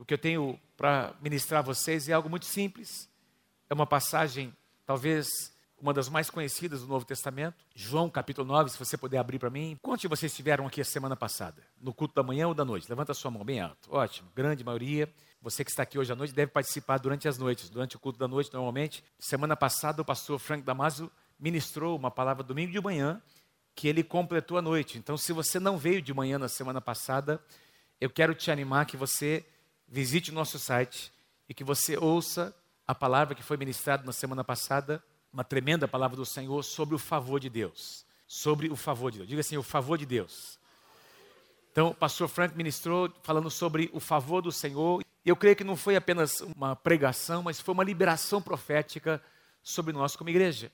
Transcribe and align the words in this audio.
O 0.00 0.04
que 0.06 0.14
eu 0.14 0.18
tenho 0.18 0.58
para 0.78 1.14
ministrar 1.20 1.58
a 1.58 1.62
vocês 1.62 2.08
é 2.08 2.14
algo 2.14 2.30
muito 2.30 2.46
simples. 2.46 3.06
É 3.68 3.74
uma 3.74 3.86
passagem, 3.86 4.56
talvez 4.86 5.28
uma 5.78 5.92
das 5.92 6.08
mais 6.08 6.30
conhecidas 6.30 6.80
do 6.80 6.86
Novo 6.86 7.04
Testamento, 7.04 7.62
João 7.74 8.08
capítulo 8.08 8.48
9, 8.48 8.70
se 8.70 8.78
você 8.78 8.96
puder 8.96 9.18
abrir 9.18 9.38
para 9.38 9.50
mim. 9.50 9.78
Quantos 9.82 10.00
de 10.00 10.08
vocês 10.08 10.32
estiveram 10.32 10.66
aqui 10.66 10.80
a 10.80 10.86
semana 10.86 11.16
passada? 11.16 11.62
No 11.78 11.92
culto 11.92 12.14
da 12.14 12.22
manhã 12.22 12.48
ou 12.48 12.54
da 12.54 12.64
noite? 12.64 12.88
Levanta 12.88 13.12
a 13.12 13.14
sua 13.14 13.30
mão 13.30 13.44
bem 13.44 13.60
alto. 13.60 13.94
Ótimo, 13.94 14.30
grande 14.34 14.64
maioria. 14.64 15.06
Você 15.42 15.62
que 15.62 15.70
está 15.70 15.82
aqui 15.82 15.98
hoje 15.98 16.10
à 16.10 16.16
noite 16.16 16.32
deve 16.32 16.50
participar 16.50 16.96
durante 16.96 17.28
as 17.28 17.36
noites, 17.36 17.68
durante 17.68 17.96
o 17.96 17.98
culto 17.98 18.18
da 18.18 18.26
noite, 18.26 18.50
normalmente. 18.54 19.04
Semana 19.18 19.54
passada, 19.54 20.00
o 20.00 20.04
pastor 20.04 20.38
Frank 20.38 20.64
Damaso 20.64 21.12
ministrou 21.38 21.94
uma 21.94 22.10
palavra 22.10 22.42
domingo 22.42 22.72
de 22.72 22.80
manhã, 22.80 23.20
que 23.74 23.86
ele 23.86 24.02
completou 24.02 24.56
a 24.56 24.62
noite. 24.62 24.96
Então, 24.96 25.18
se 25.18 25.30
você 25.30 25.60
não 25.60 25.76
veio 25.76 26.00
de 26.00 26.14
manhã 26.14 26.38
na 26.38 26.48
semana 26.48 26.80
passada, 26.80 27.38
eu 28.00 28.08
quero 28.08 28.34
te 28.34 28.50
animar 28.50 28.86
que 28.86 28.96
você 28.96 29.44
visite 29.90 30.30
o 30.30 30.34
nosso 30.34 30.58
site 30.58 31.12
e 31.48 31.52
que 31.52 31.64
você 31.64 31.96
ouça 31.96 32.54
a 32.86 32.94
palavra 32.94 33.34
que 33.34 33.42
foi 33.42 33.56
ministrada 33.56 34.04
na 34.04 34.12
semana 34.12 34.44
passada, 34.44 35.02
uma 35.32 35.42
tremenda 35.42 35.88
palavra 35.88 36.16
do 36.16 36.24
Senhor 36.24 36.62
sobre 36.62 36.94
o 36.94 36.98
favor 36.98 37.40
de 37.40 37.50
Deus. 37.50 38.06
Sobre 38.26 38.70
o 38.70 38.76
favor 38.76 39.10
de 39.10 39.18
Deus. 39.18 39.28
Diga 39.28 39.40
assim: 39.40 39.56
o 39.56 39.62
favor 39.62 39.98
de 39.98 40.06
Deus. 40.06 40.58
Então, 41.72 41.88
o 41.88 41.94
pastor 41.94 42.28
Frank 42.28 42.56
ministrou 42.56 43.12
falando 43.22 43.50
sobre 43.50 43.90
o 43.92 44.00
favor 44.00 44.40
do 44.40 44.50
Senhor. 44.50 45.04
Eu 45.24 45.36
creio 45.36 45.56
que 45.56 45.64
não 45.64 45.76
foi 45.76 45.96
apenas 45.96 46.40
uma 46.40 46.74
pregação, 46.74 47.42
mas 47.42 47.60
foi 47.60 47.74
uma 47.74 47.84
liberação 47.84 48.40
profética 48.40 49.22
sobre 49.62 49.92
nós 49.92 50.16
como 50.16 50.30
igreja. 50.30 50.70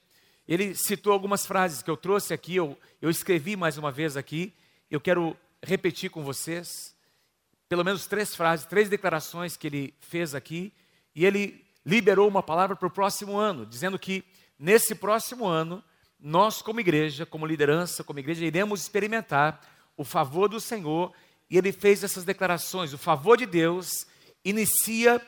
Ele 0.48 0.74
citou 0.74 1.12
algumas 1.12 1.45
frases 1.45 1.83
que 1.83 1.91
eu 1.91 1.96
trouxe 1.96 2.33
aqui, 2.33 2.57
eu, 2.57 2.79
eu 3.02 3.10
escrevi 3.10 3.57
mais 3.57 3.77
uma 3.77 3.91
vez 3.91 4.16
aqui. 4.16 4.55
Eu 4.91 5.01
quero 5.01 5.37
repetir 5.62 6.10
com 6.10 6.23
vocês, 6.23 6.95
pelo 7.69 7.84
menos 7.84 8.06
três 8.06 8.34
frases, 8.34 8.66
três 8.66 8.88
declarações 8.88 9.56
que 9.56 9.66
ele 9.66 9.95
fez 10.01 10.34
aqui. 10.34 10.73
E 11.15 11.24
ele 11.24 11.65
liberou 11.84 12.29
uma 12.29 12.43
palavra 12.43 12.77
para 12.77 12.88
o 12.88 12.91
próximo 12.91 13.37
ano, 13.37 13.66
dizendo 13.66 13.99
que 13.99 14.24
nesse 14.59 14.95
próximo 14.95 15.46
ano, 15.46 15.82
nós, 16.18 16.63
como 16.63 16.80
igreja, 16.80 17.27
como 17.27 17.46
liderança, 17.46 18.02
como 18.02 18.18
igreja, 18.18 18.45
iremos 18.45 18.80
experimentar 18.80 19.60
o 19.96 20.05
favor 20.05 20.49
do 20.49 20.60
Senhor. 20.60 21.13
E 21.49 21.57
ele 21.57 21.73
fez 21.73 22.02
essas 22.02 22.24
declarações: 22.24 22.93
o 22.93 22.99
favor 22.99 23.37
de 23.37 23.46
Deus 23.46 24.07
inicia 24.45 25.21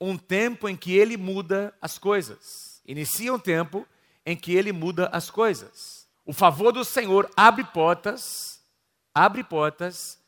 um 0.00 0.16
tempo 0.16 0.68
em 0.68 0.76
que 0.76 0.96
ele 0.96 1.16
muda 1.16 1.74
as 1.80 1.98
coisas. 1.98 2.82
Inicia 2.86 3.32
um 3.32 3.38
tempo 3.38 3.86
em 4.26 4.36
que 4.36 4.54
ele 4.54 4.72
muda 4.72 5.08
as 5.12 5.30
coisas. 5.30 6.08
O 6.24 6.32
favor 6.32 6.72
do 6.72 6.84
Senhor 6.84 7.30
abre 7.36 7.64
portas, 7.64 8.60
abre 9.14 9.42
portas 9.44 10.21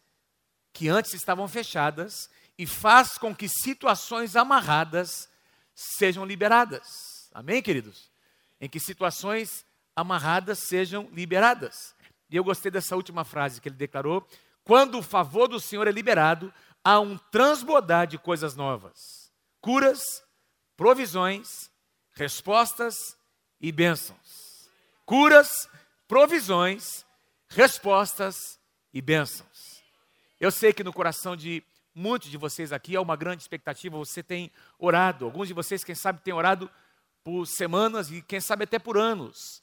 que 0.74 0.88
antes 0.88 1.14
estavam 1.14 1.46
fechadas 1.48 2.28
e 2.58 2.66
faz 2.66 3.16
com 3.16 3.34
que 3.34 3.48
situações 3.48 4.36
amarradas 4.36 5.28
sejam 5.74 6.26
liberadas. 6.26 7.30
Amém, 7.32 7.62
queridos? 7.62 8.10
Em 8.60 8.68
que 8.68 8.80
situações 8.80 9.64
amarradas 9.94 10.58
sejam 10.58 11.08
liberadas. 11.12 11.94
E 12.28 12.36
eu 12.36 12.44
gostei 12.44 12.70
dessa 12.70 12.96
última 12.96 13.24
frase 13.24 13.60
que 13.60 13.68
ele 13.68 13.76
declarou: 13.76 14.26
quando 14.64 14.98
o 14.98 15.02
favor 15.02 15.46
do 15.46 15.60
Senhor 15.60 15.86
é 15.86 15.92
liberado, 15.92 16.52
há 16.82 16.98
um 16.98 17.16
transbordar 17.16 18.08
de 18.08 18.18
coisas 18.18 18.56
novas, 18.56 19.32
curas, 19.60 20.02
provisões, 20.76 21.70
respostas 22.12 22.96
e 23.60 23.70
bênçãos. 23.70 24.68
Curas, 25.06 25.68
provisões, 26.08 27.06
respostas 27.48 28.58
e 28.92 29.00
bênçãos. 29.00 29.53
Eu 30.40 30.50
sei 30.50 30.72
que 30.72 30.84
no 30.84 30.92
coração 30.92 31.36
de 31.36 31.62
muitos 31.94 32.28
de 32.28 32.36
vocês 32.36 32.72
aqui 32.72 32.96
há 32.96 33.00
uma 33.00 33.16
grande 33.16 33.42
expectativa, 33.42 33.96
você 33.96 34.22
tem 34.22 34.50
orado, 34.78 35.24
alguns 35.24 35.48
de 35.48 35.54
vocês, 35.54 35.84
quem 35.84 35.94
sabe, 35.94 36.20
têm 36.20 36.34
orado 36.34 36.70
por 37.22 37.46
semanas 37.46 38.10
e 38.10 38.20
quem 38.20 38.40
sabe 38.40 38.64
até 38.64 38.78
por 38.78 38.98
anos, 38.98 39.62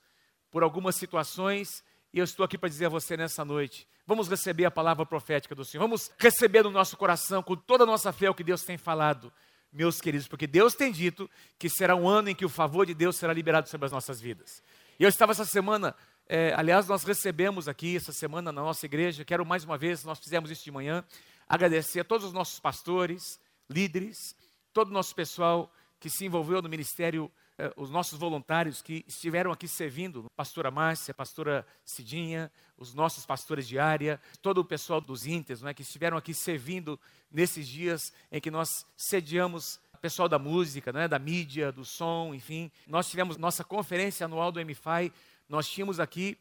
por 0.50 0.64
algumas 0.64 0.96
situações, 0.96 1.84
e 2.14 2.20
eu 2.20 2.24
estou 2.24 2.44
aqui 2.44 2.58
para 2.58 2.70
dizer 2.70 2.88
a 2.88 2.90
você 2.90 3.16
nessa 3.16 3.46
noite: 3.46 3.88
vamos 4.06 4.28
receber 4.28 4.66
a 4.66 4.72
palavra 4.72 5.06
profética 5.06 5.54
do 5.54 5.64
Senhor, 5.64 5.82
vamos 5.82 6.12
receber 6.18 6.64
no 6.64 6.72
nosso 6.72 6.98
coração, 6.98 7.44
com 7.44 7.56
toda 7.56 7.84
a 7.84 7.88
nossa 7.88 8.12
fé, 8.12 8.30
o 8.30 8.34
que 8.34 8.44
Deus 8.44 8.64
tem 8.64 8.78
falado 8.78 9.32
meus 9.72 10.02
queridos, 10.02 10.28
porque 10.28 10.48
Deus 10.48 10.74
tem 10.74 10.92
dito 10.92 11.30
que 11.58 11.70
será 11.70 11.96
um 11.96 12.08
ano 12.08 12.30
em 12.30 12.36
que 12.36 12.46
o 12.46 12.50
favor 12.50 12.86
de 12.86 12.94
Deus 12.94 13.16
será 13.16 13.32
liberado 13.32 13.70
sobre 13.70 13.86
as 13.86 13.92
nossas 13.92 14.20
vidas. 14.20 14.62
E 15.00 15.04
eu 15.04 15.10
estava 15.10 15.32
essa 15.32 15.46
semana, 15.46 15.96
é, 16.28 16.54
aliás, 16.56 16.88
nós 16.88 17.04
recebemos 17.04 17.68
aqui 17.68 17.96
essa 17.96 18.12
semana 18.12 18.52
na 18.52 18.62
nossa 18.62 18.86
igreja, 18.86 19.26
quero 19.26 19.46
mais 19.46 19.64
uma 19.64 19.78
vez, 19.78 20.04
nós 20.04 20.20
fizemos 20.20 20.50
isso 20.50 20.64
de 20.64 20.72
manhã, 20.72 21.04
agradecer 21.48 22.00
a 22.00 22.04
todos 22.04 22.28
os 22.28 22.34
nossos 22.34 22.60
pastores, 22.60 23.40
líderes, 23.70 24.36
todo 24.74 24.90
o 24.90 24.94
nosso 24.94 25.14
pessoal 25.14 25.72
que 26.00 26.10
se 26.10 26.26
envolveu 26.26 26.62
no 26.62 26.70
ministério 26.70 27.32
eh, 27.58 27.72
os 27.76 27.90
nossos 27.90 28.18
voluntários 28.18 28.82
que 28.82 29.06
estiveram 29.08 29.52
aqui 29.52 29.68
servindo, 29.68 30.26
pastora 30.36 30.72
Márcia, 30.72 31.14
pastora 31.14 31.66
Cidinha, 31.84 32.52
os 32.78 32.94
nossos 32.94 33.26
pastores 33.26 33.68
de 33.68 33.78
área, 33.78 34.20
todo 34.42 34.60
o 34.60 34.66
pessoal 34.66 35.00
dos 35.00 35.28
Inters, 35.28 35.64
é, 35.64 35.74
que 35.74 35.84
estiveram 35.84 36.18
aqui 36.18 36.34
servindo 36.34 37.00
nesses 37.30 37.68
dias 37.68 38.12
em 38.32 38.42
que 38.42 38.50
nós 38.50 38.86
sediamos 38.98 39.80
pessoal 40.02 40.28
da 40.28 40.40
música, 40.40 40.92
é, 41.00 41.08
da 41.08 41.20
mídia, 41.20 41.72
do 41.72 41.86
som, 41.86 42.34
enfim. 42.34 42.72
Nós 42.88 43.08
tivemos 43.08 43.38
nossa 43.38 43.64
conferência 43.64 44.26
anual 44.26 44.52
do 44.52 44.60
MFI, 44.60 45.14
nós 45.52 45.68
tínhamos 45.68 46.00
aqui 46.00 46.38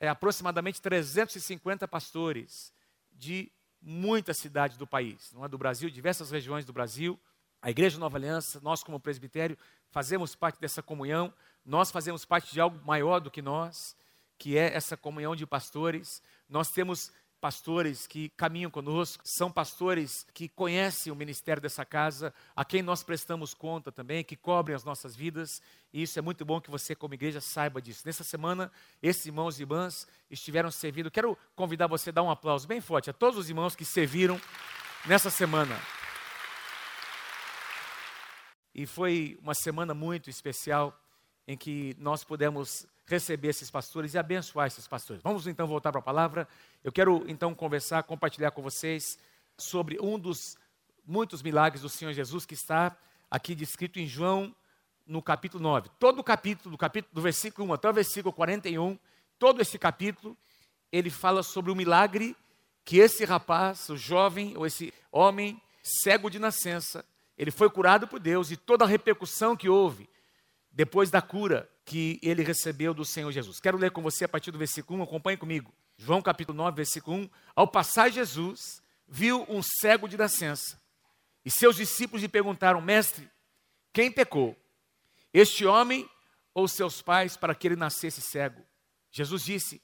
é, 0.00 0.08
aproximadamente 0.08 0.80
350 0.80 1.86
pastores 1.86 2.72
de 3.12 3.52
muitas 3.80 4.38
cidades 4.38 4.78
do 4.78 4.86
país, 4.86 5.30
não 5.34 5.44
é 5.44 5.48
do 5.48 5.58
Brasil, 5.58 5.90
diversas 5.90 6.30
regiões 6.30 6.64
do 6.64 6.72
Brasil. 6.72 7.20
A 7.60 7.70
Igreja 7.70 7.98
Nova 7.98 8.16
Aliança, 8.16 8.60
nós 8.62 8.82
como 8.82 8.98
presbitério, 8.98 9.58
fazemos 9.90 10.34
parte 10.34 10.58
dessa 10.58 10.82
comunhão, 10.82 11.30
nós 11.62 11.90
fazemos 11.90 12.24
parte 12.24 12.54
de 12.54 12.60
algo 12.60 12.80
maior 12.86 13.20
do 13.20 13.30
que 13.30 13.42
nós, 13.42 13.94
que 14.38 14.56
é 14.56 14.74
essa 14.74 14.96
comunhão 14.96 15.36
de 15.36 15.46
pastores. 15.46 16.22
Nós 16.48 16.70
temos 16.70 17.12
pastores 17.44 18.06
que 18.06 18.30
caminham 18.30 18.70
conosco, 18.70 19.22
são 19.22 19.52
pastores 19.52 20.26
que 20.32 20.48
conhecem 20.48 21.12
o 21.12 21.14
ministério 21.14 21.60
dessa 21.60 21.84
casa, 21.84 22.32
a 22.56 22.64
quem 22.64 22.80
nós 22.80 23.02
prestamos 23.02 23.52
conta 23.52 23.92
também, 23.92 24.24
que 24.24 24.34
cobrem 24.34 24.74
as 24.74 24.82
nossas 24.82 25.14
vidas, 25.14 25.60
e 25.92 26.00
isso 26.00 26.18
é 26.18 26.22
muito 26.22 26.42
bom 26.42 26.58
que 26.58 26.70
você, 26.70 26.94
como 26.94 27.12
igreja, 27.12 27.42
saiba 27.42 27.82
disso. 27.82 28.00
Nessa 28.06 28.24
semana, 28.24 28.72
esses 29.02 29.26
irmãos 29.26 29.58
e 29.58 29.62
irmãs 29.62 30.08
estiveram 30.30 30.70
servindo. 30.70 31.10
Quero 31.10 31.36
convidar 31.54 31.86
você 31.86 32.08
a 32.08 32.14
dar 32.14 32.22
um 32.22 32.30
aplauso 32.30 32.66
bem 32.66 32.80
forte 32.80 33.10
a 33.10 33.12
todos 33.12 33.38
os 33.38 33.50
irmãos 33.50 33.76
que 33.76 33.84
serviram 33.84 34.40
nessa 35.04 35.28
semana. 35.28 35.78
E 38.74 38.86
foi 38.86 39.38
uma 39.42 39.54
semana 39.54 39.92
muito 39.92 40.30
especial 40.30 40.98
em 41.46 41.56
que 41.56 41.94
nós 41.98 42.24
pudemos 42.24 42.86
receber 43.06 43.48
esses 43.48 43.70
pastores 43.70 44.14
e 44.14 44.18
abençoar 44.18 44.66
esses 44.66 44.86
pastores. 44.86 45.22
Vamos 45.22 45.46
então 45.46 45.66
voltar 45.66 45.92
para 45.92 46.00
a 46.00 46.04
palavra. 46.04 46.48
Eu 46.82 46.90
quero 46.90 47.24
então 47.28 47.54
conversar, 47.54 48.02
compartilhar 48.02 48.50
com 48.50 48.62
vocês 48.62 49.18
sobre 49.56 49.98
um 50.00 50.18
dos 50.18 50.56
muitos 51.06 51.42
milagres 51.42 51.82
do 51.82 51.88
Senhor 51.88 52.12
Jesus 52.12 52.46
que 52.46 52.54
está 52.54 52.96
aqui 53.30 53.54
descrito 53.54 53.98
em 53.98 54.06
João 54.06 54.54
no 55.06 55.20
capítulo 55.20 55.62
9. 55.62 55.90
Todo 55.98 56.20
o 56.20 56.24
capítulo, 56.24 56.70
do 56.70 56.78
capítulo 56.78 57.14
do 57.14 57.20
versículo 57.20 57.68
1 57.68 57.74
até 57.74 57.90
o 57.90 57.92
versículo 57.92 58.32
41, 58.32 58.98
todo 59.38 59.60
esse 59.60 59.78
capítulo, 59.78 60.36
ele 60.90 61.10
fala 61.10 61.42
sobre 61.42 61.70
o 61.70 61.76
milagre 61.76 62.34
que 62.84 62.98
esse 62.98 63.24
rapaz, 63.24 63.88
o 63.88 63.96
jovem 63.96 64.56
ou 64.56 64.66
esse 64.66 64.92
homem 65.12 65.60
cego 65.82 66.30
de 66.30 66.38
nascença, 66.38 67.04
ele 67.36 67.50
foi 67.50 67.68
curado 67.68 68.06
por 68.06 68.18
Deus 68.18 68.50
e 68.50 68.56
toda 68.56 68.84
a 68.84 68.88
repercussão 68.88 69.56
que 69.56 69.68
houve 69.68 70.08
depois 70.74 71.08
da 71.08 71.22
cura 71.22 71.70
que 71.84 72.18
ele 72.20 72.42
recebeu 72.42 72.92
do 72.92 73.04
Senhor 73.04 73.30
Jesus. 73.30 73.60
Quero 73.60 73.78
ler 73.78 73.92
com 73.92 74.02
você 74.02 74.24
a 74.24 74.28
partir 74.28 74.50
do 74.50 74.58
versículo 74.58 74.98
1, 74.98 75.04
acompanhe 75.04 75.36
comigo. 75.36 75.72
João 75.96 76.20
capítulo 76.20 76.58
9, 76.58 76.76
versículo 76.76 77.16
1. 77.18 77.30
Ao 77.54 77.68
passar 77.68 78.10
Jesus, 78.10 78.82
viu 79.06 79.46
um 79.48 79.62
cego 79.62 80.08
de 80.08 80.16
nascença. 80.16 80.80
E 81.44 81.50
seus 81.50 81.76
discípulos 81.76 82.22
lhe 82.22 82.28
perguntaram: 82.28 82.80
Mestre, 82.80 83.30
quem 83.92 84.10
pecou? 84.10 84.56
Este 85.32 85.64
homem 85.64 86.08
ou 86.52 86.66
seus 86.66 87.00
pais 87.00 87.36
para 87.36 87.54
que 87.54 87.68
ele 87.68 87.76
nascesse 87.76 88.20
cego? 88.20 88.60
Jesus 89.12 89.44
disse: 89.44 89.80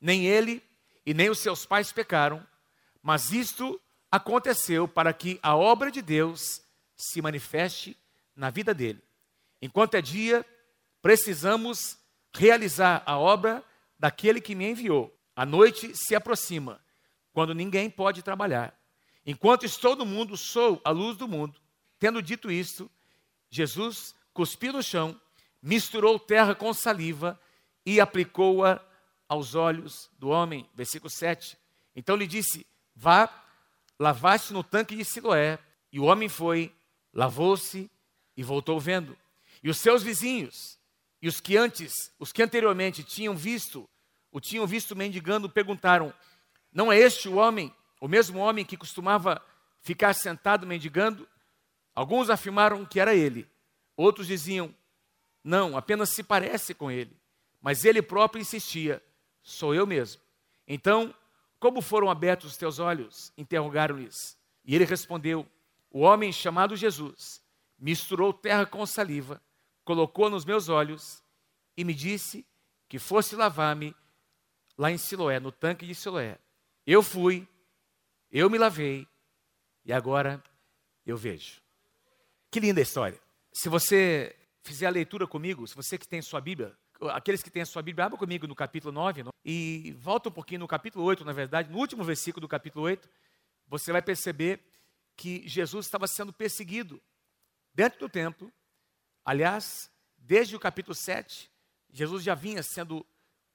Nem 0.00 0.26
ele 0.26 0.62
e 1.04 1.12
nem 1.12 1.30
os 1.30 1.40
seus 1.40 1.66
pais 1.66 1.90
pecaram, 1.90 2.46
mas 3.02 3.32
isto 3.32 3.80
aconteceu 4.10 4.86
para 4.86 5.12
que 5.12 5.40
a 5.42 5.56
obra 5.56 5.90
de 5.90 6.00
Deus 6.00 6.62
se 6.96 7.20
manifeste 7.20 7.96
na 8.36 8.50
vida 8.50 8.72
dele. 8.72 9.07
Enquanto 9.60 9.94
é 9.94 10.02
dia, 10.02 10.44
precisamos 11.02 11.98
realizar 12.32 13.02
a 13.04 13.18
obra 13.18 13.64
daquele 13.98 14.40
que 14.40 14.54
me 14.54 14.70
enviou. 14.70 15.14
A 15.34 15.44
noite 15.44 15.94
se 15.94 16.14
aproxima, 16.14 16.80
quando 17.32 17.54
ninguém 17.54 17.88
pode 17.88 18.22
trabalhar. 18.22 18.78
Enquanto 19.24 19.64
estou 19.64 19.94
no 19.94 20.06
mundo, 20.06 20.36
sou 20.36 20.80
a 20.84 20.90
luz 20.90 21.16
do 21.16 21.28
mundo. 21.28 21.60
Tendo 21.98 22.22
dito 22.22 22.50
isto, 22.50 22.90
Jesus 23.50 24.14
cuspiu 24.32 24.72
no 24.72 24.82
chão, 24.82 25.20
misturou 25.62 26.18
terra 26.18 26.54
com 26.54 26.72
saliva 26.72 27.38
e 27.84 28.00
aplicou-a 28.00 28.80
aos 29.28 29.54
olhos 29.54 30.10
do 30.18 30.28
homem. 30.28 30.68
Versículo 30.74 31.10
7. 31.10 31.58
Então 31.94 32.16
lhe 32.16 32.26
disse: 32.26 32.66
Vá, 32.94 33.28
lavaste 33.98 34.52
no 34.52 34.62
tanque 34.62 34.96
de 34.96 35.04
Siloé 35.04 35.58
E 35.92 35.98
o 35.98 36.04
homem 36.04 36.28
foi, 36.28 36.72
lavou-se 37.12 37.90
e 38.36 38.42
voltou 38.42 38.78
vendo. 38.78 39.16
E 39.62 39.70
os 39.70 39.78
seus 39.78 40.02
vizinhos, 40.02 40.78
e 41.20 41.28
os 41.28 41.40
que 41.40 41.56
antes, 41.56 42.12
os 42.18 42.32
que 42.32 42.42
anteriormente 42.42 43.02
tinham 43.02 43.36
visto, 43.36 43.88
o 44.30 44.40
tinham 44.40 44.66
visto 44.66 44.94
mendigando, 44.94 45.48
perguntaram: 45.48 46.12
Não 46.72 46.92
é 46.92 46.98
este 46.98 47.28
o 47.28 47.36
homem, 47.36 47.74
o 48.00 48.08
mesmo 48.08 48.38
homem 48.38 48.64
que 48.64 48.76
costumava 48.76 49.42
ficar 49.80 50.14
sentado 50.14 50.66
mendigando? 50.66 51.28
Alguns 51.94 52.30
afirmaram 52.30 52.84
que 52.84 53.00
era 53.00 53.14
ele. 53.14 53.48
Outros 53.96 54.26
diziam: 54.26 54.74
Não, 55.42 55.76
apenas 55.76 56.10
se 56.10 56.22
parece 56.22 56.74
com 56.74 56.90
ele. 56.90 57.16
Mas 57.60 57.84
ele 57.84 58.00
próprio 58.00 58.40
insistia: 58.40 59.02
Sou 59.42 59.74
eu 59.74 59.86
mesmo. 59.86 60.22
Então, 60.66 61.14
como 61.58 61.80
foram 61.80 62.10
abertos 62.10 62.52
os 62.52 62.56
teus 62.56 62.78
olhos? 62.78 63.32
Interrogaram-lhes. 63.36 64.38
E 64.64 64.74
ele 64.74 64.84
respondeu: 64.84 65.46
O 65.90 66.00
homem 66.00 66.32
chamado 66.32 66.76
Jesus 66.76 67.42
misturou 67.78 68.32
terra 68.32 68.66
com 68.66 68.84
saliva, 68.86 69.40
colocou 69.88 70.28
nos 70.28 70.44
meus 70.44 70.68
olhos 70.68 71.24
e 71.74 71.82
me 71.82 71.94
disse 71.94 72.46
que 72.90 72.98
fosse 72.98 73.34
lavar-me 73.34 73.96
lá 74.76 74.90
em 74.90 74.98
Siloé, 74.98 75.40
no 75.40 75.50
tanque 75.50 75.86
de 75.86 75.94
Siloé. 75.94 76.38
Eu 76.86 77.02
fui, 77.02 77.48
eu 78.30 78.50
me 78.50 78.58
lavei 78.58 79.08
e 79.86 79.90
agora 79.90 80.44
eu 81.06 81.16
vejo. 81.16 81.62
Que 82.50 82.60
linda 82.60 82.82
história. 82.82 83.18
Se 83.50 83.70
você 83.70 84.36
fizer 84.62 84.88
a 84.88 84.90
leitura 84.90 85.26
comigo, 85.26 85.66
se 85.66 85.74
você 85.74 85.96
que 85.96 86.06
tem 86.06 86.20
sua 86.20 86.42
Bíblia, 86.42 86.76
aqueles 87.14 87.42
que 87.42 87.50
têm 87.50 87.62
a 87.62 87.66
sua 87.66 87.80
Bíblia, 87.80 88.04
abra 88.04 88.18
comigo 88.18 88.46
no 88.46 88.54
capítulo 88.54 88.92
9 88.92 89.24
e 89.42 89.96
volta 89.98 90.28
um 90.28 90.32
pouquinho 90.32 90.60
no 90.60 90.68
capítulo 90.68 91.02
8, 91.06 91.24
na 91.24 91.32
verdade, 91.32 91.70
no 91.70 91.78
último 91.78 92.04
versículo 92.04 92.42
do 92.42 92.48
capítulo 92.48 92.84
8, 92.84 93.08
você 93.66 93.90
vai 93.90 94.02
perceber 94.02 94.60
que 95.16 95.48
Jesus 95.48 95.86
estava 95.86 96.06
sendo 96.06 96.30
perseguido 96.30 97.00
dentro 97.72 98.00
do 98.00 98.08
templo. 98.10 98.52
Aliás, 99.28 99.90
desde 100.16 100.56
o 100.56 100.58
capítulo 100.58 100.94
7, 100.94 101.50
Jesus 101.92 102.24
já 102.24 102.34
vinha 102.34 102.62
sendo 102.62 103.04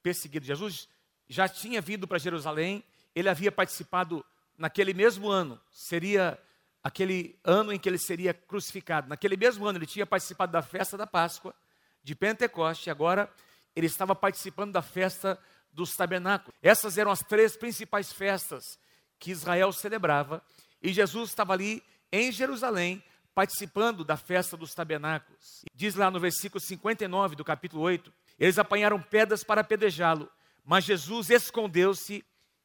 perseguido. 0.03 0.45
Jesus 0.45 0.87
já 1.27 1.49
tinha 1.49 1.81
vindo 1.81 2.07
para 2.07 2.19
Jerusalém, 2.19 2.83
ele 3.15 3.27
havia 3.27 3.51
participado 3.51 4.23
naquele 4.55 4.93
mesmo 4.93 5.31
ano, 5.31 5.59
seria 5.71 6.39
aquele 6.83 7.39
ano 7.43 7.73
em 7.73 7.79
que 7.79 7.89
ele 7.89 7.97
seria 7.97 8.35
crucificado. 8.35 9.09
Naquele 9.09 9.35
mesmo 9.35 9.65
ano, 9.65 9.79
ele 9.79 9.87
tinha 9.87 10.05
participado 10.05 10.51
da 10.51 10.61
festa 10.61 10.95
da 10.95 11.07
Páscoa, 11.07 11.55
de 12.03 12.13
Pentecoste, 12.13 12.87
e 12.87 12.91
agora 12.91 13.27
ele 13.75 13.87
estava 13.87 14.13
participando 14.13 14.73
da 14.73 14.83
festa 14.83 15.39
dos 15.71 15.95
tabernáculos. 15.95 16.55
Essas 16.61 16.99
eram 16.99 17.09
as 17.09 17.21
três 17.21 17.57
principais 17.57 18.13
festas 18.13 18.77
que 19.17 19.31
Israel 19.31 19.71
celebrava, 19.71 20.39
e 20.79 20.93
Jesus 20.93 21.31
estava 21.31 21.53
ali 21.53 21.81
em 22.11 22.31
Jerusalém, 22.31 23.03
participando 23.33 24.03
da 24.03 24.15
festa 24.15 24.55
dos 24.55 24.73
tabernáculos. 24.73 25.63
Diz 25.73 25.95
lá 25.95 26.11
no 26.11 26.19
versículo 26.19 26.61
59 26.61 27.35
do 27.35 27.43
capítulo 27.43 27.81
8: 27.81 28.13
eles 28.39 28.57
apanharam 28.57 29.01
pedras 29.01 29.43
para 29.43 29.61
apedrejá-lo, 29.61 30.29
mas 30.63 30.85
Jesus 30.85 31.29
escondeu-se 31.29 32.23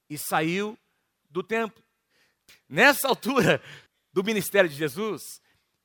e 0.08 0.18
saiu 0.18 0.78
do 1.28 1.42
templo. 1.42 1.82
Nessa 2.68 3.08
altura 3.08 3.62
do 4.12 4.24
ministério 4.24 4.68
de 4.68 4.76
Jesus, 4.76 5.22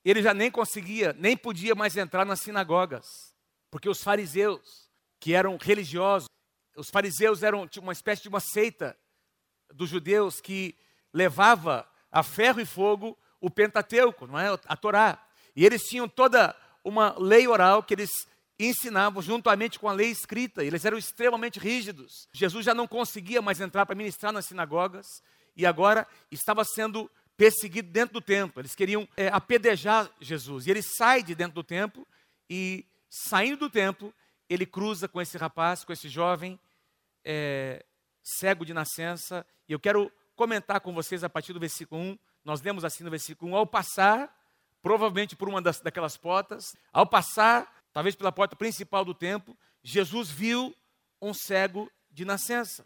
ele 0.03 0.21
já 0.21 0.33
nem 0.33 0.49
conseguia, 0.49 1.13
nem 1.13 1.35
podia 1.35 1.75
mais 1.75 1.95
entrar 1.97 2.25
nas 2.25 2.41
sinagogas, 2.41 3.05
porque 3.69 3.89
os 3.89 4.01
fariseus, 4.01 4.89
que 5.19 5.33
eram 5.33 5.57
religiosos, 5.57 6.27
os 6.75 6.89
fariseus 6.89 7.43
eram 7.43 7.69
uma 7.77 7.93
espécie 7.93 8.23
de 8.23 8.29
uma 8.29 8.39
seita 8.39 8.97
dos 9.73 9.89
judeus 9.89 10.41
que 10.41 10.75
levava 11.13 11.87
a 12.11 12.23
ferro 12.23 12.59
e 12.59 12.65
fogo 12.65 13.17
o 13.43 13.49
Pentateuco, 13.49 14.25
não 14.25 14.39
é? 14.39 14.47
A 14.67 14.77
Torá. 14.77 15.21
E 15.53 15.65
eles 15.65 15.83
tinham 15.83 16.07
toda 16.07 16.55
uma 16.81 17.13
lei 17.19 17.45
oral 17.45 17.83
que 17.83 17.93
eles 17.93 18.09
ensinavam 18.57 19.21
juntamente 19.21 19.77
com 19.77 19.89
a 19.89 19.93
lei 19.93 20.09
escrita. 20.09 20.63
Eles 20.63 20.85
eram 20.85 20.97
extremamente 20.97 21.59
rígidos. 21.59 22.29
Jesus 22.31 22.65
já 22.65 22.73
não 22.73 22.87
conseguia 22.87 23.41
mais 23.41 23.59
entrar 23.59 23.85
para 23.85 23.95
ministrar 23.95 24.31
nas 24.31 24.45
sinagogas 24.45 25.05
e 25.57 25.65
agora 25.65 26.07
estava 26.31 26.63
sendo 26.63 27.11
perseguido 27.35 27.91
dentro 27.91 28.13
do 28.13 28.21
templo. 28.21 28.61
Eles 28.61 28.75
queriam 28.75 29.05
é, 29.17 29.27
apedrejar 29.27 30.09
Jesus. 30.21 30.65
E 30.65 30.71
ele 30.71 30.81
sai 30.81 31.21
de 31.21 31.35
dentro 31.35 31.55
do 31.55 31.63
templo 31.65 32.07
e, 32.49 32.85
saindo 33.09 33.57
do 33.57 33.69
templo, 33.69 34.13
ele 34.49 34.65
cruza 34.65 35.05
com 35.09 35.19
esse 35.19 35.37
rapaz, 35.37 35.83
com 35.83 35.91
esse 35.91 36.07
jovem 36.07 36.57
é, 37.25 37.83
cego 38.23 38.65
de 38.65 38.73
nascença. 38.73 39.45
E 39.67 39.73
eu 39.73 39.79
quero 39.81 40.09
comentar 40.33 40.79
com 40.79 40.93
vocês 40.93 41.25
a 41.25 41.29
partir 41.29 41.51
do 41.51 41.59
versículo 41.59 42.01
1. 42.01 42.17
Nós 42.43 42.61
lemos 42.61 42.83
assim 42.83 43.03
no 43.03 43.09
versículo 43.09 43.51
1. 43.51 43.55
Ao 43.55 43.67
passar, 43.67 44.33
provavelmente 44.81 45.35
por 45.35 45.47
uma 45.47 45.61
das, 45.61 45.79
daquelas 45.79 46.17
portas, 46.17 46.75
ao 46.91 47.05
passar, 47.05 47.71
talvez 47.91 48.15
pela 48.15 48.31
porta 48.31 48.55
principal 48.55 49.05
do 49.05 49.13
templo, 49.13 49.57
Jesus 49.81 50.29
viu 50.29 50.75
um 51.21 51.33
cego 51.33 51.89
de 52.11 52.25
nascença. 52.25 52.85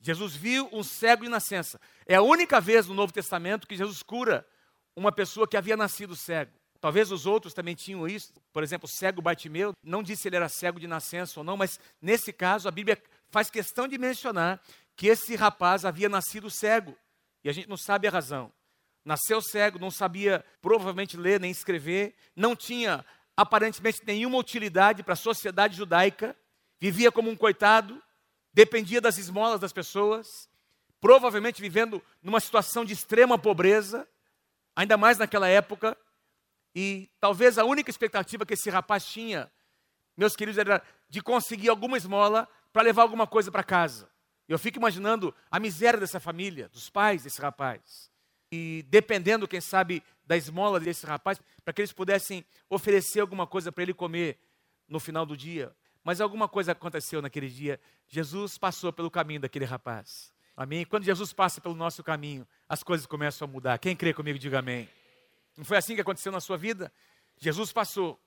Jesus 0.00 0.34
viu 0.34 0.68
um 0.72 0.82
cego 0.82 1.24
de 1.24 1.28
nascença. 1.28 1.80
É 2.06 2.14
a 2.14 2.22
única 2.22 2.60
vez 2.60 2.86
no 2.86 2.94
Novo 2.94 3.12
Testamento 3.12 3.66
que 3.66 3.76
Jesus 3.76 4.02
cura 4.02 4.46
uma 4.94 5.10
pessoa 5.10 5.46
que 5.46 5.56
havia 5.56 5.76
nascido 5.76 6.14
cego. 6.14 6.52
Talvez 6.80 7.10
os 7.10 7.26
outros 7.26 7.52
também 7.52 7.74
tinham 7.74 8.06
isso. 8.06 8.32
Por 8.52 8.62
exemplo, 8.62 8.86
o 8.86 8.88
cego 8.88 9.20
Bartimeu, 9.20 9.72
não 9.82 10.02
disse 10.02 10.22
se 10.22 10.28
ele 10.28 10.36
era 10.36 10.48
cego 10.48 10.78
de 10.78 10.86
nascença 10.86 11.40
ou 11.40 11.44
não, 11.44 11.56
mas 11.56 11.80
nesse 12.00 12.32
caso 12.32 12.68
a 12.68 12.70
Bíblia 12.70 13.00
faz 13.30 13.50
questão 13.50 13.88
de 13.88 13.98
mencionar 13.98 14.60
que 14.94 15.08
esse 15.08 15.34
rapaz 15.34 15.84
havia 15.84 16.08
nascido 16.08 16.48
cego. 16.48 16.96
E 17.42 17.48
a 17.48 17.52
gente 17.52 17.68
não 17.68 17.76
sabe 17.76 18.06
a 18.06 18.10
razão. 18.10 18.52
Nasceu 19.08 19.40
cego, 19.40 19.78
não 19.78 19.90
sabia 19.90 20.44
provavelmente 20.60 21.16
ler 21.16 21.40
nem 21.40 21.50
escrever, 21.50 22.14
não 22.36 22.54
tinha 22.54 23.02
aparentemente 23.34 24.02
nenhuma 24.04 24.36
utilidade 24.36 25.02
para 25.02 25.14
a 25.14 25.16
sociedade 25.16 25.74
judaica, 25.74 26.36
vivia 26.78 27.10
como 27.10 27.30
um 27.30 27.34
coitado, 27.34 28.02
dependia 28.52 29.00
das 29.00 29.16
esmolas 29.16 29.60
das 29.60 29.72
pessoas, 29.72 30.46
provavelmente 31.00 31.58
vivendo 31.58 32.04
numa 32.22 32.38
situação 32.38 32.84
de 32.84 32.92
extrema 32.92 33.38
pobreza, 33.38 34.06
ainda 34.76 34.98
mais 34.98 35.16
naquela 35.16 35.48
época, 35.48 35.96
e 36.74 37.08
talvez 37.18 37.56
a 37.56 37.64
única 37.64 37.88
expectativa 37.88 38.44
que 38.44 38.52
esse 38.52 38.68
rapaz 38.68 39.06
tinha, 39.06 39.50
meus 40.18 40.36
queridos, 40.36 40.58
era 40.58 40.82
de 41.08 41.22
conseguir 41.22 41.70
alguma 41.70 41.96
esmola 41.96 42.46
para 42.74 42.82
levar 42.82 43.04
alguma 43.04 43.26
coisa 43.26 43.50
para 43.50 43.64
casa. 43.64 44.06
Eu 44.46 44.58
fico 44.58 44.76
imaginando 44.76 45.34
a 45.50 45.58
miséria 45.58 45.98
dessa 45.98 46.20
família, 46.20 46.68
dos 46.68 46.90
pais 46.90 47.22
desse 47.22 47.40
rapaz. 47.40 48.10
E 48.50 48.84
dependendo, 48.88 49.46
quem 49.46 49.60
sabe, 49.60 50.02
da 50.26 50.36
esmola 50.36 50.80
desse 50.80 51.06
rapaz, 51.06 51.40
para 51.64 51.72
que 51.72 51.80
eles 51.80 51.92
pudessem 51.92 52.44
oferecer 52.68 53.20
alguma 53.20 53.46
coisa 53.46 53.70
para 53.70 53.82
ele 53.82 53.94
comer 53.94 54.38
no 54.88 54.98
final 54.98 55.26
do 55.26 55.36
dia. 55.36 55.74
Mas 56.02 56.20
alguma 56.20 56.48
coisa 56.48 56.72
aconteceu 56.72 57.20
naquele 57.20 57.48
dia. 57.48 57.78
Jesus 58.06 58.56
passou 58.56 58.92
pelo 58.92 59.10
caminho 59.10 59.40
daquele 59.40 59.64
rapaz. 59.64 60.32
Amém? 60.56 60.84
Quando 60.84 61.04
Jesus 61.04 61.32
passa 61.32 61.60
pelo 61.60 61.74
nosso 61.74 62.02
caminho, 62.02 62.46
as 62.68 62.82
coisas 62.82 63.06
começam 63.06 63.46
a 63.46 63.50
mudar. 63.50 63.78
Quem 63.78 63.94
crê 63.94 64.12
comigo, 64.12 64.38
diga 64.38 64.58
amém. 64.58 64.88
Não 65.56 65.64
foi 65.64 65.76
assim 65.76 65.94
que 65.94 66.00
aconteceu 66.00 66.32
na 66.32 66.40
sua 66.40 66.56
vida? 66.56 66.92
Jesus 67.38 67.72
passou 67.72 68.20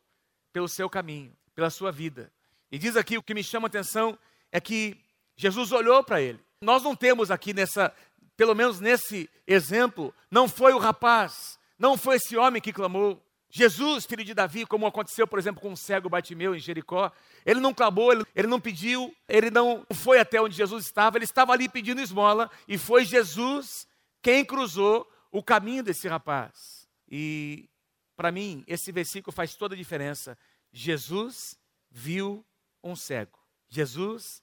pelo 0.54 0.68
seu 0.68 0.90
caminho, 0.90 1.36
pela 1.56 1.70
sua 1.70 1.92
vida. 1.92 2.32
E 2.72 2.78
diz 2.78 2.96
aqui 2.96 3.18
o 3.18 3.24
que 3.24 3.34
me 3.34 3.44
chama 3.44 3.66
a 3.66 3.70
atenção 3.70 4.18
é 4.52 4.62
que 4.62 4.98
Jesus 5.36 5.72
olhou 5.72 6.04
para 6.04 6.22
ele. 6.22 6.40
Nós 6.62 6.84
não 6.84 6.96
temos 6.96 7.32
aqui 7.32 7.54
nessa, 7.54 7.94
pelo 8.42 8.56
menos 8.56 8.80
nesse 8.80 9.30
exemplo, 9.46 10.12
não 10.32 10.48
foi 10.48 10.74
o 10.74 10.80
rapaz, 10.80 11.60
não 11.78 11.96
foi 11.96 12.16
esse 12.16 12.36
homem 12.36 12.60
que 12.60 12.74
clamou. 12.74 13.24
Jesus, 13.52 14.08
filho 14.08 14.26
de 14.26 14.34
Davi, 14.34 14.66
como 14.66 14.88
aconteceu, 14.88 15.28
por 15.28 15.38
exemplo, 15.38 15.62
com 15.62 15.72
o 15.72 15.78
cego 15.78 16.10
Batimeu 16.10 16.56
em 16.56 16.60
Jericó, 16.60 17.12
ele 17.46 17.60
não 17.60 17.72
clamou, 17.72 18.12
ele, 18.12 18.26
ele, 18.36 18.48
não 18.48 18.60
pediu, 18.60 19.16
ele 19.28 19.52
não 19.52 19.86
foi 19.94 20.20
até 20.20 20.42
onde 20.42 20.56
Jesus 20.56 20.86
estava, 20.86 21.20
ele 21.20 21.26
estava 21.26 21.54
ali 21.54 21.70
pedindo 21.70 22.02
esmola, 22.02 22.50
e 22.68 22.80
foi 22.80 23.06
Jesus 23.06 23.88
quem 24.24 24.44
cruzou 24.44 25.08
o 25.32 25.44
caminho 25.44 25.84
desse 25.84 26.08
rapaz. 26.08 26.90
E, 27.08 27.70
para 28.18 28.32
mim, 28.32 28.64
esse 28.66 28.92
versículo 28.92 29.32
faz 29.32 29.54
toda 29.54 29.76
a 29.76 29.78
diferença. 29.78 30.36
Jesus 30.74 31.60
viu 31.92 32.44
um 32.84 32.96
cego. 32.96 33.38
Jesus 33.70 34.42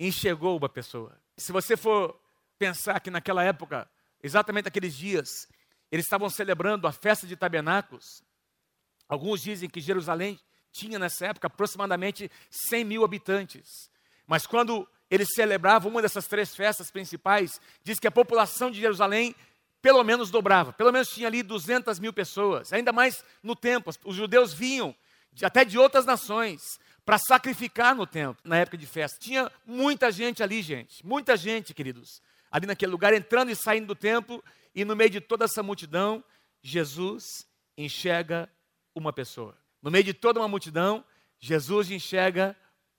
enxergou 0.00 0.56
uma 0.56 0.70
pessoa. 0.70 1.20
Se 1.36 1.52
você 1.52 1.76
for 1.76 2.23
pensar 2.58 3.00
que 3.00 3.10
naquela 3.10 3.42
época, 3.42 3.88
exatamente 4.22 4.68
aqueles 4.68 4.94
dias, 4.94 5.48
eles 5.90 6.06
estavam 6.06 6.28
celebrando 6.30 6.86
a 6.86 6.92
festa 6.92 7.26
de 7.26 7.36
tabernáculos, 7.36 8.22
Alguns 9.08 9.42
dizem 9.42 9.68
que 9.68 9.80
Jerusalém 9.80 10.38
tinha 10.72 10.98
nessa 10.98 11.26
época 11.26 11.46
aproximadamente 11.46 12.30
100 12.50 12.84
mil 12.84 13.04
habitantes. 13.04 13.90
Mas 14.26 14.46
quando 14.46 14.88
eles 15.10 15.28
celebravam 15.34 15.90
uma 15.90 16.02
dessas 16.02 16.26
três 16.26 16.54
festas 16.54 16.90
principais, 16.90 17.60
diz 17.82 18.00
que 18.00 18.08
a 18.08 18.12
população 18.12 18.70
de 18.70 18.80
Jerusalém 18.80 19.34
pelo 19.80 20.02
menos 20.02 20.30
dobrava, 20.30 20.72
pelo 20.72 20.90
menos 20.90 21.10
tinha 21.10 21.26
ali 21.26 21.42
200 21.42 21.98
mil 21.98 22.10
pessoas, 22.10 22.72
ainda 22.72 22.90
mais 22.90 23.22
no 23.42 23.54
templo. 23.54 23.92
Os 24.02 24.16
judeus 24.16 24.54
vinham 24.54 24.96
de, 25.30 25.44
até 25.44 25.62
de 25.62 25.78
outras 25.78 26.06
nações 26.06 26.78
para 27.04 27.18
sacrificar 27.18 27.94
no 27.94 28.06
templo, 28.06 28.40
na 28.42 28.56
época 28.56 28.78
de 28.78 28.86
festa. 28.86 29.18
Tinha 29.20 29.52
muita 29.66 30.10
gente 30.10 30.42
ali, 30.42 30.62
gente, 30.62 31.04
muita 31.06 31.36
gente, 31.36 31.74
queridos, 31.74 32.22
ali 32.54 32.68
naquele 32.68 32.92
lugar, 32.92 33.12
entrando 33.12 33.50
e 33.50 33.56
saindo 33.56 33.88
do 33.88 33.96
templo, 33.96 34.40
e 34.72 34.84
no 34.84 34.94
meio 34.94 35.10
de 35.10 35.20
toda 35.20 35.44
essa 35.44 35.60
multidão, 35.60 36.22
Jesus 36.62 37.48
enxerga 37.76 38.48
uma 38.94 39.12
pessoa. 39.12 39.58
No 39.82 39.90
meio 39.90 40.04
de 40.04 40.14
toda 40.14 40.38
uma 40.38 40.46
multidão, 40.46 41.04
Jesus 41.40 41.90
enxerga 41.90 42.56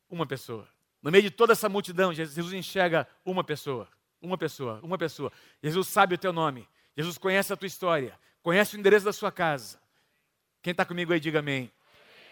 uma 0.10 0.26
pessoa. 0.26 0.68
No 1.02 1.10
meio 1.10 1.24
de 1.24 1.32
toda 1.32 1.54
essa 1.54 1.70
multidão, 1.70 2.14
Jesus 2.14 2.52
enxerga 2.52 3.08
uma 3.24 3.46
pessoa. 3.46 3.88
Uma 4.22 4.38
pessoa, 4.38 4.82
uma 4.84 4.98
pessoa. 4.98 5.32
Jesus 5.64 5.88
sabe 5.88 6.16
o 6.16 6.18
teu 6.18 6.34
nome. 6.34 6.68
Jesus 6.98 7.18
conhece 7.18 7.54
a 7.54 7.56
tua 7.56 7.68
história. 7.68 8.20
Conhece 8.44 8.76
o 8.76 8.80
endereço 8.80 9.06
da 9.06 9.14
sua 9.14 9.32
casa. 9.32 9.80
Quem 10.62 10.72
está 10.72 10.84
comigo 10.84 11.14
aí, 11.14 11.20
diga 11.22 11.40
amém. 11.40 11.72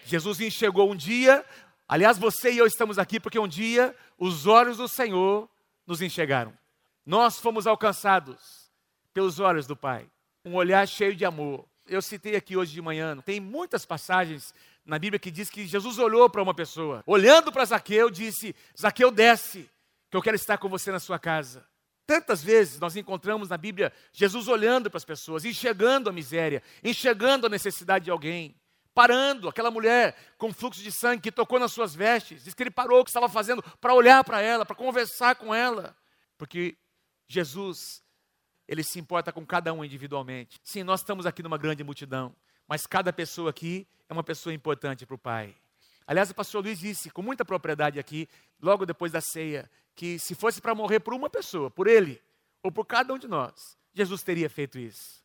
Jesus 0.04 0.42
enxergou 0.42 0.92
um 0.92 0.96
dia, 0.96 1.46
aliás, 1.88 2.18
você 2.18 2.52
e 2.52 2.58
eu 2.58 2.68
estamos 2.68 3.00
aqui 3.00 3.18
porque 3.18 3.40
um 3.40 3.48
dia 3.48 3.96
os 4.18 4.46
olhos 4.46 4.76
do 4.76 4.90
Senhor 4.90 5.50
nos 5.88 6.02
enxergaram. 6.02 6.62
Nós 7.06 7.40
fomos 7.40 7.68
alcançados 7.68 8.72
pelos 9.14 9.40
olhos 9.40 9.68
do 9.68 9.76
Pai. 9.76 10.08
Um 10.46 10.56
olhar 10.56 10.88
cheio 10.88 11.16
de 11.16 11.26
amor. 11.26 11.66
Eu 11.86 12.02
citei 12.02 12.36
aqui 12.36 12.56
hoje 12.56 12.72
de 12.72 12.82
manhã, 12.82 13.18
tem 13.18 13.42
muitas 13.42 13.86
passagens 13.86 14.54
na 14.86 14.98
Bíblia 14.98 15.20
que 15.20 15.30
diz 15.30 15.50
que 15.50 15.66
Jesus 15.66 16.00
olhou 16.00 16.30
para 16.30 16.42
uma 16.42 16.54
pessoa. 16.54 17.04
Olhando 17.06 17.52
para 17.52 17.66
Zaqueu, 17.66 18.10
disse: 18.10 18.56
Zaqueu, 18.80 19.12
desce, 19.12 19.70
que 20.10 20.16
eu 20.16 20.22
quero 20.22 20.36
estar 20.36 20.58
com 20.58 20.70
você 20.70 20.92
na 20.92 21.00
sua 21.00 21.20
casa. 21.20 21.66
Tantas 22.06 22.44
vezes 22.44 22.80
nós 22.80 22.96
encontramos 22.96 23.50
na 23.50 23.58
Bíblia 23.58 23.92
Jesus 24.12 24.48
olhando 24.48 24.90
para 24.90 24.98
as 24.98 25.06
pessoas, 25.06 25.46
enxergando 25.46 26.10
a 26.10 26.14
miséria, 26.14 26.62
enxergando 26.84 27.48
a 27.48 27.50
necessidade 27.50 28.06
de 28.06 28.12
alguém, 28.12 28.56
parando 28.94 29.48
aquela 29.48 29.72
mulher 29.72 30.16
com 30.38 30.54
fluxo 30.54 30.82
de 30.82 30.92
sangue 30.92 31.22
que 31.22 31.32
tocou 31.32 31.60
nas 31.60 31.72
suas 31.72 31.96
vestes, 31.96 32.44
diz 32.44 32.54
que 32.54 32.64
ele 32.64 32.72
parou 32.72 33.02
o 33.02 33.04
que 33.04 33.10
estava 33.10 33.30
fazendo 33.30 33.64
para 33.80 33.94
olhar 33.94 34.24
para 34.24 34.42
ela, 34.42 34.66
para 34.66 34.76
conversar 34.76 35.36
com 35.36 35.56
ela, 35.56 35.96
porque 36.38 36.78
Jesus, 37.34 38.04
ele 38.68 38.84
se 38.84 39.00
importa 39.00 39.32
com 39.32 39.46
cada 39.46 39.74
um 39.74 39.84
individualmente. 39.84 40.60
Sim, 40.64 40.84
nós 40.84 41.02
estamos 41.02 41.26
aqui 41.26 41.42
numa 41.42 41.58
grande 41.58 41.84
multidão, 41.84 42.36
mas 42.68 42.86
cada 42.86 43.12
pessoa 43.12 43.50
aqui 43.50 43.88
é 44.08 44.14
uma 44.14 44.24
pessoa 44.24 44.54
importante 44.54 45.06
para 45.06 45.16
o 45.16 45.18
Pai. 45.18 45.56
Aliás, 46.06 46.30
o 46.30 46.36
pastor 46.36 46.64
Luiz 46.64 46.80
disse 46.80 47.10
com 47.10 47.22
muita 47.22 47.44
propriedade 47.44 47.98
aqui, 47.98 48.30
logo 48.62 48.86
depois 48.86 49.12
da 49.12 49.22
ceia, 49.22 49.70
que 49.96 50.20
se 50.20 50.36
fosse 50.36 50.62
para 50.62 50.76
morrer 50.76 51.00
por 51.00 51.14
uma 51.14 51.30
pessoa, 51.30 51.72
por 51.72 51.88
ele, 51.88 52.22
ou 52.62 52.72
por 52.72 52.86
cada 52.86 53.14
um 53.14 53.18
de 53.18 53.28
nós, 53.28 53.78
Jesus 53.94 54.22
teria 54.22 54.50
feito 54.50 54.78
isso. 54.78 55.24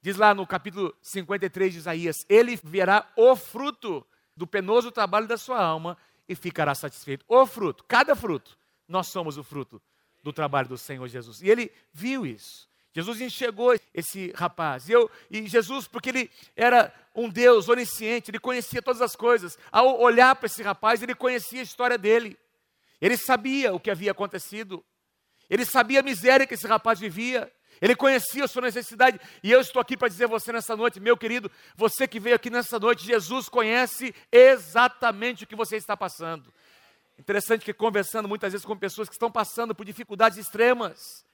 Diz 0.00 0.16
lá 0.16 0.34
no 0.34 0.46
capítulo 0.46 0.94
53 1.02 1.72
de 1.72 1.78
Isaías: 1.80 2.16
Ele 2.28 2.56
verá 2.62 3.10
o 3.16 3.34
fruto 3.34 4.06
do 4.36 4.46
penoso 4.46 4.90
trabalho 4.90 5.26
da 5.26 5.36
sua 5.36 5.60
alma 5.60 5.96
e 6.28 6.34
ficará 6.34 6.74
satisfeito. 6.74 7.24
O 7.28 7.44
fruto, 7.46 7.84
cada 7.84 8.14
fruto, 8.14 8.56
nós 8.86 9.08
somos 9.08 9.36
o 9.36 9.42
fruto 9.42 9.82
do 10.26 10.32
trabalho 10.32 10.68
do 10.68 10.76
Senhor 10.76 11.06
Jesus. 11.06 11.40
E 11.40 11.48
ele 11.48 11.70
viu 11.92 12.26
isso. 12.26 12.68
Jesus 12.92 13.20
enxergou 13.20 13.78
esse 13.94 14.32
rapaz. 14.34 14.88
E, 14.88 14.92
eu, 14.92 15.08
e 15.30 15.46
Jesus, 15.46 15.86
porque 15.86 16.08
ele 16.08 16.30
era 16.56 16.92
um 17.14 17.28
Deus 17.28 17.68
onisciente, 17.68 18.30
ele 18.30 18.40
conhecia 18.40 18.82
todas 18.82 19.00
as 19.00 19.14
coisas. 19.14 19.56
Ao 19.70 20.00
olhar 20.00 20.34
para 20.34 20.46
esse 20.46 20.62
rapaz, 20.64 21.00
ele 21.00 21.14
conhecia 21.14 21.60
a 21.60 21.62
história 21.62 21.96
dele. 21.96 22.36
Ele 23.00 23.16
sabia 23.16 23.72
o 23.72 23.78
que 23.78 23.90
havia 23.90 24.10
acontecido. 24.10 24.84
Ele 25.48 25.64
sabia 25.64 26.00
a 26.00 26.02
miséria 26.02 26.44
que 26.44 26.54
esse 26.54 26.66
rapaz 26.66 26.98
vivia. 26.98 27.52
Ele 27.80 27.94
conhecia 27.94 28.44
a 28.44 28.48
sua 28.48 28.62
necessidade. 28.62 29.20
E 29.44 29.52
eu 29.52 29.60
estou 29.60 29.80
aqui 29.80 29.96
para 29.96 30.08
dizer 30.08 30.24
a 30.24 30.28
você 30.28 30.50
nessa 30.50 30.74
noite, 30.74 30.98
meu 30.98 31.16
querido, 31.16 31.48
você 31.76 32.08
que 32.08 32.18
veio 32.18 32.34
aqui 32.34 32.50
nessa 32.50 32.80
noite, 32.80 33.06
Jesus 33.06 33.48
conhece 33.48 34.12
exatamente 34.32 35.44
o 35.44 35.46
que 35.46 35.54
você 35.54 35.76
está 35.76 35.96
passando. 35.96 36.52
Interessante 37.18 37.64
que 37.64 37.72
conversando 37.72 38.28
muitas 38.28 38.52
vezes 38.52 38.66
com 38.66 38.76
pessoas 38.76 39.08
que 39.08 39.14
estão 39.14 39.30
passando 39.30 39.74
por 39.74 39.84
dificuldades 39.84 40.38
extremas. 40.38 41.24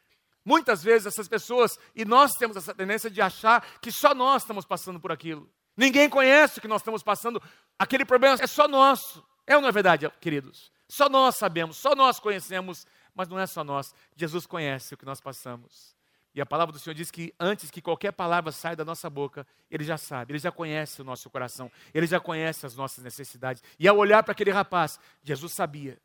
Muitas 0.45 0.83
vezes 0.83 1.07
essas 1.07 1.29
pessoas, 1.29 1.79
e 1.95 2.05
nós 2.05 2.33
temos 2.33 2.57
essa 2.57 2.75
tendência 2.75 3.11
de 3.11 3.21
achar 3.21 3.65
que 3.81 3.93
só 3.93 4.15
nós 4.15 4.43
estamos 4.43 4.65
passando 4.65 4.99
por 4.99 5.13
aquilo. 5.13 5.49
Ninguém 5.77 6.09
conhece 6.09 6.59
o 6.59 6.63
que 6.63 6.69
nós 6.69 6.81
estamos 6.81 7.03
passando. 7.03 7.43
Aquele 7.79 8.05
problema 8.05 8.37
é 8.41 8.47
só 8.47 8.69
nosso. 8.69 9.25
É 9.47 9.57
ou 9.57 9.63
não 9.63 9.69
é 9.69 9.73
verdade, 9.73 10.09
queridos? 10.21 10.71
Só 10.89 11.09
nós 11.09 11.37
sabemos, 11.37 11.79
só 11.79 11.95
nós 11.95 12.21
conhecemos, 12.21 12.87
mas 13.15 13.29
não 13.29 13.39
é 13.39 13.47
só 13.47 13.65
nós. 13.65 13.95
Jesus 14.17 14.47
conhece 14.47 14.95
o 14.95 14.97
que 14.97 15.05
nós 15.05 15.21
passamos. 15.21 15.97
E 16.35 16.41
a 16.41 16.47
palavra 16.47 16.73
do 16.73 16.79
Senhor 16.79 16.95
diz 16.95 17.11
que 17.11 17.35
antes 17.39 17.71
que 17.71 17.83
qualquer 17.83 18.13
palavra 18.13 18.51
saia 18.51 18.75
da 18.75 18.85
nossa 18.85 19.11
boca, 19.11 19.47
Ele 19.71 19.85
já 19.85 19.99
sabe, 19.99 20.33
Ele 20.33 20.39
já 20.39 20.51
conhece 20.51 21.01
o 21.03 21.05
nosso 21.05 21.29
coração, 21.29 21.71
Ele 21.93 22.07
já 22.07 22.19
conhece 22.19 22.65
as 22.65 22.75
nossas 22.75 23.05
necessidades. 23.05 23.63
E 23.79 23.87
ao 23.87 23.97
olhar 23.97 24.23
para 24.23 24.33
aquele 24.33 24.51
rapaz, 24.51 24.99
Jesus 25.23 25.53
sabia, 25.53 25.99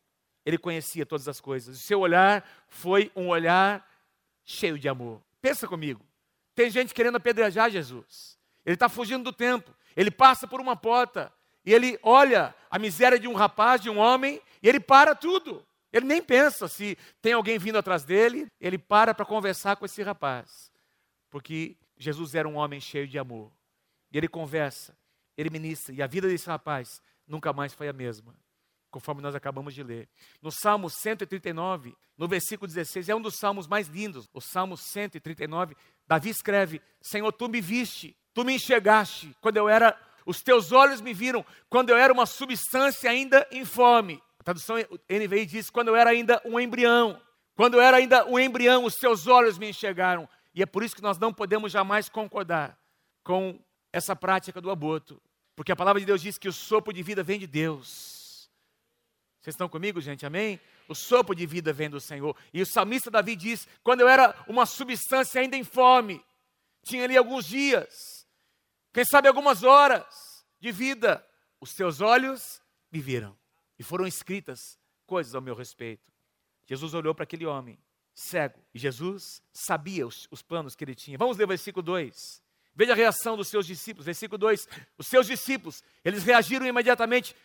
Ele 0.46 0.57
conhecia 0.57 1.05
todas 1.05 1.27
as 1.27 1.39
coisas. 1.39 1.77
O 1.77 1.79
seu 1.79 2.01
olhar 2.01 2.48
foi 2.67 3.12
um 3.15 3.29
olhar 3.29 3.88
cheio 4.43 4.77
de 4.77 4.89
amor. 4.89 5.22
Pensa 5.41 5.67
comigo, 5.67 6.05
tem 6.53 6.69
gente 6.69 6.93
querendo 6.93 7.15
apedrejar 7.15 7.69
Jesus, 7.69 8.38
Ele 8.65 8.74
está 8.74 8.89
fugindo 8.89 9.24
do 9.24 9.34
tempo, 9.34 9.74
Ele 9.96 10.12
passa 10.12 10.46
por 10.46 10.60
uma 10.60 10.75
porta, 10.75 11.31
e 11.67 11.74
ele 11.74 12.00
olha 12.01 12.55
a 12.72 12.79
miséria 12.79 13.19
de 13.19 13.27
um 13.27 13.34
rapaz, 13.34 13.81
de 13.81 13.89
um 13.89 13.98
homem, 13.98 14.41
e 14.63 14.69
ele 14.69 14.79
para 14.79 15.13
tudo. 15.13 15.67
Ele 15.91 16.06
nem 16.06 16.22
pensa 16.22 16.67
se 16.67 16.98
tem 17.22 17.34
alguém 17.34 17.58
vindo 17.58 17.77
atrás 17.77 18.03
dele, 18.03 18.48
ele 18.60 18.77
para 18.77 19.13
para 19.13 19.25
conversar 19.25 19.75
com 19.77 19.86
esse 19.86 20.01
rapaz. 20.03 20.72
Porque 21.29 21.77
Jesus 21.98 22.36
era 22.36 22.48
um 22.48 22.56
homem 22.56 22.79
cheio 22.79 23.08
de 23.08 23.17
amor. 23.17 23.51
E 24.12 24.17
ele 24.17 24.27
conversa, 24.27 24.98
ele 25.36 25.50
ministra, 25.50 25.94
e 25.94 26.01
a 26.01 26.08
vida 26.08 26.27
desse 26.27 26.48
rapaz 26.48 27.01
nunca 27.27 27.51
mais 27.51 27.74
foi 27.74 27.89
a 27.89 27.94
mesma, 27.94 28.34
conforme 28.89 29.22
nós 29.22 29.36
acabamos 29.36 29.74
de 29.74 29.84
ler. 29.84 30.08
No 30.41 30.51
Salmo 30.51 30.89
139, 30.89 31.96
no 32.17 32.27
versículo 32.27 32.67
16, 32.67 33.10
é 33.10 33.15
um 33.15 33.22
dos 33.22 33.36
salmos 33.36 33.67
mais 33.67 33.88
lindos. 33.88 34.29
O 34.34 34.39
Salmo 34.39 34.77
139, 34.77 35.75
Davi 36.08 36.29
escreve: 36.29 36.82
Senhor, 37.01 37.32
tu 37.34 37.50
me 37.50 37.60
viste, 37.60 38.15
tu 38.34 38.46
me 38.46 38.53
enxergaste 38.56 39.36
quando 39.41 39.58
eu 39.58 39.67
era 39.67 39.98
os 40.25 40.41
teus 40.41 40.74
olhos 40.74 41.00
me 41.00 41.13
viram 41.13 41.46
quando 41.70 41.89
eu 41.89 41.96
era 41.96 42.12
uma 42.12 42.25
substância 42.25 43.10
ainda 43.10 43.48
informe. 43.50 44.22
Tradução 44.48 44.77
NVI 45.10 45.46
diz: 45.46 45.70
quando 45.70 45.89
eu 45.89 45.96
era 45.98 46.10
ainda 46.10 46.42
um 46.46 46.58
embrião. 46.58 47.22
Quando 47.54 47.74
eu 47.74 47.82
era 47.82 47.98
ainda 47.98 48.25
um 48.27 48.39
embrião, 48.39 48.86
os 48.86 48.96
teus 48.96 49.27
olhos 49.27 49.58
me 49.58 49.70
enxergaram. 49.70 50.30
E 50.56 50.63
é 50.63 50.66
por 50.66 50.84
isso 50.84 50.96
que 50.96 51.01
nós 51.01 51.18
não 51.18 51.34
podemos 51.34 51.70
jamais 51.70 52.08
concordar 52.08 52.80
com 53.25 53.60
essa 53.92 54.16
prática 54.16 54.62
do 54.62 54.72
aborto. 54.72 55.22
Porque 55.54 55.70
a 55.70 55.75
palavra 55.75 56.00
de 56.00 56.06
Deus 56.06 56.22
diz 56.22 56.38
que 56.38 56.48
o 56.48 56.54
sopro 56.54 56.94
de 56.94 57.04
vida 57.04 57.22
vem 57.24 57.38
de 57.38 57.46
Deus. 57.46 58.50
Vocês 59.42 59.54
estão 59.54 59.68
comigo, 59.68 60.00
gente? 60.00 60.25
Amém? 60.25 60.62
O 60.88 60.96
sopro 60.96 61.36
de 61.36 61.46
vida 61.46 61.74
vem 61.74 61.89
do 61.89 62.00
Senhor. 62.00 62.34
E 62.54 62.62
o 62.62 62.66
salmista 62.66 63.12
Davi 63.12 63.36
diz: 63.36 63.68
quando 63.84 64.00
eu 64.00 64.08
era 64.08 64.34
uma 64.48 64.66
substância 64.66 65.42
ainda 65.42 65.58
informe, 65.58 66.24
tinha 66.86 67.04
ali 67.04 67.18
alguns 67.18 67.46
dias, 67.46 68.25
quem 68.94 69.04
sabe 69.04 69.27
algumas 69.27 69.63
horas 69.63 70.06
de 70.58 70.72
vida, 70.72 71.22
os 71.60 71.74
teus 71.74 72.00
olhos 72.00 72.62
me 72.89 73.01
viram 73.01 73.38
e 73.77 73.84
foram 73.84 74.05
escritas 74.05 74.77
coisas 75.05 75.36
ao 75.36 75.41
meu 75.41 75.55
respeito. 75.55 76.12
Jesus 76.65 76.93
olhou 76.93 77.15
para 77.15 77.24
aquele 77.24 77.46
homem 77.46 77.79
cego 78.13 78.60
e 78.74 78.79
Jesus 78.79 79.41
sabia 79.53 80.05
os, 80.05 80.27
os 80.31 80.41
planos 80.41 80.75
que 80.75 80.84
ele 80.84 80.96
tinha. 80.96 81.17
Vamos 81.17 81.38
ler 81.38 81.46
o 81.46 81.48
versículo 81.48 81.84
2. 81.84 82.41
Veja 82.75 82.93
a 82.93 82.96
reação 82.96 83.36
dos 83.38 83.48
seus 83.48 83.65
discípulos. 83.65 84.05
Versículo 84.05 84.38
2: 84.38 84.67
Os 84.98 85.07
seus 85.07 85.27
discípulos, 85.27 85.84
eles 86.03 86.24
reagiram 86.24 86.65
imediatamente, 86.65 87.36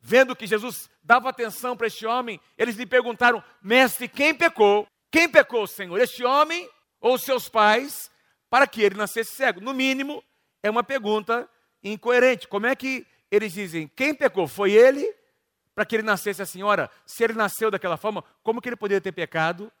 vendo 0.00 0.34
que 0.34 0.46
Jesus 0.46 0.88
dava 1.02 1.28
atenção 1.28 1.76
para 1.76 1.86
este 1.86 2.06
homem. 2.06 2.40
Eles 2.56 2.76
lhe 2.76 2.86
perguntaram: 2.86 3.42
Mestre, 3.62 4.08
quem 4.08 4.34
pecou? 4.34 4.86
Quem 5.10 5.28
pecou, 5.28 5.66
Senhor? 5.66 6.00
Este 6.00 6.24
homem 6.24 6.68
ou 7.00 7.18
seus 7.18 7.48
pais, 7.48 8.10
para 8.48 8.66
que 8.66 8.82
ele 8.82 8.94
nascesse 8.94 9.32
cego? 9.32 9.60
No 9.60 9.74
mínimo, 9.74 10.24
é 10.62 10.70
uma 10.70 10.82
pergunta 10.82 11.48
incoerente. 11.82 12.48
Como 12.48 12.66
é 12.66 12.74
que 12.74 13.06
eles 13.30 13.52
dizem, 13.52 13.86
quem 13.88 14.14
pecou? 14.14 14.48
Foi 14.48 14.72
ele? 14.72 15.14
Para 15.74 15.84
que 15.84 15.96
ele 15.96 16.02
nascesse 16.02 16.40
assim, 16.40 16.62
ora, 16.62 16.90
se 17.04 17.24
ele 17.24 17.32
nasceu 17.32 17.70
daquela 17.70 17.96
forma, 17.96 18.22
como 18.42 18.60
que 18.60 18.68
ele 18.68 18.76
poderia 18.76 19.00
ter 19.00 19.12
pecado, 19.12 19.72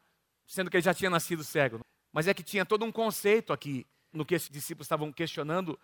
sendo 0.46 0.70
que 0.70 0.76
ele 0.76 0.84
já 0.84 0.92
tinha 0.92 1.10
nascido 1.10 1.44
cego? 1.44 1.80
Mas 2.12 2.26
é 2.26 2.34
que 2.34 2.42
tinha 2.42 2.64
todo 2.64 2.84
um 2.84 2.92
conceito 2.92 3.52
aqui, 3.52 3.86
no 4.12 4.24
que 4.24 4.34
esses 4.34 4.50
discípulos 4.50 4.86
estavam 4.86 5.12
questionando, 5.12 5.78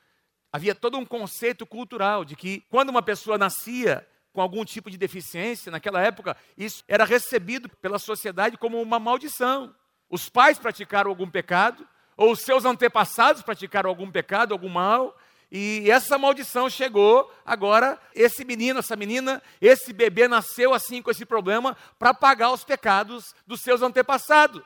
havia 0.52 0.75
todo 0.75 0.99
um 0.99 1.05
conceito 1.05 1.64
cultural 1.64 2.25
de 2.25 2.35
que 2.35 2.61
quando 2.71 2.90
uma 2.90 3.02
pessoa 3.02 3.38
nascia 3.38 4.07
com 4.33 4.40
algum 4.40 4.64
tipo 4.64 4.90
de 4.90 4.97
deficiência, 4.97 5.73
naquela 5.73 6.00
época, 6.00 6.37
isso 6.57 6.85
era 6.87 7.05
recebido 7.05 7.69
pela 7.69 7.99
sociedade 7.99 8.57
como 8.57 8.81
uma 8.81 8.99
maldição. 8.99 9.75
Os 10.09 10.29
pais 10.29 10.59
praticaram 10.59 11.11
algum 11.11 11.29
pecado, 11.29 11.87
ou 12.17 12.33
os 12.33 12.40
seus 12.40 12.64
antepassados 12.64 13.43
praticaram 13.43 13.88
algum 13.88 14.11
pecado, 14.11 14.52
algum 14.52 14.69
mal, 14.69 15.17
e 15.50 15.90
essa 15.90 16.16
maldição 16.16 16.71
chegou, 16.71 17.33
agora 17.45 18.00
esse 18.14 18.45
menino, 18.45 18.78
essa 18.78 18.95
menina, 18.95 19.42
esse 19.61 19.92
bebê 19.92 20.28
nasceu 20.28 20.73
assim 20.73 21.02
com 21.02 21.11
esse 21.11 21.26
problema 21.26 21.76
para 21.99 22.14
pagar 22.14 22.52
os 22.52 22.62
pecados 22.62 23.35
dos 23.47 23.61
seus 23.61 23.83
antepassados. 23.83 24.62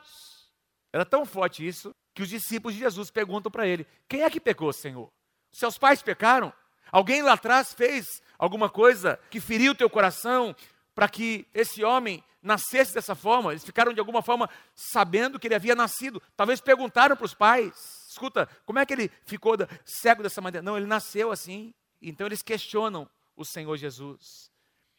Era 0.93 1.03
tão 1.03 1.25
forte 1.25 1.65
isso 1.67 1.93
que 2.13 2.21
os 2.21 2.29
discípulos 2.29 2.75
de 2.75 2.81
Jesus 2.81 3.09
perguntam 3.09 3.51
para 3.51 3.67
ele: 3.67 3.87
Quem 4.07 4.21
é 4.21 4.29
que 4.29 4.39
pecou, 4.39 4.71
Senhor? 4.71 5.09
Seus 5.51 5.77
pais 5.77 6.03
pecaram? 6.03 6.53
Alguém 6.91 7.23
lá 7.23 7.33
atrás 7.33 7.73
fez 7.73 8.21
alguma 8.37 8.69
coisa 8.69 9.19
que 9.31 9.39
feriu 9.39 9.71
o 9.71 9.75
teu 9.75 9.89
coração 9.89 10.55
para 10.93 11.09
que 11.09 11.47
esse 11.53 11.83
homem 11.83 12.23
nascesse 12.41 12.93
dessa 12.93 13.15
forma, 13.15 13.51
eles 13.51 13.65
ficaram 13.65 13.91
de 13.91 13.99
alguma 13.99 14.21
forma 14.21 14.47
sabendo 14.75 15.39
que 15.39 15.47
ele 15.47 15.55
havia 15.55 15.73
nascido. 15.73 16.21
Talvez 16.37 16.61
perguntaram 16.61 17.17
para 17.17 17.25
os 17.25 17.33
pais 17.33 17.73
escuta, 18.15 18.47
como 18.65 18.79
é 18.79 18.85
que 18.85 18.93
ele 18.93 19.11
ficou 19.25 19.55
cego 19.83 20.23
dessa 20.23 20.41
maneira? 20.41 20.63
Não, 20.63 20.77
ele 20.77 20.85
nasceu 20.85 21.31
assim. 21.31 21.73
Então 22.01 22.27
eles 22.27 22.41
questionam 22.41 23.09
o 23.35 23.45
Senhor 23.45 23.75
Jesus. 23.77 24.51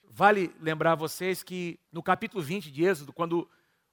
Vale 0.05 0.55
lembrar 0.61 0.95
vocês 0.95 1.43
que 1.43 1.79
no 1.91 2.03
capítulo 2.03 2.43
20 2.43 2.71
de 2.71 2.85
Êxodo, 2.85 3.13
quando 3.13 3.49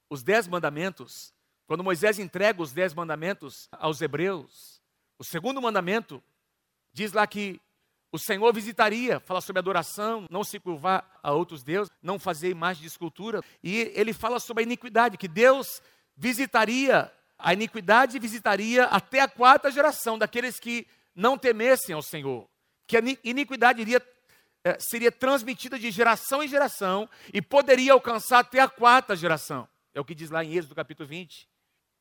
os 0.08 0.22
dez 0.22 0.46
mandamentos, 0.46 1.32
quando 1.66 1.82
Moisés 1.82 2.18
entrega 2.18 2.62
os 2.62 2.72
dez 2.72 2.94
mandamentos 2.94 3.68
aos 3.72 4.00
hebreus, 4.00 4.80
o 5.18 5.24
segundo 5.24 5.60
mandamento 5.60 6.22
diz 6.92 7.12
lá 7.12 7.26
que 7.26 7.60
o 8.12 8.18
Senhor 8.18 8.52
visitaria, 8.54 9.18
fala 9.18 9.40
sobre 9.40 9.58
adoração, 9.58 10.26
não 10.30 10.44
se 10.44 10.60
curvar 10.60 11.18
a 11.20 11.32
outros 11.32 11.64
deuses, 11.64 11.92
não 12.00 12.16
fazer 12.16 12.48
imagem 12.48 12.82
de 12.82 12.86
escultura. 12.86 13.42
E 13.60 13.92
ele 13.94 14.12
fala 14.12 14.38
sobre 14.38 14.62
a 14.62 14.66
iniquidade, 14.66 15.18
que 15.18 15.26
Deus 15.26 15.82
visitaria 16.16 17.12
a 17.44 17.52
iniquidade 17.52 18.18
visitaria 18.18 18.84
até 18.84 19.20
a 19.20 19.28
quarta 19.28 19.70
geração 19.70 20.16
daqueles 20.16 20.58
que 20.58 20.86
não 21.14 21.36
temessem 21.36 21.94
ao 21.94 22.00
Senhor. 22.00 22.48
Que 22.86 22.96
a 22.96 23.02
iniquidade 23.22 23.82
iria, 23.82 24.02
é, 24.64 24.78
seria 24.80 25.12
transmitida 25.12 25.78
de 25.78 25.90
geração 25.90 26.42
em 26.42 26.48
geração 26.48 27.06
e 27.34 27.42
poderia 27.42 27.92
alcançar 27.92 28.38
até 28.38 28.60
a 28.60 28.68
quarta 28.68 29.14
geração. 29.14 29.68
É 29.92 30.00
o 30.00 30.04
que 30.06 30.14
diz 30.14 30.30
lá 30.30 30.42
em 30.42 30.54
Êxodo 30.54 30.74
capítulo 30.74 31.06
20. 31.06 31.46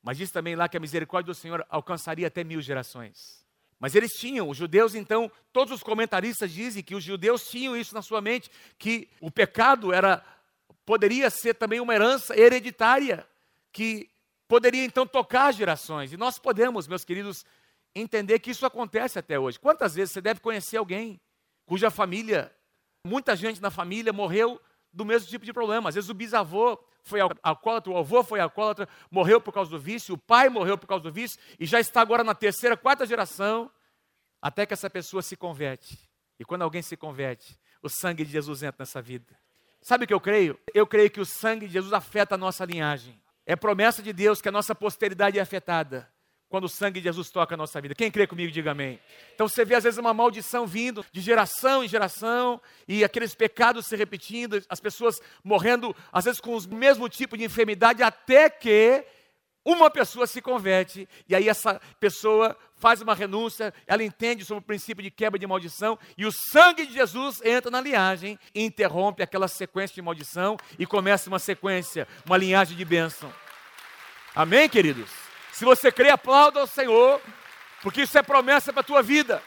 Mas 0.01 0.17
diz 0.17 0.31
também 0.31 0.55
lá 0.55 0.69
que 0.69 0.77
a 0.77 0.79
misericórdia 0.79 1.33
do 1.33 1.37
Senhor 1.37 1.65
alcançaria 1.69 2.27
até 2.27 2.41
mil 2.41 2.61
gerações. 2.61 3.45
Mas 3.77 3.95
eles 3.95 4.13
tinham, 4.13 4.47
os 4.47 4.55
judeus, 4.55 4.95
então, 4.95 5.29
todos 5.51 5.73
os 5.73 5.83
comentaristas 5.83 6.53
dizem 6.53 6.81
que 6.81 6.95
os 6.95 7.03
judeus 7.03 7.49
tinham 7.49 7.75
isso 7.75 7.93
na 7.93 8.01
sua 8.01 8.21
mente, 8.21 8.49
que 8.79 9.09
o 9.19 9.29
pecado 9.29 9.91
era 9.91 10.23
poderia 10.85 11.29
ser 11.29 11.53
também 11.55 11.81
uma 11.81 11.93
herança 11.93 12.33
hereditária, 12.37 13.27
que 13.73 14.12
poderia 14.53 14.85
então 14.85 15.07
tocar 15.07 15.51
gerações. 15.51 16.13
E 16.13 16.17
nós 16.17 16.37
podemos, 16.37 16.87
meus 16.87 17.03
queridos, 17.03 17.43
entender 17.95 18.37
que 18.37 18.51
isso 18.51 18.67
acontece 18.67 19.17
até 19.17 19.39
hoje. 19.39 19.59
Quantas 19.59 19.95
vezes 19.95 20.11
você 20.11 20.21
deve 20.21 20.41
conhecer 20.41 20.77
alguém 20.77 21.19
cuja 21.65 21.89
família, 21.89 22.55
muita 23.03 23.35
gente 23.35 23.59
na 23.59 23.71
família 23.71 24.13
morreu 24.13 24.61
do 24.93 25.03
mesmo 25.03 25.27
tipo 25.27 25.43
de 25.43 25.51
problema. 25.51 25.89
Às 25.89 25.95
vezes 25.95 26.07
o 26.07 26.13
bisavô 26.13 26.77
foi 27.01 27.19
alcoólatra, 27.41 27.91
o 27.91 27.97
avô 27.97 28.23
foi 28.23 28.39
alcoólatra, 28.39 28.87
morreu 29.09 29.41
por 29.41 29.51
causa 29.51 29.71
do 29.71 29.79
vício, 29.79 30.13
o 30.13 30.19
pai 30.19 30.49
morreu 30.49 30.77
por 30.77 30.85
causa 30.85 31.03
do 31.03 31.11
vício 31.11 31.39
e 31.59 31.65
já 31.65 31.79
está 31.79 31.99
agora 32.01 32.23
na 32.23 32.35
terceira, 32.35 32.77
quarta 32.77 33.07
geração, 33.07 33.71
até 34.39 34.67
que 34.67 34.73
essa 34.75 34.87
pessoa 34.87 35.23
se 35.23 35.35
converte. 35.35 35.97
E 36.39 36.45
quando 36.45 36.61
alguém 36.61 36.83
se 36.83 36.95
converte, 36.95 37.59
o 37.81 37.89
sangue 37.89 38.23
de 38.23 38.31
Jesus 38.31 38.61
entra 38.61 38.83
nessa 38.83 39.01
vida. 39.01 39.35
Sabe 39.81 40.03
o 40.03 40.07
que 40.07 40.13
eu 40.13 40.21
creio? 40.21 40.59
Eu 40.75 40.85
creio 40.85 41.09
que 41.09 41.19
o 41.19 41.25
sangue 41.25 41.65
de 41.65 41.73
Jesus 41.73 41.91
afeta 41.91 42.35
a 42.35 42.37
nossa 42.37 42.63
linhagem. 42.63 43.19
É 43.45 43.55
promessa 43.55 44.01
de 44.01 44.13
Deus 44.13 44.41
que 44.41 44.49
a 44.49 44.51
nossa 44.51 44.73
posteridade 44.73 45.37
é 45.37 45.41
afetada 45.41 46.09
quando 46.53 46.65
o 46.65 46.69
sangue 46.69 46.99
de 46.99 47.05
Jesus 47.05 47.31
toca 47.31 47.55
a 47.55 47.57
nossa 47.57 47.81
vida. 47.81 47.95
Quem 47.95 48.11
crê 48.11 48.27
comigo, 48.27 48.51
diga 48.51 48.71
amém. 48.71 48.99
Então 49.33 49.47
você 49.47 49.65
vê 49.65 49.73
às 49.73 49.83
vezes 49.83 49.97
uma 49.97 50.13
maldição 50.13 50.67
vindo 50.67 51.03
de 51.11 51.19
geração 51.19 51.83
em 51.83 51.87
geração 51.87 52.61
e 52.87 53.03
aqueles 53.03 53.33
pecados 53.33 53.87
se 53.87 53.95
repetindo, 53.95 54.63
as 54.69 54.79
pessoas 54.79 55.19
morrendo 55.43 55.95
às 56.11 56.25
vezes 56.25 56.39
com 56.39 56.55
o 56.55 56.75
mesmo 56.75 57.09
tipo 57.09 57.35
de 57.35 57.43
enfermidade 57.43 58.03
até 58.03 58.51
que 58.51 59.03
uma 59.65 59.89
pessoa 59.89 60.27
se 60.27 60.41
converte 60.41 61.07
e 61.27 61.35
aí 61.35 61.47
essa 61.47 61.79
pessoa 61.99 62.57
faz 62.75 63.01
uma 63.01 63.15
renúncia, 63.15 63.73
ela 63.87 64.03
entende 64.03 64.43
sobre 64.43 64.59
o 64.61 64.65
princípio 64.65 65.01
de 65.01 65.09
quebra 65.09 65.39
de 65.39 65.47
maldição 65.47 65.97
e 66.17 66.25
o 66.25 66.31
sangue 66.31 66.85
de 66.85 66.93
Jesus 66.93 67.41
entra 67.43 67.71
na 67.71 67.79
linhagem 67.79 68.37
interrompe 68.53 69.23
aquela 69.23 69.47
sequência 69.47 69.95
de 69.95 70.01
maldição 70.01 70.57
e 70.77 70.85
começa 70.85 71.29
uma 71.29 71.39
sequência, 71.39 72.07
uma 72.25 72.37
linhagem 72.37 72.75
de 72.75 72.83
bênção. 72.83 73.33
Amém, 74.35 74.67
queridos? 74.67 75.09
Se 75.51 75.63
você 75.63 75.91
crê, 75.91 76.09
aplauda 76.09 76.59
ao 76.59 76.67
Senhor, 76.67 77.21
porque 77.81 78.01
isso 78.01 78.17
é 78.17 78.23
promessa 78.23 78.73
para 78.73 78.81
a 78.81 78.85
tua 78.85 79.03
vida. 79.03 79.41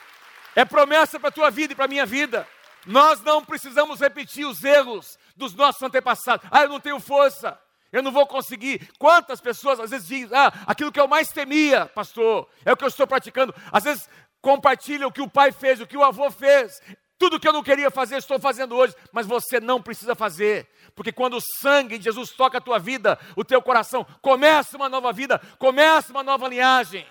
É 0.54 0.64
promessa 0.64 1.18
para 1.18 1.28
a 1.28 1.32
tua 1.32 1.50
vida 1.50 1.72
e 1.72 1.76
para 1.76 1.84
a 1.86 1.88
minha 1.88 2.06
vida. 2.06 2.48
Nós 2.86 3.20
não 3.20 3.44
precisamos 3.44 4.00
repetir 4.00 4.46
os 4.46 4.62
erros 4.62 5.18
dos 5.36 5.52
nossos 5.54 5.82
antepassados. 5.82 6.46
Ah, 6.50 6.62
eu 6.62 6.68
não 6.68 6.80
tenho 6.80 7.00
força. 7.00 7.60
Eu 7.96 8.02
não 8.02 8.12
vou 8.12 8.26
conseguir. 8.26 8.90
Quantas 8.98 9.40
pessoas 9.40 9.80
às 9.80 9.88
vezes 9.88 10.06
dizem, 10.06 10.36
ah, 10.36 10.52
aquilo 10.66 10.92
que 10.92 11.00
eu 11.00 11.08
mais 11.08 11.28
temia, 11.28 11.86
pastor, 11.86 12.46
é 12.62 12.70
o 12.70 12.76
que 12.76 12.84
eu 12.84 12.88
estou 12.88 13.06
praticando. 13.06 13.54
Às 13.72 13.84
vezes 13.84 14.06
compartilham 14.42 15.08
o 15.08 15.12
que 15.12 15.22
o 15.22 15.30
pai 15.30 15.50
fez, 15.50 15.80
o 15.80 15.86
que 15.86 15.96
o 15.96 16.04
avô 16.04 16.30
fez. 16.30 16.78
Tudo 17.18 17.40
que 17.40 17.48
eu 17.48 17.54
não 17.54 17.62
queria 17.62 17.90
fazer, 17.90 18.16
estou 18.16 18.38
fazendo 18.38 18.76
hoje, 18.76 18.94
mas 19.10 19.26
você 19.26 19.58
não 19.58 19.80
precisa 19.80 20.14
fazer, 20.14 20.68
porque 20.94 21.10
quando 21.10 21.38
o 21.38 21.40
sangue 21.40 21.96
de 21.96 22.04
Jesus 22.04 22.32
toca 22.32 22.58
a 22.58 22.60
tua 22.60 22.78
vida, 22.78 23.18
o 23.34 23.42
teu 23.42 23.62
coração, 23.62 24.06
começa 24.20 24.76
uma 24.76 24.90
nova 24.90 25.10
vida, 25.14 25.40
começa 25.58 26.12
uma 26.12 26.22
nova 26.22 26.46
linhagem. 26.46 27.06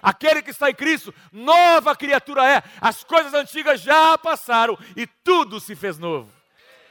Aquele 0.00 0.40
que 0.40 0.50
está 0.50 0.70
em 0.70 0.74
Cristo, 0.74 1.12
nova 1.30 1.94
criatura 1.94 2.50
é, 2.50 2.62
as 2.80 3.04
coisas 3.04 3.34
antigas 3.34 3.82
já 3.82 4.16
passaram 4.16 4.78
e 4.96 5.06
tudo 5.06 5.60
se 5.60 5.76
fez 5.76 5.98
novo. 5.98 6.32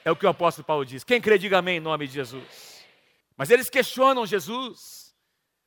É 0.04 0.12
o 0.12 0.16
que 0.16 0.28
o 0.28 0.30
apóstolo 0.30 0.66
Paulo 0.66 0.86
diz. 0.86 1.04
Quem 1.04 1.20
crê, 1.20 1.40
diga 1.40 1.58
amém 1.58 1.78
em 1.78 1.80
nome 1.80 2.06
de 2.06 2.14
Jesus. 2.14 2.75
Mas 3.38 3.50
eles 3.50 3.70
questionam 3.70 4.26
Jesus. 4.26 5.14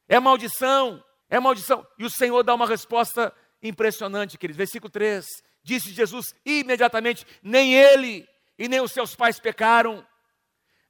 É 0.09 0.19
maldição, 0.19 1.03
é 1.29 1.39
maldição. 1.39 1.87
E 1.99 2.05
o 2.05 2.11
Senhor 2.11 2.43
dá 2.43 2.55
uma 2.55 2.67
resposta 2.67 3.33
impressionante, 3.63 4.39
queridos. 4.39 4.57
Versículo 4.57 4.91
3. 4.91 5.27
Disse 5.63 5.93
Jesus 5.93 6.35
imediatamente: 6.45 7.27
nem 7.43 7.75
ele 7.75 8.27
e 8.59 8.69
nem 8.69 8.81
os 8.81 8.93
seus 8.93 9.15
pais 9.15 9.39
pecaram. 9.39 10.07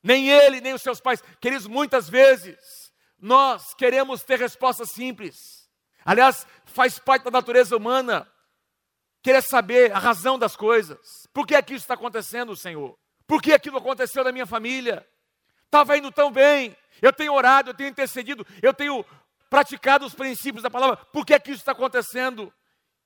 Nem 0.02 0.28
ele, 0.30 0.60
nem 0.60 0.74
os 0.74 0.82
seus 0.82 1.00
pais. 1.00 1.22
Queridos, 1.40 1.66
muitas 1.66 2.08
vezes 2.08 2.56
nós 3.18 3.74
queremos 3.74 4.22
ter 4.22 4.38
respostas 4.38 4.90
simples. 4.90 5.68
Aliás, 6.04 6.46
faz 6.64 6.98
parte 6.98 7.24
da 7.24 7.30
natureza 7.30 7.76
humana 7.76 8.30
querer 9.22 9.42
saber 9.42 9.92
a 9.92 9.98
razão 9.98 10.38
das 10.38 10.56
coisas. 10.56 10.98
Por 11.32 11.46
que 11.46 11.54
aquilo 11.54 11.78
está 11.78 11.94
acontecendo, 11.94 12.56
Senhor? 12.56 12.96
Por 13.26 13.42
que 13.42 13.52
aquilo 13.52 13.76
aconteceu 13.76 14.22
na 14.22 14.32
minha 14.32 14.46
família? 14.46 15.06
Estava 15.68 15.98
indo 15.98 16.10
tão 16.10 16.32
bem. 16.32 16.74
Eu 17.00 17.12
tenho 17.12 17.34
orado, 17.34 17.70
eu 17.70 17.74
tenho 17.74 17.90
intercedido, 17.90 18.44
eu 18.62 18.72
tenho 18.72 19.04
praticado 19.50 20.04
os 20.04 20.14
princípios 20.14 20.62
da 20.62 20.70
palavra. 20.70 20.96
Por 20.96 21.24
que 21.24 21.34
aquilo 21.34 21.56
está 21.56 21.72
acontecendo? 21.72 22.52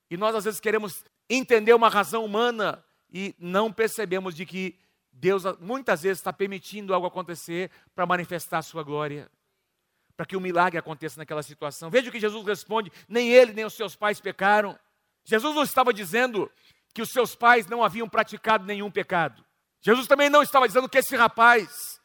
E 0.08 0.16
nós 0.16 0.34
às 0.34 0.44
vezes 0.44 0.60
queremos 0.60 1.04
entender 1.28 1.74
uma 1.74 1.88
razão 1.88 2.24
humana 2.24 2.82
e 3.12 3.34
não 3.38 3.72
percebemos 3.72 4.34
de 4.34 4.46
que 4.46 4.78
Deus 5.12 5.42
muitas 5.60 6.02
vezes 6.02 6.18
está 6.18 6.32
permitindo 6.32 6.94
algo 6.94 7.06
acontecer 7.06 7.70
para 7.94 8.06
manifestar 8.06 8.58
a 8.58 8.62
sua 8.62 8.82
glória, 8.82 9.30
para 10.16 10.24
que 10.24 10.36
um 10.36 10.40
milagre 10.40 10.78
aconteça 10.78 11.18
naquela 11.18 11.42
situação. 11.42 11.90
Veja 11.90 12.08
o 12.08 12.12
que 12.12 12.20
Jesus 12.20 12.46
responde: 12.46 12.92
nem 13.08 13.30
ele 13.30 13.52
nem 13.52 13.64
os 13.64 13.74
seus 13.74 13.96
pais 13.96 14.20
pecaram. 14.20 14.78
Jesus 15.24 15.54
não 15.54 15.62
estava 15.62 15.92
dizendo 15.92 16.50
que 16.94 17.02
os 17.02 17.10
seus 17.10 17.34
pais 17.34 17.66
não 17.66 17.82
haviam 17.82 18.08
praticado 18.08 18.64
nenhum 18.64 18.90
pecado. 18.90 19.44
Jesus 19.80 20.06
também 20.06 20.30
não 20.30 20.42
estava 20.42 20.66
dizendo 20.66 20.88
que 20.88 20.98
esse 20.98 21.16
rapaz 21.16 22.00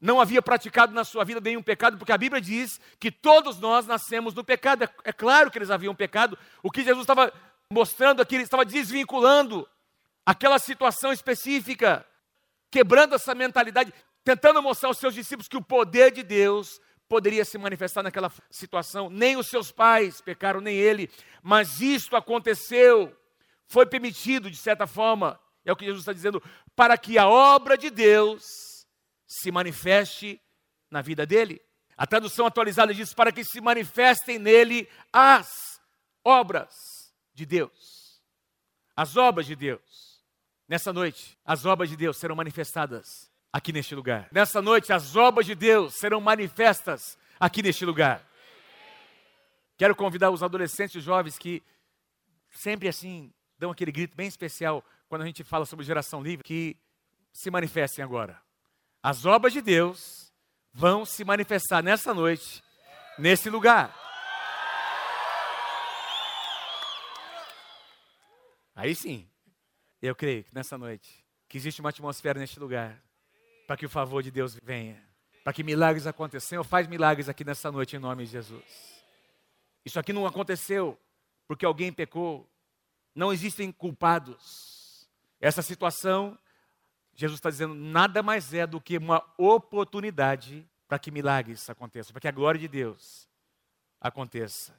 não 0.00 0.20
havia 0.20 0.40
praticado 0.40 0.94
na 0.94 1.04
sua 1.04 1.24
vida 1.24 1.40
nenhum 1.40 1.62
pecado, 1.62 1.98
porque 1.98 2.12
a 2.12 2.18
Bíblia 2.18 2.40
diz 2.40 2.80
que 2.98 3.10
todos 3.10 3.58
nós 3.58 3.86
nascemos 3.86 4.32
no 4.32 4.42
pecado. 4.42 4.84
É, 4.84 4.88
é 5.04 5.12
claro 5.12 5.50
que 5.50 5.58
eles 5.58 5.70
haviam 5.70 5.94
pecado. 5.94 6.38
O 6.62 6.70
que 6.70 6.82
Jesus 6.82 7.02
estava 7.02 7.32
mostrando 7.70 8.22
aqui, 8.22 8.34
ele 8.34 8.44
estava 8.44 8.64
desvinculando 8.64 9.68
aquela 10.24 10.58
situação 10.58 11.12
específica, 11.12 12.06
quebrando 12.70 13.14
essa 13.14 13.34
mentalidade, 13.34 13.92
tentando 14.24 14.62
mostrar 14.62 14.88
aos 14.88 14.98
seus 14.98 15.14
discípulos 15.14 15.48
que 15.48 15.56
o 15.56 15.62
poder 15.62 16.10
de 16.10 16.22
Deus 16.22 16.80
poderia 17.06 17.44
se 17.44 17.58
manifestar 17.58 18.02
naquela 18.02 18.32
situação. 18.50 19.10
Nem 19.10 19.36
os 19.36 19.48
seus 19.48 19.70
pais 19.70 20.20
pecaram, 20.20 20.60
nem 20.60 20.76
ele, 20.76 21.10
mas 21.42 21.80
isto 21.80 22.16
aconteceu, 22.16 23.14
foi 23.66 23.84
permitido 23.84 24.50
de 24.50 24.56
certa 24.56 24.86
forma, 24.86 25.38
é 25.64 25.72
o 25.72 25.76
que 25.76 25.84
Jesus 25.84 26.02
está 26.02 26.12
dizendo, 26.12 26.42
para 26.74 26.96
que 26.96 27.18
a 27.18 27.28
obra 27.28 27.76
de 27.76 27.90
Deus 27.90 28.69
se 29.30 29.52
manifeste 29.52 30.42
na 30.90 31.00
vida 31.00 31.24
dele. 31.24 31.62
A 31.96 32.04
tradução 32.04 32.46
atualizada 32.46 32.92
diz: 32.92 33.14
para 33.14 33.30
que 33.30 33.44
se 33.44 33.60
manifestem 33.60 34.40
nele 34.40 34.88
as 35.12 35.80
obras 36.24 37.14
de 37.32 37.46
Deus, 37.46 38.20
as 38.96 39.16
obras 39.16 39.46
de 39.46 39.54
Deus. 39.54 40.20
Nessa 40.68 40.92
noite, 40.92 41.38
as 41.44 41.64
obras 41.64 41.88
de 41.88 41.96
Deus 41.96 42.16
serão 42.16 42.34
manifestadas 42.34 43.30
aqui 43.52 43.72
neste 43.72 43.94
lugar. 43.94 44.28
Nessa 44.32 44.60
noite, 44.60 44.92
as 44.92 45.14
obras 45.14 45.46
de 45.46 45.54
Deus 45.54 45.94
serão 45.94 46.20
manifestas 46.20 47.16
aqui 47.38 47.62
neste 47.62 47.84
lugar. 47.84 48.24
Quero 49.76 49.94
convidar 49.96 50.30
os 50.30 50.42
adolescentes 50.42 50.96
e 50.96 51.00
jovens 51.00 51.38
que 51.38 51.62
sempre 52.50 52.88
assim 52.88 53.32
dão 53.58 53.70
aquele 53.70 53.92
grito 53.92 54.16
bem 54.16 54.28
especial 54.28 54.84
quando 55.08 55.22
a 55.22 55.26
gente 55.26 55.42
fala 55.42 55.66
sobre 55.66 55.84
geração 55.84 56.22
livre, 56.22 56.44
que 56.44 56.76
se 57.32 57.50
manifestem 57.50 58.04
agora. 58.04 58.40
As 59.02 59.24
obras 59.24 59.52
de 59.52 59.62
Deus 59.62 60.32
vão 60.72 61.04
se 61.04 61.24
manifestar 61.24 61.82
nessa 61.82 62.12
noite, 62.12 62.62
nesse 63.18 63.48
lugar. 63.48 63.96
Aí 68.74 68.94
sim, 68.94 69.28
eu 70.00 70.14
creio 70.14 70.44
que 70.44 70.54
nessa 70.54 70.78
noite, 70.78 71.24
que 71.48 71.56
existe 71.56 71.80
uma 71.80 71.90
atmosfera 71.90 72.38
neste 72.38 72.58
lugar, 72.60 73.02
para 73.66 73.76
que 73.76 73.86
o 73.86 73.90
favor 73.90 74.22
de 74.22 74.30
Deus 74.30 74.54
venha, 74.62 75.02
para 75.44 75.52
que 75.52 75.62
milagres 75.62 76.06
aconteçam. 76.06 76.64
Faz 76.64 76.86
milagres 76.86 77.28
aqui 77.28 77.44
nessa 77.44 77.70
noite 77.70 77.96
em 77.96 77.98
nome 77.98 78.24
de 78.24 78.32
Jesus. 78.32 79.00
Isso 79.84 79.98
aqui 79.98 80.12
não 80.12 80.26
aconteceu 80.26 80.98
porque 81.46 81.64
alguém 81.64 81.92
pecou. 81.92 82.48
Não 83.14 83.32
existem 83.32 83.72
culpados. 83.72 85.08
Essa 85.40 85.62
situação, 85.62 86.38
Jesus 87.20 87.36
está 87.36 87.50
dizendo, 87.50 87.74
nada 87.74 88.22
mais 88.22 88.54
é 88.54 88.66
do 88.66 88.80
que 88.80 88.96
uma 88.96 89.22
oportunidade 89.36 90.66
para 90.88 90.98
que 90.98 91.10
milagres 91.10 91.68
aconteçam, 91.68 92.14
para 92.14 92.20
que 92.22 92.28
a 92.28 92.32
glória 92.32 92.58
de 92.58 92.66
Deus 92.66 93.28
aconteça. 94.00 94.74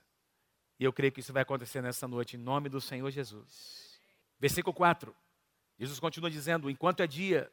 E 0.79 0.83
eu 0.83 0.91
creio 0.91 1.11
que 1.11 1.19
isso 1.19 1.31
vai 1.31 1.43
acontecer 1.43 1.83
nessa 1.83 2.07
noite, 2.07 2.37
em 2.37 2.39
nome 2.39 2.67
do 2.67 2.81
Senhor 2.81 3.11
Jesus. 3.11 4.01
Versículo 4.39 4.73
4. 4.73 5.15
Jesus 5.77 5.99
continua 5.99 6.31
dizendo: 6.31 6.67
enquanto 6.67 7.03
é 7.03 7.07
dia, 7.07 7.51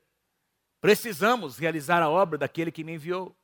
precisamos 0.81 1.59
realizar 1.59 2.03
a 2.03 2.09
obra 2.09 2.39
daquele 2.39 2.73
que 2.73 2.83
me 2.83 2.95
enviou. 2.95 3.37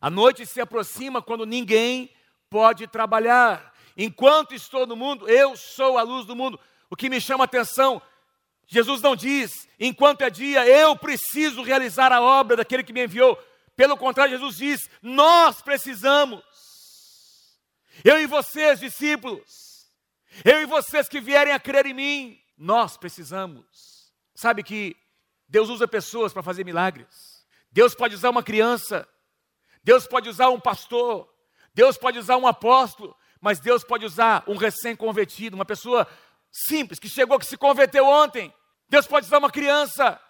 A 0.00 0.10
noite 0.10 0.44
se 0.44 0.60
aproxima 0.60 1.22
quando 1.22 1.46
ninguém 1.46 2.12
pode 2.50 2.88
trabalhar. 2.88 3.72
Enquanto 3.96 4.52
estou 4.52 4.84
no 4.84 4.96
mundo, 4.96 5.28
eu 5.28 5.56
sou 5.56 5.96
a 5.96 6.02
luz 6.02 6.26
do 6.26 6.34
mundo. 6.34 6.58
O 6.90 6.96
que 6.96 7.08
me 7.08 7.20
chama 7.20 7.44
a 7.44 7.46
atenção, 7.46 8.02
Jesus 8.66 9.00
não 9.00 9.14
diz, 9.14 9.68
enquanto 9.78 10.22
é 10.22 10.30
dia, 10.30 10.66
eu 10.66 10.96
preciso 10.96 11.62
realizar 11.62 12.12
a 12.12 12.20
obra 12.20 12.56
daquele 12.56 12.82
que 12.82 12.92
me 12.92 13.04
enviou. 13.04 13.36
Pelo 13.76 13.96
contrário, 13.96 14.32
Jesus 14.32 14.56
diz, 14.56 14.90
nós 15.00 15.62
precisamos. 15.62 16.42
Eu 18.04 18.20
e 18.20 18.26
vocês, 18.26 18.80
discípulos, 18.80 19.86
eu 20.44 20.60
e 20.62 20.66
vocês 20.66 21.08
que 21.08 21.20
vierem 21.20 21.52
a 21.52 21.60
crer 21.60 21.86
em 21.86 21.94
mim, 21.94 22.40
nós 22.58 22.96
precisamos. 22.96 24.10
Sabe 24.34 24.62
que 24.62 24.96
Deus 25.48 25.68
usa 25.68 25.86
pessoas 25.86 26.32
para 26.32 26.42
fazer 26.42 26.64
milagres. 26.64 27.44
Deus 27.70 27.94
pode 27.94 28.14
usar 28.14 28.30
uma 28.30 28.42
criança, 28.42 29.08
Deus 29.82 30.06
pode 30.06 30.28
usar 30.28 30.48
um 30.48 30.58
pastor, 30.58 31.28
Deus 31.72 31.96
pode 31.96 32.18
usar 32.18 32.36
um 32.36 32.46
apóstolo, 32.46 33.16
mas 33.40 33.60
Deus 33.60 33.84
pode 33.84 34.04
usar 34.04 34.42
um 34.46 34.56
recém-convertido, 34.56 35.54
uma 35.54 35.64
pessoa 35.64 36.06
simples 36.66 36.98
que 36.98 37.08
chegou, 37.08 37.38
que 37.38 37.46
se 37.46 37.56
converteu 37.56 38.06
ontem. 38.06 38.52
Deus 38.88 39.06
pode 39.06 39.26
usar 39.26 39.38
uma 39.38 39.50
criança. 39.50 40.20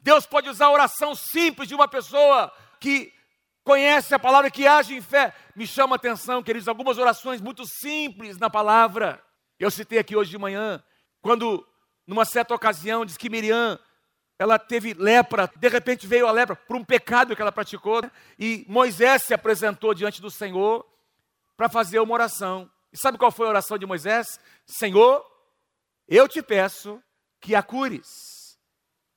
Deus 0.00 0.26
pode 0.26 0.48
usar 0.48 0.66
a 0.66 0.72
oração 0.72 1.14
simples 1.14 1.68
de 1.68 1.74
uma 1.74 1.88
pessoa 1.88 2.52
que 2.80 3.12
conhece 3.64 4.14
a 4.14 4.18
palavra, 4.18 4.50
que 4.50 4.66
age 4.66 4.94
em 4.94 5.00
fé. 5.00 5.34
Me 5.54 5.66
chama 5.66 5.94
a 5.94 5.96
atenção, 5.96 6.42
queridos, 6.42 6.68
algumas 6.68 6.98
orações 6.98 7.40
muito 7.40 7.64
simples 7.66 8.38
na 8.38 8.50
palavra. 8.50 9.22
Eu 9.58 9.70
citei 9.70 9.98
aqui 9.98 10.16
hoje 10.16 10.30
de 10.30 10.38
manhã, 10.38 10.82
quando, 11.20 11.66
numa 12.06 12.24
certa 12.24 12.54
ocasião, 12.54 13.04
diz 13.04 13.16
que 13.16 13.30
Miriam 13.30 13.78
ela 14.38 14.58
teve 14.58 14.92
lepra, 14.94 15.48
de 15.56 15.68
repente 15.68 16.04
veio 16.04 16.26
a 16.26 16.32
lepra 16.32 16.56
por 16.56 16.74
um 16.74 16.84
pecado 16.84 17.36
que 17.36 17.40
ela 17.40 17.52
praticou, 17.52 18.02
e 18.36 18.66
Moisés 18.68 19.22
se 19.22 19.32
apresentou 19.32 19.94
diante 19.94 20.20
do 20.20 20.32
Senhor 20.32 20.84
para 21.56 21.68
fazer 21.68 22.00
uma 22.00 22.14
oração. 22.14 22.68
E 22.92 22.98
sabe 22.98 23.18
qual 23.18 23.30
foi 23.30 23.46
a 23.46 23.50
oração 23.50 23.78
de 23.78 23.86
Moisés? 23.86 24.40
Senhor, 24.66 25.24
eu 26.14 26.28
te 26.28 26.42
peço 26.42 27.02
que 27.40 27.54
a 27.54 27.62
cures. 27.62 28.58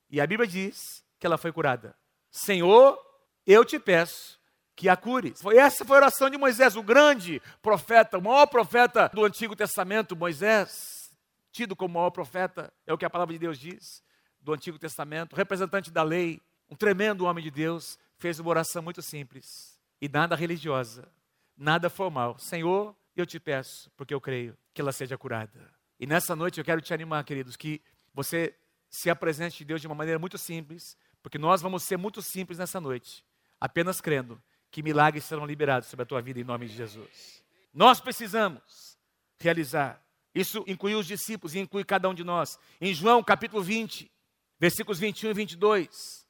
E 0.10 0.22
a 0.22 0.26
Bíblia 0.26 0.48
diz 0.48 1.04
que 1.20 1.28
ela 1.28 1.38
foi 1.38 1.52
curada. 1.52 1.96
Senhor, 2.32 2.98
eu 3.46 3.66
te 3.66 3.78
peço 3.78 4.40
que 4.76 4.88
a 4.88 4.96
cures. 4.96 5.42
Foi 5.42 5.58
essa 5.58 5.84
foi 5.84 5.98
a 5.98 6.00
oração 6.00 6.30
de 6.30 6.38
Moisés, 6.38 6.76
o 6.76 6.84
grande 6.84 7.42
profeta, 7.62 8.18
o 8.18 8.22
maior 8.22 8.46
profeta 8.48 9.10
do 9.14 9.26
Antigo 9.26 9.56
Testamento, 9.56 10.16
Moisés, 10.16 11.12
tido 11.52 11.76
como 11.76 11.96
maior 11.96 12.12
profeta, 12.12 12.72
é 12.88 12.94
o 12.94 12.98
que 12.98 13.06
a 13.06 13.10
palavra 13.10 13.34
de 13.34 13.40
Deus 13.40 13.60
diz 13.60 14.02
do 14.40 14.54
Antigo 14.54 14.80
Testamento, 14.80 15.36
representante 15.36 15.92
da 15.92 16.04
lei, 16.04 16.40
um 16.70 16.76
tremendo 16.76 17.26
homem 17.26 17.44
de 17.44 17.52
Deus, 17.52 18.00
fez 18.18 18.40
uma 18.40 18.50
oração 18.50 18.82
muito 18.82 19.02
simples 19.02 19.78
e 20.00 20.08
nada 20.08 20.36
religiosa, 20.36 21.12
nada 21.58 21.90
formal. 21.90 22.38
Senhor, 22.40 22.96
eu 23.16 23.26
te 23.26 23.38
peço, 23.38 23.92
porque 23.98 24.14
eu 24.14 24.22
creio 24.22 24.58
que 24.74 24.82
ela 24.82 24.92
seja 24.94 25.18
curada. 25.18 25.75
E 26.06 26.08
nessa 26.08 26.36
noite 26.36 26.60
eu 26.60 26.64
quero 26.64 26.82
te 26.82 26.94
animar, 26.94 27.24
queridos, 27.24 27.58
que 27.58 27.82
você 28.14 28.56
se 28.92 29.10
apresente 29.10 29.58
de 29.58 29.66
Deus 29.66 29.82
de 29.82 29.88
uma 29.88 29.96
maneira 29.96 30.20
muito 30.20 30.38
simples, 30.38 30.96
porque 31.24 31.40
nós 31.40 31.64
vamos 31.64 31.82
ser 31.82 31.98
muito 31.98 32.22
simples 32.22 32.60
nessa 32.60 32.80
noite, 32.80 33.26
apenas 33.60 34.00
crendo 34.00 34.40
que 34.70 34.84
milagres 34.84 35.24
serão 35.24 35.48
liberados 35.48 35.90
sobre 35.90 36.04
a 36.04 36.06
tua 36.06 36.22
vida 36.22 36.40
em 36.40 36.44
nome 36.44 36.68
de 36.68 36.76
Jesus. 36.76 37.44
Nós 37.74 38.00
precisamos 38.00 39.00
realizar. 39.40 40.00
Isso 40.36 40.64
inclui 40.68 40.94
os 40.94 41.08
discípulos 41.08 41.56
e 41.56 41.60
inclui 41.60 41.84
cada 41.84 42.08
um 42.08 42.14
de 42.14 42.24
nós. 42.24 42.60
Em 42.80 42.94
João 42.94 43.24
capítulo 43.24 43.64
20, 43.64 44.12
versículos 44.60 45.00
21 45.00 45.32
e 45.32 45.34
22. 45.34 46.28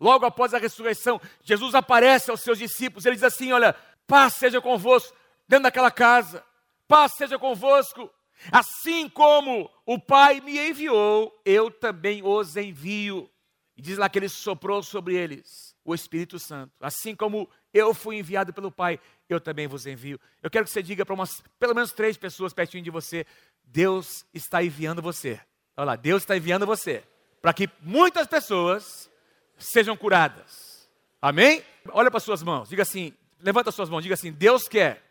Logo 0.00 0.26
após 0.26 0.52
a 0.52 0.58
ressurreição, 0.58 1.20
Jesus 1.44 1.76
aparece 1.76 2.28
aos 2.28 2.40
seus 2.40 2.58
discípulos, 2.58 3.06
ele 3.06 3.14
diz 3.14 3.22
assim: 3.22 3.52
Olha, 3.52 3.72
paz 4.04 4.34
seja 4.34 4.60
convosco, 4.60 5.16
dentro 5.46 5.62
daquela 5.62 5.92
casa, 5.92 6.44
paz 6.88 7.12
seja 7.14 7.38
convosco. 7.38 8.10
Assim 8.50 9.08
como 9.08 9.70
o 9.86 9.98
Pai 9.98 10.40
me 10.40 10.58
enviou, 10.58 11.40
eu 11.44 11.70
também 11.70 12.22
os 12.22 12.56
envio. 12.56 13.30
E 13.76 13.82
diz 13.82 13.98
lá 13.98 14.08
que 14.08 14.18
ele 14.18 14.28
soprou 14.28 14.82
sobre 14.82 15.14
eles 15.14 15.76
o 15.84 15.94
Espírito 15.94 16.38
Santo. 16.38 16.72
Assim 16.80 17.14
como 17.14 17.48
eu 17.72 17.94
fui 17.94 18.16
enviado 18.16 18.52
pelo 18.52 18.70
Pai, 18.70 18.98
eu 19.28 19.40
também 19.40 19.66
vos 19.66 19.86
envio. 19.86 20.20
Eu 20.42 20.50
quero 20.50 20.64
que 20.64 20.70
você 20.70 20.82
diga 20.82 21.06
para 21.06 21.14
umas, 21.14 21.42
pelo 21.58 21.74
menos 21.74 21.92
três 21.92 22.16
pessoas 22.16 22.52
pertinho 22.52 22.82
de 22.82 22.90
você: 22.90 23.26
Deus 23.64 24.26
está 24.34 24.62
enviando 24.62 25.00
você. 25.00 25.40
Olha 25.76 25.86
lá, 25.86 25.96
Deus 25.96 26.22
está 26.22 26.36
enviando 26.36 26.66
você 26.66 27.02
para 27.42 27.52
que 27.52 27.68
muitas 27.80 28.26
pessoas 28.28 29.10
sejam 29.58 29.96
curadas. 29.96 30.88
Amém? 31.20 31.64
Olha 31.90 32.10
para 32.10 32.20
suas 32.20 32.42
mãos, 32.42 32.68
diga 32.68 32.82
assim, 32.82 33.12
levanta 33.40 33.72
suas 33.72 33.90
mãos, 33.90 34.02
diga 34.02 34.14
assim: 34.14 34.32
Deus 34.32 34.68
quer 34.68 35.02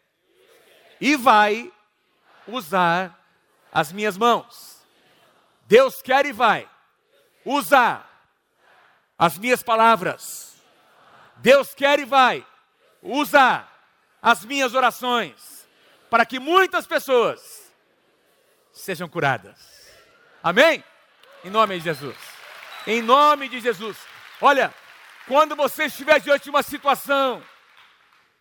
e 1.00 1.16
vai 1.16 1.72
usar 2.48 3.21
as 3.72 3.92
minhas 3.92 4.18
mãos. 4.18 4.82
Deus 5.68 6.02
quer 6.02 6.26
e 6.26 6.32
vai 6.32 6.70
usar 7.46 8.08
as 9.18 9.38
minhas 9.38 9.64
palavras. 9.64 10.56
Deus 11.38 11.74
quer 11.74 12.00
e 12.00 12.06
vai 12.06 12.46
usar 13.02 13.70
as 14.22 14.46
minhas 14.46 14.74
orações 14.76 15.68
para 16.10 16.26
que 16.26 16.40
muitas 16.40 16.86
pessoas 16.86 17.72
sejam 18.74 19.08
curadas. 19.08 19.58
Amém? 20.44 20.84
Em 21.44 21.50
nome 21.50 21.78
de 21.78 21.84
Jesus. 21.86 22.18
Em 22.86 23.02
nome 23.02 23.48
de 23.48 23.60
Jesus. 23.60 23.98
Olha, 24.42 24.74
quando 25.28 25.56
você 25.56 25.86
estiver 25.86 26.20
diante 26.20 26.46
de 26.46 26.50
uma 26.50 26.64
situação, 26.64 27.44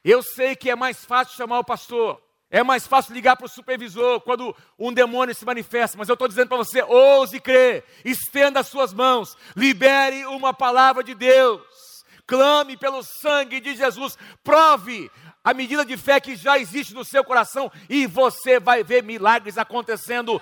eu 0.04 0.22
sei 0.22 0.56
que 0.56 0.70
é 0.70 0.74
mais 0.74 1.04
fácil 1.04 1.36
chamar 1.36 1.58
o 1.58 1.64
pastor, 1.64 2.20
é 2.50 2.64
mais 2.64 2.86
fácil 2.86 3.14
ligar 3.14 3.36
para 3.36 3.46
o 3.46 3.48
supervisor 3.48 4.20
quando 4.22 4.54
um 4.76 4.92
demônio 4.92 5.34
se 5.34 5.44
manifesta, 5.44 5.96
mas 5.96 6.08
eu 6.08 6.14
estou 6.14 6.26
dizendo 6.26 6.48
para 6.48 6.56
você: 6.56 6.82
ouse 6.82 7.38
crer, 7.38 7.84
estenda 8.04 8.60
as 8.60 8.66
suas 8.66 8.92
mãos, 8.92 9.36
libere 9.56 10.26
uma 10.26 10.52
palavra 10.52 11.04
de 11.04 11.14
Deus, 11.14 12.04
clame 12.26 12.76
pelo 12.76 13.02
sangue 13.04 13.60
de 13.60 13.76
Jesus, 13.76 14.18
prove 14.42 15.08
a 15.44 15.54
medida 15.54 15.84
de 15.84 15.96
fé 15.96 16.20
que 16.20 16.34
já 16.34 16.58
existe 16.58 16.92
no 16.92 17.04
seu 17.04 17.22
coração 17.22 17.70
e 17.88 18.06
você 18.06 18.58
vai 18.58 18.82
ver 18.82 19.02
milagres 19.02 19.56
acontecendo 19.56 20.40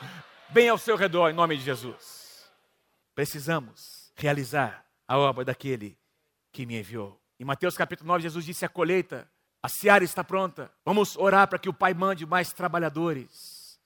bem 0.49 0.69
ao 0.71 0.79
seu 0.79 0.97
redor, 0.97 1.29
em 1.29 1.35
nome 1.35 1.57
de 1.57 1.63
Jesus. 1.63 2.49
Precisamos 3.15 4.13
realizar 4.17 4.85
a 5.07 5.19
obra 5.19 5.45
daquele 5.45 5.99
que 6.53 6.65
me 6.65 6.79
enviou. 6.79 7.21
Em 7.39 7.45
Mateus 7.45 7.77
capítulo 7.77 8.09
9, 8.09 8.23
Jesus 8.23 8.45
disse: 8.45 8.65
A 8.65 8.69
colheita, 8.69 9.31
a 9.63 9.69
seara 9.69 10.05
está 10.05 10.23
pronta. 10.23 10.71
Vamos 10.85 11.17
orar 11.17 11.49
para 11.49 11.59
que 11.59 11.69
o 11.69 11.73
Pai 11.73 11.95
mande 11.95 12.25
mais 12.25 12.53
trabalhadores. 12.53 13.79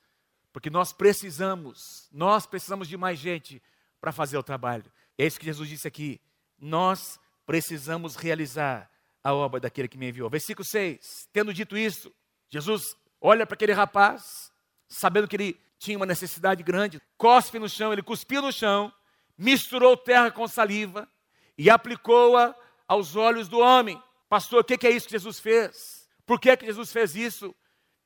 Porque 0.52 0.68
nós 0.68 0.92
precisamos, 0.92 2.08
nós 2.12 2.46
precisamos 2.46 2.88
de 2.88 2.96
mais 2.96 3.18
gente 3.18 3.62
para 4.00 4.12
fazer 4.12 4.36
o 4.36 4.42
trabalho. 4.42 4.84
É 5.16 5.26
isso 5.26 5.40
que 5.40 5.46
Jesus 5.46 5.68
disse 5.68 5.88
aqui. 5.88 6.20
Nós 6.58 7.18
precisamos 7.46 8.16
realizar 8.16 8.90
a 9.24 9.32
obra 9.32 9.60
daquele 9.60 9.88
que 9.88 9.98
me 9.98 10.08
enviou. 10.08 10.28
Versículo 10.28 10.64
6. 10.64 11.28
Tendo 11.32 11.54
dito 11.54 11.76
isso, 11.76 12.12
Jesus 12.48 12.96
olha 13.20 13.46
para 13.46 13.54
aquele 13.54 13.72
rapaz, 13.72 14.52
sabendo 14.88 15.26
que 15.26 15.36
ele 15.36 15.60
tinha 15.78 15.96
uma 15.96 16.06
necessidade 16.06 16.62
grande, 16.62 17.00
cospe 17.16 17.58
no 17.58 17.68
chão, 17.68 17.92
ele 17.92 18.02
cuspiu 18.02 18.42
no 18.42 18.52
chão 18.52 18.92
misturou 19.36 19.96
terra 19.96 20.30
com 20.30 20.46
saliva 20.46 21.08
e 21.56 21.68
aplicou-a 21.70 22.54
aos 22.86 23.16
olhos 23.16 23.48
do 23.48 23.58
homem. 23.58 24.00
Pastor, 24.32 24.60
o 24.60 24.64
que 24.64 24.86
é 24.86 24.90
isso 24.90 25.04
que 25.04 25.12
Jesus 25.12 25.38
fez? 25.38 26.08
Por 26.24 26.40
que, 26.40 26.56
que 26.56 26.64
Jesus 26.64 26.90
fez 26.90 27.14
isso? 27.14 27.54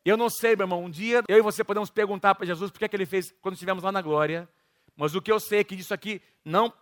Eu 0.05 0.17
não 0.17 0.29
sei, 0.29 0.57
meu 0.57 0.65
irmão. 0.65 0.83
Um 0.83 0.91
dia 0.91 1.23
eu 1.29 1.39
e 1.39 1.41
você 1.41 1.63
podemos 1.63 1.89
perguntar 1.89 2.35
para 2.35 2.45
Jesus 2.45 2.69
por 2.69 2.81
que, 2.81 2.89
que 2.89 2.97
ele 2.97 3.07
fez 3.07 3.33
quando 3.41 3.55
estivemos 3.55 3.85
lá 3.85 3.93
na 3.93 4.03
glória. 4.03 4.49
Mas 4.97 5.15
o 5.15 5.23
que 5.23 5.31
eu 5.31 5.39
sei 5.39 5.61
é 5.61 5.63
que 5.63 5.77
disso 5.77 5.95
aqui, 5.95 6.21
não 6.45 6.73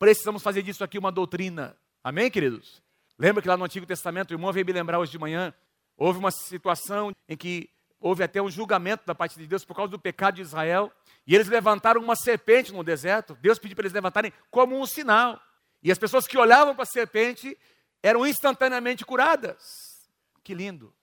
precisamos 0.00 0.42
fazer 0.42 0.64
disso 0.64 0.82
aqui 0.82 0.98
uma 0.98 1.12
doutrina. 1.12 1.78
Amém, 2.02 2.28
queridos? 2.28 2.82
Lembra 3.16 3.40
que 3.40 3.46
lá 3.46 3.56
no 3.56 3.64
Antigo 3.64 3.86
Testamento, 3.86 4.32
o 4.32 4.34
irmão 4.34 4.52
veio 4.52 4.66
me 4.66 4.72
lembrar 4.72 4.98
hoje 4.98 5.12
de 5.12 5.18
manhã, 5.20 5.54
houve 5.96 6.18
uma 6.18 6.32
situação 6.32 7.12
em 7.28 7.36
que 7.36 7.70
houve 8.00 8.24
até 8.24 8.42
um 8.42 8.50
julgamento 8.50 9.06
da 9.06 9.14
parte 9.14 9.38
de 9.38 9.46
Deus 9.46 9.64
por 9.64 9.76
causa 9.76 9.92
do 9.92 9.98
pecado 10.00 10.34
de 10.34 10.42
Israel. 10.42 10.90
E 11.24 11.36
eles 11.36 11.46
levantaram 11.46 12.02
uma 12.02 12.16
serpente 12.16 12.72
no 12.72 12.82
deserto. 12.82 13.38
Deus 13.40 13.60
pediu 13.60 13.76
para 13.76 13.84
eles 13.84 13.92
levantarem 13.92 14.32
como 14.50 14.76
um 14.76 14.84
sinal. 14.84 15.40
E 15.84 15.92
as 15.92 15.98
pessoas 15.98 16.26
que 16.26 16.36
olhavam 16.36 16.74
para 16.74 16.82
a 16.82 16.86
serpente 16.86 17.56
eram 18.02 18.26
instantaneamente 18.26 19.04
curadas. 19.04 20.08
Que 20.42 20.54
lindo. 20.54 20.94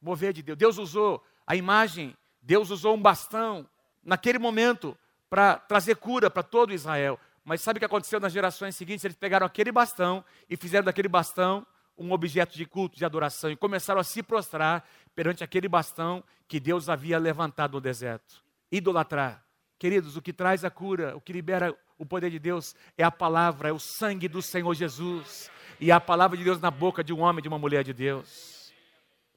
Mover 0.00 0.32
de 0.32 0.42
Deus. 0.42 0.58
Deus 0.58 0.78
usou 0.78 1.22
a 1.46 1.56
imagem, 1.56 2.16
Deus 2.40 2.70
usou 2.70 2.94
um 2.94 3.00
bastão 3.00 3.68
naquele 4.02 4.38
momento 4.38 4.96
para 5.28 5.56
trazer 5.56 5.96
cura 5.96 6.30
para 6.30 6.42
todo 6.42 6.72
Israel. 6.72 7.18
Mas 7.44 7.60
sabe 7.60 7.76
o 7.76 7.80
que 7.80 7.86
aconteceu 7.86 8.20
nas 8.20 8.32
gerações 8.32 8.76
seguintes? 8.76 9.04
Eles 9.04 9.16
pegaram 9.16 9.46
aquele 9.46 9.72
bastão 9.72 10.24
e 10.48 10.56
fizeram 10.56 10.84
daquele 10.84 11.08
bastão 11.08 11.66
um 11.96 12.12
objeto 12.12 12.56
de 12.56 12.66
culto, 12.66 12.96
de 12.96 13.04
adoração, 13.04 13.50
e 13.50 13.56
começaram 13.56 14.00
a 14.00 14.04
se 14.04 14.22
prostrar 14.22 14.84
perante 15.14 15.44
aquele 15.44 15.68
bastão 15.68 16.24
que 16.48 16.58
Deus 16.58 16.88
havia 16.88 17.18
levantado 17.18 17.74
no 17.74 17.80
deserto. 17.80 18.42
Idolatrar. 18.70 19.44
Queridos, 19.78 20.16
o 20.16 20.22
que 20.22 20.32
traz 20.32 20.64
a 20.64 20.70
cura, 20.70 21.16
o 21.16 21.20
que 21.20 21.32
libera 21.32 21.76
o 21.98 22.04
poder 22.04 22.30
de 22.30 22.38
Deus 22.38 22.74
é 22.96 23.04
a 23.04 23.10
palavra, 23.10 23.68
é 23.68 23.72
o 23.72 23.78
sangue 23.78 24.28
do 24.28 24.42
Senhor 24.42 24.74
Jesus. 24.74 25.50
E 25.80 25.90
a 25.90 26.00
palavra 26.00 26.36
de 26.36 26.44
Deus 26.44 26.60
na 26.60 26.70
boca 26.70 27.02
de 27.02 27.12
um 27.12 27.20
homem, 27.20 27.42
de 27.42 27.48
uma 27.48 27.58
mulher 27.58 27.84
de 27.84 27.92
Deus. 27.92 28.72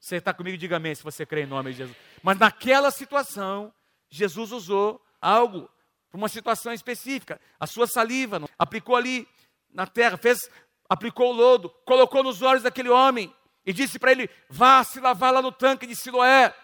Você 0.00 0.16
está 0.16 0.32
comigo? 0.32 0.56
Diga 0.56 0.76
amém 0.76 0.94
se 0.94 1.02
você 1.02 1.26
crê 1.26 1.42
em 1.42 1.46
nome 1.46 1.72
de 1.72 1.78
Jesus. 1.78 1.96
Mas 2.22 2.38
naquela 2.38 2.90
situação, 2.90 3.72
Jesus 4.08 4.52
usou 4.52 5.02
algo 5.20 5.68
para 6.10 6.18
uma 6.18 6.28
situação 6.28 6.72
específica. 6.72 7.40
A 7.58 7.66
sua 7.66 7.86
saliva, 7.86 8.40
aplicou 8.58 8.96
ali 8.96 9.28
na 9.72 9.86
terra, 9.86 10.16
fez, 10.16 10.48
aplicou 10.88 11.30
o 11.30 11.36
lodo, 11.36 11.68
colocou 11.84 12.22
nos 12.22 12.40
olhos 12.42 12.62
daquele 12.62 12.88
homem 12.88 13.32
e 13.66 13.72
disse 13.72 13.98
para 13.98 14.12
ele: 14.12 14.30
vá 14.48 14.82
se 14.82 15.00
lavar 15.00 15.32
lá 15.32 15.42
no 15.42 15.52
tanque 15.52 15.86
de 15.86 15.94
Siloé. 15.94 16.54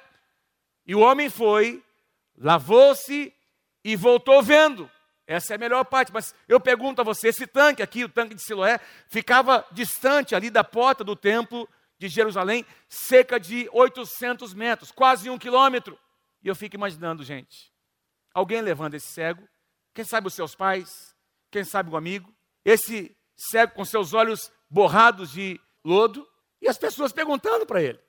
E 0.86 0.94
o 0.94 1.00
homem 1.00 1.28
foi, 1.28 1.82
lavou-se 2.36 3.32
e 3.82 3.96
voltou 3.96 4.42
vendo. 4.42 4.90
Essa 5.26 5.54
é 5.54 5.56
a 5.56 5.58
melhor 5.58 5.84
parte, 5.84 6.12
mas 6.12 6.34
eu 6.46 6.60
pergunto 6.60 7.00
a 7.00 7.04
você: 7.04 7.28
esse 7.28 7.46
tanque 7.46 7.82
aqui, 7.82 8.04
o 8.04 8.08
tanque 8.08 8.34
de 8.34 8.42
Siloé, 8.42 8.78
ficava 9.08 9.66
distante 9.72 10.34
ali 10.34 10.50
da 10.50 10.62
porta 10.62 11.02
do 11.02 11.16
templo 11.16 11.68
de 11.98 12.08
Jerusalém, 12.08 12.66
cerca 12.88 13.40
de 13.40 13.68
800 13.72 14.52
metros, 14.52 14.92
quase 14.92 15.30
um 15.30 15.38
quilômetro. 15.38 15.98
E 16.42 16.48
eu 16.48 16.54
fico 16.54 16.76
imaginando, 16.76 17.24
gente, 17.24 17.72
alguém 18.34 18.60
levando 18.60 18.94
esse 18.94 19.08
cego, 19.08 19.48
quem 19.94 20.04
sabe 20.04 20.26
os 20.26 20.34
seus 20.34 20.54
pais, 20.54 21.14
quem 21.50 21.64
sabe 21.64 21.90
o 21.90 21.96
amigo, 21.96 22.34
esse 22.64 23.16
cego 23.34 23.72
com 23.72 23.84
seus 23.84 24.12
olhos 24.12 24.52
borrados 24.68 25.30
de 25.30 25.58
lodo, 25.82 26.28
e 26.60 26.68
as 26.68 26.76
pessoas 26.76 27.12
perguntando 27.12 27.64
para 27.64 27.82
ele, 27.82 28.00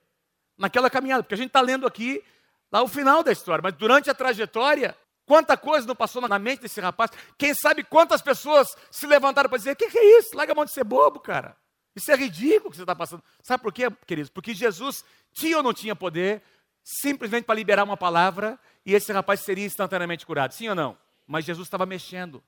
naquela 0.57 0.89
caminhada, 0.89 1.23
porque 1.23 1.35
a 1.35 1.37
gente 1.37 1.47
está 1.47 1.61
lendo 1.61 1.87
aqui 1.87 2.23
lá 2.71 2.81
o 2.81 2.87
final 2.87 3.23
da 3.23 3.31
história, 3.31 3.61
mas 3.61 3.73
durante 3.73 4.09
a 4.09 4.13
trajetória, 4.13 4.97
quanta 5.25 5.57
coisa 5.57 5.87
não 5.87 5.95
passou 5.95 6.21
na 6.27 6.39
mente 6.39 6.61
desse 6.61 6.79
rapaz, 6.79 7.11
quem 7.37 7.53
sabe 7.53 7.83
quantas 7.83 8.21
pessoas 8.21 8.75
se 8.91 9.05
levantaram 9.07 9.49
para 9.49 9.57
dizer: 9.57 9.71
o 9.71 9.75
que, 9.75 9.89
que 9.89 9.97
é 9.97 10.19
isso? 10.19 10.35
Larga 10.35 10.53
a 10.53 10.55
mão 10.55 10.65
de 10.65 10.71
ser 10.71 10.83
bobo, 10.83 11.19
cara. 11.19 11.55
Isso 11.95 12.11
é 12.11 12.15
ridículo 12.15 12.69
que 12.69 12.77
você 12.77 12.83
está 12.83 12.95
passando. 12.95 13.23
Sabe 13.41 13.63
por 13.63 13.71
quê, 13.71 13.89
queridos? 14.05 14.29
Porque 14.29 14.53
Jesus 14.53 15.03
tinha 15.33 15.57
ou 15.57 15.63
não 15.63 15.73
tinha 15.73 15.95
poder 15.95 16.41
simplesmente 16.83 17.45
para 17.45 17.55
liberar 17.55 17.83
uma 17.83 17.97
palavra 17.97 18.59
e 18.85 18.93
esse 18.93 19.11
rapaz 19.11 19.39
seria 19.39 19.65
instantaneamente 19.65 20.25
curado. 20.25 20.53
Sim 20.53 20.69
ou 20.69 20.75
não? 20.75 20.97
Mas 21.25 21.45
Jesus 21.45 21.65
estava 21.65 21.85
mexendo. 21.85 22.43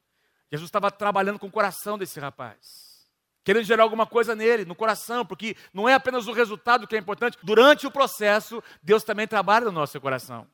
Jesus 0.52 0.68
estava 0.68 0.92
trabalhando 0.92 1.40
com 1.40 1.48
o 1.48 1.52
coração 1.52 1.98
desse 1.98 2.20
rapaz. 2.20 3.08
Querendo 3.44 3.64
gerar 3.64 3.84
alguma 3.84 4.06
coisa 4.06 4.36
nele, 4.36 4.66
no 4.66 4.76
coração, 4.76 5.26
porque 5.26 5.56
não 5.74 5.88
é 5.88 5.94
apenas 5.94 6.28
o 6.28 6.34
resultado 6.34 6.86
que 6.86 6.96
é 6.96 7.00
importante. 7.00 7.38
Durante 7.42 7.88
o 7.88 7.92
processo, 7.92 8.62
Deus 8.84 9.04
também 9.04 9.26
trabalha 9.26 9.66
no 9.66 9.72
nosso 9.72 10.00
coração. 10.02 10.48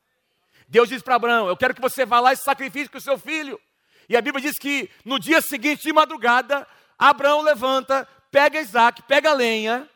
Deus 0.68 0.90
diz 0.90 1.02
para 1.02 1.16
Abraão: 1.16 1.48
Eu 1.48 1.58
quero 1.58 1.74
que 1.74 1.82
você 1.82 2.06
vá 2.06 2.20
lá 2.20 2.34
e 2.34 2.38
sacrifique 2.38 2.98
o 2.98 3.02
seu 3.02 3.18
filho. 3.18 3.60
E 4.08 4.18
a 4.18 4.22
Bíblia 4.22 4.42
diz 4.42 4.58
que 4.58 4.90
no 5.06 5.20
dia 5.20 5.42
seguinte, 5.42 5.84
de 5.84 5.94
madrugada, 5.94 6.68
Abraão 6.98 7.42
levanta, 7.42 8.08
pega 8.32 8.60
Isaac, 8.60 9.02
pega 9.04 9.32
a 9.32 9.34
lenha, 9.34 9.90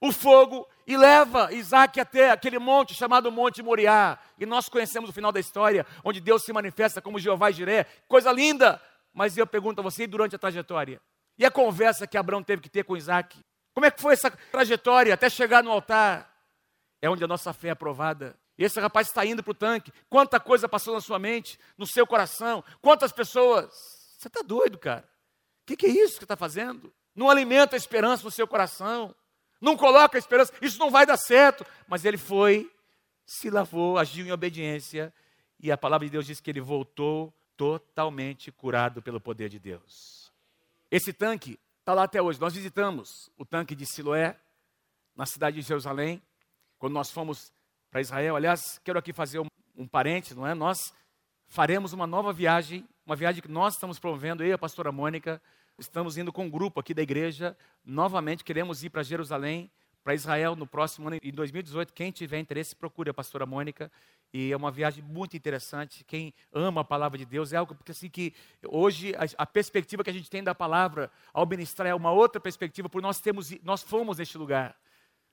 o 0.00 0.12
fogo 0.12 0.66
e 0.86 0.96
leva 0.96 1.52
Isaac 1.52 2.00
até 2.00 2.30
aquele 2.30 2.58
monte 2.58 2.94
chamado 2.94 3.30
Monte 3.30 3.62
Moriá. 3.62 4.18
E 4.38 4.44
nós 4.44 4.68
conhecemos 4.68 5.10
o 5.10 5.12
final 5.12 5.30
da 5.30 5.40
história, 5.40 5.86
onde 6.04 6.20
Deus 6.20 6.42
se 6.42 6.52
manifesta 6.52 7.00
como 7.00 7.18
Jeová 7.18 7.50
Jiré. 7.50 7.84
Coisa 8.08 8.32
linda! 8.32 8.80
Mas 9.14 9.36
eu 9.36 9.46
pergunto 9.46 9.80
a 9.80 9.84
você, 9.84 10.06
durante 10.06 10.34
a 10.34 10.38
trajetória? 10.38 11.00
E 11.38 11.44
a 11.44 11.50
conversa 11.50 12.06
que 12.06 12.16
Abraão 12.16 12.42
teve 12.42 12.62
que 12.62 12.68
ter 12.68 12.84
com 12.84 12.96
Isaac? 12.96 13.38
Como 13.74 13.86
é 13.86 13.90
que 13.90 14.00
foi 14.00 14.14
essa 14.14 14.30
trajetória 14.30 15.14
até 15.14 15.30
chegar 15.30 15.62
no 15.62 15.70
altar? 15.70 16.30
É 17.00 17.08
onde 17.08 17.22
a 17.24 17.28
nossa 17.28 17.52
fé 17.52 17.68
é 17.68 17.70
aprovada. 17.72 18.36
Esse 18.58 18.78
rapaz 18.80 19.08
está 19.08 19.24
indo 19.24 19.42
para 19.42 19.50
o 19.50 19.54
tanque. 19.54 19.92
Quanta 20.08 20.38
coisa 20.38 20.68
passou 20.68 20.94
na 20.94 21.00
sua 21.00 21.18
mente, 21.18 21.58
no 21.76 21.86
seu 21.86 22.06
coração. 22.06 22.62
Quantas 22.80 23.12
pessoas. 23.12 23.70
Você 24.18 24.28
está 24.28 24.42
doido, 24.42 24.78
cara. 24.78 25.08
O 25.62 25.66
que, 25.66 25.76
que 25.76 25.86
é 25.86 25.90
isso 25.90 26.18
que 26.18 26.24
está 26.24 26.36
fazendo? 26.36 26.92
Não 27.14 27.28
alimenta 27.28 27.74
a 27.74 27.78
esperança 27.78 28.24
no 28.24 28.30
seu 28.30 28.46
coração 28.46 29.14
não 29.62 29.76
coloca 29.76 30.18
a 30.18 30.20
esperança, 30.20 30.52
isso 30.60 30.76
não 30.80 30.90
vai 30.90 31.06
dar 31.06 31.16
certo. 31.16 31.64
Mas 31.86 32.04
ele 32.04 32.18
foi, 32.18 32.68
se 33.24 33.48
lavou, 33.48 33.96
agiu 33.96 34.26
em 34.26 34.32
obediência, 34.32 35.14
e 35.60 35.70
a 35.70 35.78
palavra 35.78 36.04
de 36.04 36.10
Deus 36.10 36.26
diz 36.26 36.40
que 36.40 36.50
ele 36.50 36.60
voltou 36.60 37.32
totalmente 37.56 38.50
curado 38.50 39.00
pelo 39.00 39.20
poder 39.20 39.48
de 39.48 39.60
Deus. 39.60 40.32
Esse 40.90 41.12
tanque 41.12 41.60
está 41.78 41.94
lá 41.94 42.02
até 42.02 42.20
hoje. 42.20 42.40
Nós 42.40 42.54
visitamos 42.54 43.30
o 43.38 43.44
tanque 43.46 43.76
de 43.76 43.86
Siloé, 43.86 44.36
na 45.14 45.26
cidade 45.26 45.60
de 45.60 45.62
Jerusalém, 45.62 46.20
quando 46.76 46.94
nós 46.94 47.12
fomos 47.12 47.52
para 47.92 48.00
Israel. 48.00 48.34
Aliás, 48.34 48.80
quero 48.82 48.98
aqui 48.98 49.12
fazer 49.12 49.38
um, 49.38 49.46
um 49.76 49.86
parênteses, 49.86 50.34
não 50.34 50.46
é? 50.46 50.54
Nós 50.54 50.94
faremos 51.46 51.92
uma 51.92 52.06
nova 52.06 52.32
viagem, 52.32 52.88
uma 53.04 53.14
viagem 53.14 53.42
que 53.42 53.50
nós 53.50 53.74
estamos 53.74 53.98
promovendo, 53.98 54.42
eu 54.42 54.48
e 54.48 54.52
a 54.52 54.58
pastora 54.58 54.90
Mônica, 54.90 55.40
estamos 55.78 56.16
indo 56.16 56.32
com 56.32 56.46
um 56.46 56.50
grupo 56.50 56.80
aqui 56.80 56.94
da 56.94 57.02
igreja, 57.02 57.54
novamente 57.84 58.42
queremos 58.42 58.82
ir 58.82 58.88
para 58.88 59.02
Jerusalém, 59.02 59.70
para 60.02 60.14
Israel 60.14 60.56
no 60.56 60.66
próximo 60.66 61.08
ano, 61.08 61.18
em 61.22 61.30
2018. 61.30 61.92
Quem 61.92 62.10
tiver 62.10 62.38
interesse, 62.40 62.74
procure 62.74 63.10
a 63.10 63.14
pastora 63.14 63.44
Mônica. 63.44 63.92
E 64.32 64.50
é 64.50 64.56
uma 64.56 64.70
viagem 64.70 65.04
muito 65.04 65.36
interessante. 65.36 66.02
Quem 66.02 66.32
ama 66.50 66.80
a 66.80 66.84
palavra 66.84 67.18
de 67.18 67.26
Deus 67.26 67.52
é 67.52 67.56
algo 67.56 67.74
porque 67.74 67.92
assim 67.92 68.08
que 68.08 68.32
hoje 68.66 69.14
a, 69.14 69.42
a 69.42 69.46
perspectiva 69.46 70.02
que 70.02 70.08
a 70.08 70.12
gente 70.12 70.30
tem 70.30 70.42
da 70.42 70.54
palavra 70.54 71.10
ao 71.32 71.46
ministrar 71.46 71.86
é 71.86 71.94
uma 71.94 72.10
outra 72.10 72.40
perspectiva, 72.40 72.88
porque 72.88 73.06
nós 73.06 73.20
temos, 73.20 73.50
nós 73.62 73.82
fomos 73.82 74.16
neste 74.16 74.38
lugar. 74.38 74.74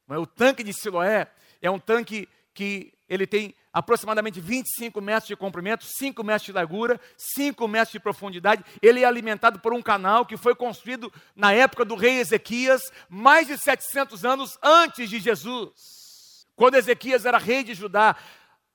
É? 0.10 0.18
O 0.18 0.26
tanque 0.26 0.64
de 0.64 0.74
Siloé 0.74 1.32
é 1.62 1.72
um 1.72 1.80
tanque 1.80 2.28
que 2.60 2.92
ele 3.08 3.26
tem 3.26 3.56
aproximadamente 3.72 4.42
25 4.42 5.00
metros 5.00 5.30
de 5.30 5.36
comprimento, 5.38 5.86
5 5.86 6.22
metros 6.26 6.48
de 6.48 6.52
largura, 6.52 7.00
5 7.16 7.66
metros 7.70 7.94
de 7.94 8.02
profundidade. 8.02 8.66
Ele 8.82 9.00
é 9.00 9.06
alimentado 9.06 9.62
por 9.62 9.74
um 9.74 9.82
canal 9.82 10.26
que 10.26 10.36
foi 10.36 10.54
construído 10.54 11.10
na 11.34 11.54
época 11.54 11.86
do 11.86 11.96
rei 11.96 12.20
Ezequias, 12.20 12.82
mais 13.08 13.48
de 13.48 13.58
700 13.58 14.26
anos 14.26 14.60
antes 14.62 15.10
de 15.10 15.22
Jesus. 15.22 16.46
Quando 16.54 16.76
Ezequias 16.76 17.26
era 17.26 17.38
rei 17.38 17.64
de 17.64 17.74
Judá, 17.74 18.14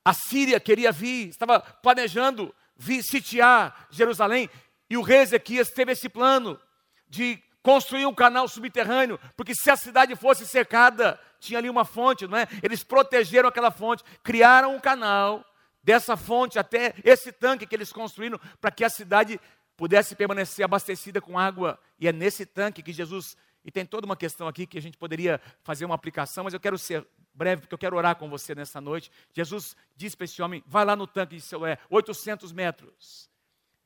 a 0.03 0.14
Síria 0.14 0.59
queria 0.59 0.90
vir, 0.90 1.29
estava 1.29 1.61
planejando 1.61 2.55
vir 2.75 3.03
sitiar 3.03 3.87
Jerusalém, 3.90 4.49
e 4.88 4.97
o 4.97 5.03
rei 5.03 5.18
Ezequias 5.18 5.68
teve 5.68 5.92
esse 5.92 6.09
plano 6.09 6.59
de 7.07 7.38
construir 7.64 8.05
um 8.05 8.14
canal 8.14 8.46
subterrâneo, 8.46 9.18
porque 9.35 9.55
se 9.55 9.70
a 9.70 9.77
cidade 9.77 10.14
fosse 10.14 10.46
cercada, 10.46 11.18
tinha 11.40 11.59
ali 11.59 11.70
uma 11.70 11.87
fonte, 11.87 12.27
não 12.27 12.37
é? 12.37 12.46
Eles 12.62 12.85
protegeram 12.85 13.48
aquela 13.48 13.70
fonte, 13.70 14.05
criaram 14.22 14.77
um 14.77 14.79
canal 14.79 15.42
dessa 15.83 16.14
fonte 16.14 16.59
até 16.59 16.94
esse 17.03 17.33
tanque 17.33 17.66
que 17.66 17.74
eles 17.74 17.90
construíram 17.90 18.38
para 18.61 18.70
que 18.70 18.85
a 18.85 18.90
cidade 18.90 19.40
pudesse 19.79 20.14
permanecer 20.14 20.62
abastecida 20.62 21.22
com 21.22 21.38
água. 21.38 21.79
E 21.98 22.07
é 22.07 22.12
nesse 22.12 22.44
tanque 22.44 22.83
que 22.83 22.92
Jesus 22.92 23.35
e 23.64 23.70
tem 23.70 23.87
toda 23.87 24.05
uma 24.05 24.16
questão 24.16 24.46
aqui 24.46 24.66
que 24.66 24.77
a 24.77 24.83
gente 24.83 24.98
poderia 24.98 25.40
fazer 25.62 25.87
uma 25.87 25.94
aplicação, 25.94 26.44
mas 26.44 26.53
eu 26.53 26.61
quero 26.61 26.77
ser 26.77 27.07
breve, 27.33 27.62
porque 27.62 27.74
eu 27.74 27.79
quero 27.79 27.96
orar 27.96 28.14
com 28.16 28.29
você 28.29 28.55
nessa 28.55 28.79
noite. 28.79 29.11
Jesus 29.33 29.74
disse 29.96 30.14
para 30.14 30.27
esse 30.27 30.42
homem: 30.42 30.62
vai 30.66 30.85
lá 30.85 30.94
no 30.94 31.07
tanque 31.07 31.37
de 31.37 31.40
Siloé, 31.40 31.79
800 31.88 32.53
metros. 32.53 33.31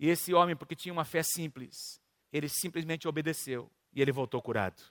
E 0.00 0.08
esse 0.08 0.34
homem, 0.34 0.56
porque 0.56 0.74
tinha 0.74 0.92
uma 0.92 1.04
fé 1.04 1.22
simples, 1.22 2.00
ele 2.32 2.48
simplesmente 2.48 3.08
obedeceu 3.08 3.70
e 3.92 4.02
ele 4.02 4.12
voltou 4.12 4.40
curado. 4.42 4.82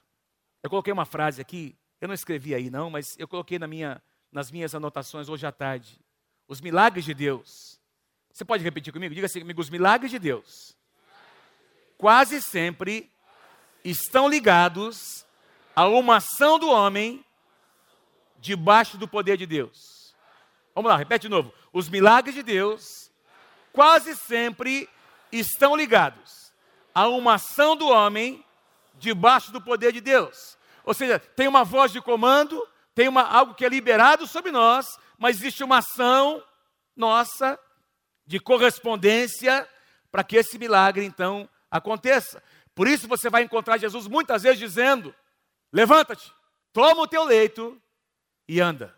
Eu 0.62 0.70
coloquei 0.70 0.92
uma 0.92 1.04
frase 1.04 1.40
aqui, 1.40 1.76
eu 2.00 2.08
não 2.08 2.14
escrevi 2.14 2.54
aí 2.54 2.70
não, 2.70 2.90
mas 2.90 3.16
eu 3.18 3.28
coloquei 3.28 3.58
na 3.58 3.66
minha, 3.66 4.02
nas 4.30 4.50
minhas 4.50 4.74
anotações 4.74 5.28
hoje 5.28 5.46
à 5.46 5.52
tarde. 5.52 6.00
Os 6.46 6.60
milagres 6.60 7.04
de 7.04 7.14
Deus. 7.14 7.80
Você 8.32 8.44
pode 8.44 8.62
repetir 8.62 8.92
comigo? 8.92 9.14
Diga 9.14 9.26
assim 9.26 9.40
comigo: 9.40 9.60
os 9.60 9.70
milagres 9.70 10.10
de 10.10 10.18
Deus 10.18 10.76
quase 11.96 12.40
sempre 12.40 13.10
estão 13.84 14.28
ligados 14.28 15.26
a 15.74 15.86
uma 15.88 16.16
ação 16.16 16.58
do 16.58 16.68
homem 16.68 17.24
debaixo 18.38 18.96
do 18.96 19.08
poder 19.08 19.36
de 19.36 19.46
Deus. 19.46 20.14
Vamos 20.74 20.90
lá, 20.90 20.96
repete 20.96 21.22
de 21.22 21.28
novo. 21.28 21.52
Os 21.72 21.88
milagres 21.88 22.34
de 22.34 22.42
Deus 22.42 23.10
quase 23.72 24.14
sempre 24.16 24.88
estão 25.32 25.76
ligados 25.76 26.37
a 26.98 27.06
uma 27.06 27.34
ação 27.34 27.76
do 27.76 27.86
homem 27.86 28.44
debaixo 28.94 29.52
do 29.52 29.62
poder 29.62 29.92
de 29.92 30.00
Deus. 30.00 30.58
Ou 30.82 30.92
seja, 30.92 31.20
tem 31.20 31.46
uma 31.46 31.62
voz 31.62 31.92
de 31.92 32.00
comando, 32.00 32.66
tem 32.92 33.06
uma, 33.06 33.22
algo 33.22 33.54
que 33.54 33.64
é 33.64 33.68
liberado 33.68 34.26
sobre 34.26 34.50
nós, 34.50 34.98
mas 35.16 35.36
existe 35.36 35.62
uma 35.62 35.78
ação 35.78 36.42
nossa 36.96 37.56
de 38.26 38.40
correspondência 38.40 39.68
para 40.10 40.24
que 40.24 40.36
esse 40.38 40.58
milagre 40.58 41.04
então 41.04 41.48
aconteça. 41.70 42.42
Por 42.74 42.88
isso 42.88 43.06
você 43.06 43.30
vai 43.30 43.44
encontrar 43.44 43.78
Jesus 43.78 44.08
muitas 44.08 44.42
vezes 44.42 44.58
dizendo: 44.58 45.14
Levanta-te, 45.72 46.34
toma 46.72 47.02
o 47.02 47.06
teu 47.06 47.22
leito 47.22 47.80
e 48.48 48.60
anda. 48.60 48.92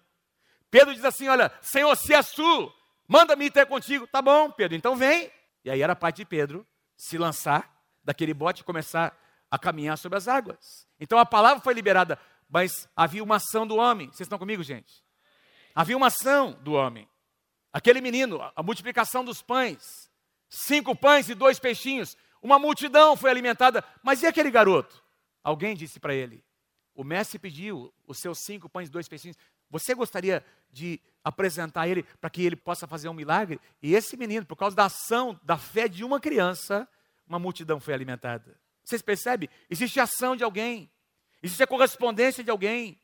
Pedro 0.71 0.95
diz 0.95 1.05
assim: 1.05 1.29
Olha, 1.29 1.53
Senhor, 1.61 1.95
se 1.97 2.15
és 2.15 2.31
tu, 2.33 2.73
manda-me 3.07 3.51
ter 3.51 3.67
contigo. 3.67 4.07
Tá 4.07 4.23
bom, 4.23 4.51
Pedro, 4.51 4.75
então 4.75 4.97
vem. 4.97 5.31
E 5.63 5.71
aí 5.71 5.83
era 5.83 5.93
a 5.93 5.97
parte 5.97 6.17
de 6.17 6.25
Pedro 6.25 6.67
se 6.97 7.19
lançar 7.19 7.80
daquele 8.03 8.35
bote 8.35 8.65
começar 8.65 9.17
a 9.51 9.59
caminhar 9.59 9.99
sobre 9.99 10.17
as 10.17 10.29
águas. 10.29 10.87
Então 10.99 11.19
a 11.19 11.27
palavra 11.27 11.63
foi 11.63 11.75
liberada, 11.75 12.19
mas 12.49 12.89
havia 12.97 13.23
uma 13.23 13.37
ação 13.37 13.67
do 13.67 13.77
homem. 13.77 14.09
Vocês 14.09 14.21
estão 14.23 14.39
comigo, 14.39 14.63
gente? 14.63 15.05
Havia 15.75 15.97
uma 15.97 16.09
ação 16.09 16.53
do 16.63 16.73
homem. 16.73 17.09
Aquele 17.73 18.01
menino, 18.01 18.41
a 18.55 18.63
multiplicação 18.63 19.25
dos 19.25 19.43
pães, 19.43 20.11
cinco 20.49 20.95
pães 20.95 21.29
e 21.29 21.35
dois 21.35 21.59
peixinhos, 21.59 22.17
uma 22.43 22.59
multidão 22.59 23.17
foi 23.17 23.31
alimentada. 23.31 23.85
Mas 24.03 24.23
e 24.23 24.27
aquele 24.27 24.51
garoto? 24.51 25.03
Alguém 25.43 25.77
disse 25.77 26.01
para 26.01 26.15
ele: 26.15 26.45
O 26.95 27.05
mestre 27.05 27.39
pediu 27.39 27.93
os 28.07 28.19
seus 28.19 28.41
cinco 28.41 28.69
pães 28.69 28.89
e 28.89 28.93
dois 28.93 29.09
peixinhos. 29.09 29.37
Você 29.71 29.95
gostaria 29.95 30.45
de 30.73 31.01
apresentar 31.23 31.87
ele 31.87 32.03
para 32.21 32.31
que 32.31 32.45
ele 32.45 32.57
possa 32.57 32.87
fazer 32.87 33.09
um 33.09 33.15
milagre? 33.15 33.61
E 33.81 33.95
esse 33.95 34.17
menino, 34.17 34.45
por 34.45 34.57
causa 34.57 34.75
da 34.75 34.87
ação, 34.87 35.39
da 35.45 35.57
fé 35.57 35.87
de 35.87 36.03
uma 36.03 36.19
criança, 36.19 36.89
uma 37.31 37.39
multidão 37.39 37.79
foi 37.79 37.95
alimentada. 37.95 38.59
Vocês 38.85 39.01
percebem? 39.01 39.49
Existe 39.71 40.01
ação 40.01 40.35
de 40.35 40.43
alguém, 40.43 40.91
existe 41.41 41.63
a 41.63 41.67
correspondência 41.67 42.43
de 42.43 42.51
alguém. 42.51 43.01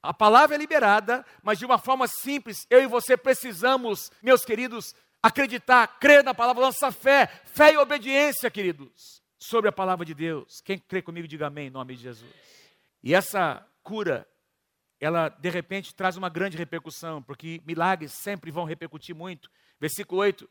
A 0.00 0.14
palavra 0.14 0.54
é 0.54 0.58
liberada, 0.58 1.26
mas 1.42 1.58
de 1.58 1.66
uma 1.66 1.78
forma 1.78 2.06
simples, 2.06 2.64
eu 2.70 2.80
e 2.80 2.86
você 2.86 3.16
precisamos, 3.16 4.12
meus 4.22 4.44
queridos, 4.44 4.94
acreditar, 5.20 5.98
crer 5.98 6.22
na 6.22 6.32
palavra, 6.32 6.62
nossa 6.62 6.92
fé, 6.92 7.26
fé 7.44 7.72
e 7.72 7.76
obediência, 7.76 8.48
queridos, 8.48 9.20
sobre 9.36 9.68
a 9.68 9.72
palavra 9.72 10.06
de 10.06 10.14
Deus. 10.14 10.60
Quem 10.60 10.78
crê 10.78 11.02
comigo, 11.02 11.26
diga 11.26 11.48
amém 11.48 11.66
em 11.66 11.70
nome 11.70 11.96
de 11.96 12.02
Jesus. 12.02 12.32
E 13.02 13.14
essa 13.14 13.66
cura, 13.82 14.28
ela 15.00 15.28
de 15.28 15.50
repente 15.50 15.92
traz 15.92 16.16
uma 16.16 16.28
grande 16.28 16.56
repercussão, 16.56 17.20
porque 17.20 17.60
milagres 17.66 18.12
sempre 18.12 18.52
vão 18.52 18.64
repercutir 18.64 19.14
muito. 19.14 19.50
Versículo 19.80 20.20
8: 20.20 20.48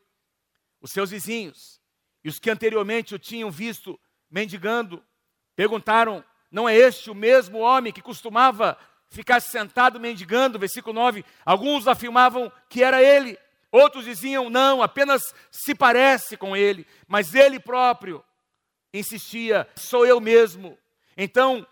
Os 0.82 0.92
seus 0.92 1.12
vizinhos 1.12 1.80
e 2.26 2.28
os 2.28 2.40
que 2.40 2.50
anteriormente 2.50 3.14
o 3.14 3.20
tinham 3.20 3.52
visto 3.52 4.00
mendigando 4.32 5.02
perguntaram: 5.56 6.26
Não 6.50 6.68
é 6.68 6.76
este 6.76 7.12
o 7.12 7.16
mesmo 7.16 7.60
homem 7.60 7.94
que 7.94 8.02
costumava 8.02 8.76
ficar 9.10 9.40
sentado 9.40 10.00
mendigando, 10.00 10.58
versículo 10.58 10.92
9. 10.96 11.24
Alguns 11.46 11.88
afirmavam 11.88 12.52
que 12.68 12.84
era 12.84 13.00
ele, 13.00 13.38
outros 13.72 14.06
diziam 14.06 14.50
não, 14.50 14.82
apenas 14.82 15.22
se 15.52 15.76
parece 15.76 16.36
com 16.36 16.58
ele, 16.58 16.88
mas 17.08 17.36
ele 17.36 17.60
próprio 17.60 18.26
insistia: 18.92 19.70
sou 19.76 20.04
eu 20.04 20.20
mesmo. 20.20 20.76
Então, 21.16 21.66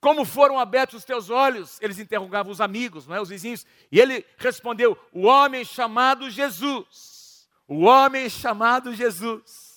como 0.00 0.24
foram 0.24 0.60
abertos 0.60 1.00
os 1.00 1.04
teus 1.04 1.28
olhos? 1.28 1.76
Eles 1.80 1.98
interrogavam 1.98 2.52
os 2.52 2.60
amigos, 2.60 3.08
não 3.08 3.16
é? 3.16 3.20
os 3.20 3.30
vizinhos. 3.30 3.66
E 3.90 3.98
ele 3.98 4.24
respondeu: 4.38 4.96
O 5.12 5.22
homem 5.22 5.64
chamado 5.64 6.30
Jesus. 6.30 7.48
O 7.66 7.80
homem 7.80 8.30
chamado 8.30 8.94
Jesus. 8.94 9.71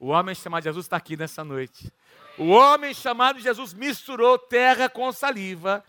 O 0.00 0.08
homem 0.08 0.34
chamado 0.34 0.64
Jesus 0.64 0.86
está 0.86 0.96
aqui 0.96 1.14
nessa 1.14 1.44
noite. 1.44 1.92
O 2.38 2.48
homem 2.48 2.94
chamado 2.94 3.38
Jesus 3.38 3.74
misturou 3.74 4.38
terra 4.38 4.88
com 4.88 5.12
saliva. 5.12 5.84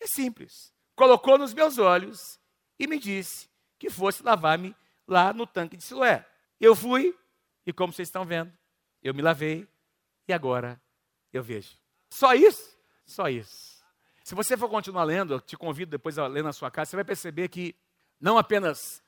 É 0.00 0.06
simples. 0.08 0.74
Colocou 0.96 1.38
nos 1.38 1.54
meus 1.54 1.78
olhos 1.78 2.40
e 2.76 2.88
me 2.88 2.98
disse 2.98 3.48
que 3.78 3.88
fosse 3.88 4.24
lavar-me 4.24 4.74
lá 5.06 5.32
no 5.32 5.46
tanque 5.46 5.76
de 5.76 5.84
Siloé. 5.84 6.26
Eu 6.58 6.74
fui 6.74 7.16
e, 7.64 7.72
como 7.72 7.92
vocês 7.92 8.08
estão 8.08 8.24
vendo, 8.24 8.52
eu 9.00 9.14
me 9.14 9.22
lavei 9.22 9.68
e 10.26 10.32
agora 10.32 10.82
eu 11.32 11.42
vejo. 11.42 11.78
Só 12.10 12.34
isso? 12.34 12.76
Só 13.06 13.28
isso. 13.28 13.80
Se 14.24 14.34
você 14.34 14.56
for 14.56 14.68
continuar 14.68 15.04
lendo, 15.04 15.34
eu 15.34 15.40
te 15.40 15.56
convido 15.56 15.92
depois 15.92 16.18
a 16.18 16.26
ler 16.26 16.42
na 16.42 16.52
sua 16.52 16.70
casa, 16.70 16.90
você 16.90 16.96
vai 16.96 17.04
perceber 17.04 17.48
que 17.48 17.76
não 18.20 18.36
apenas 18.36 19.00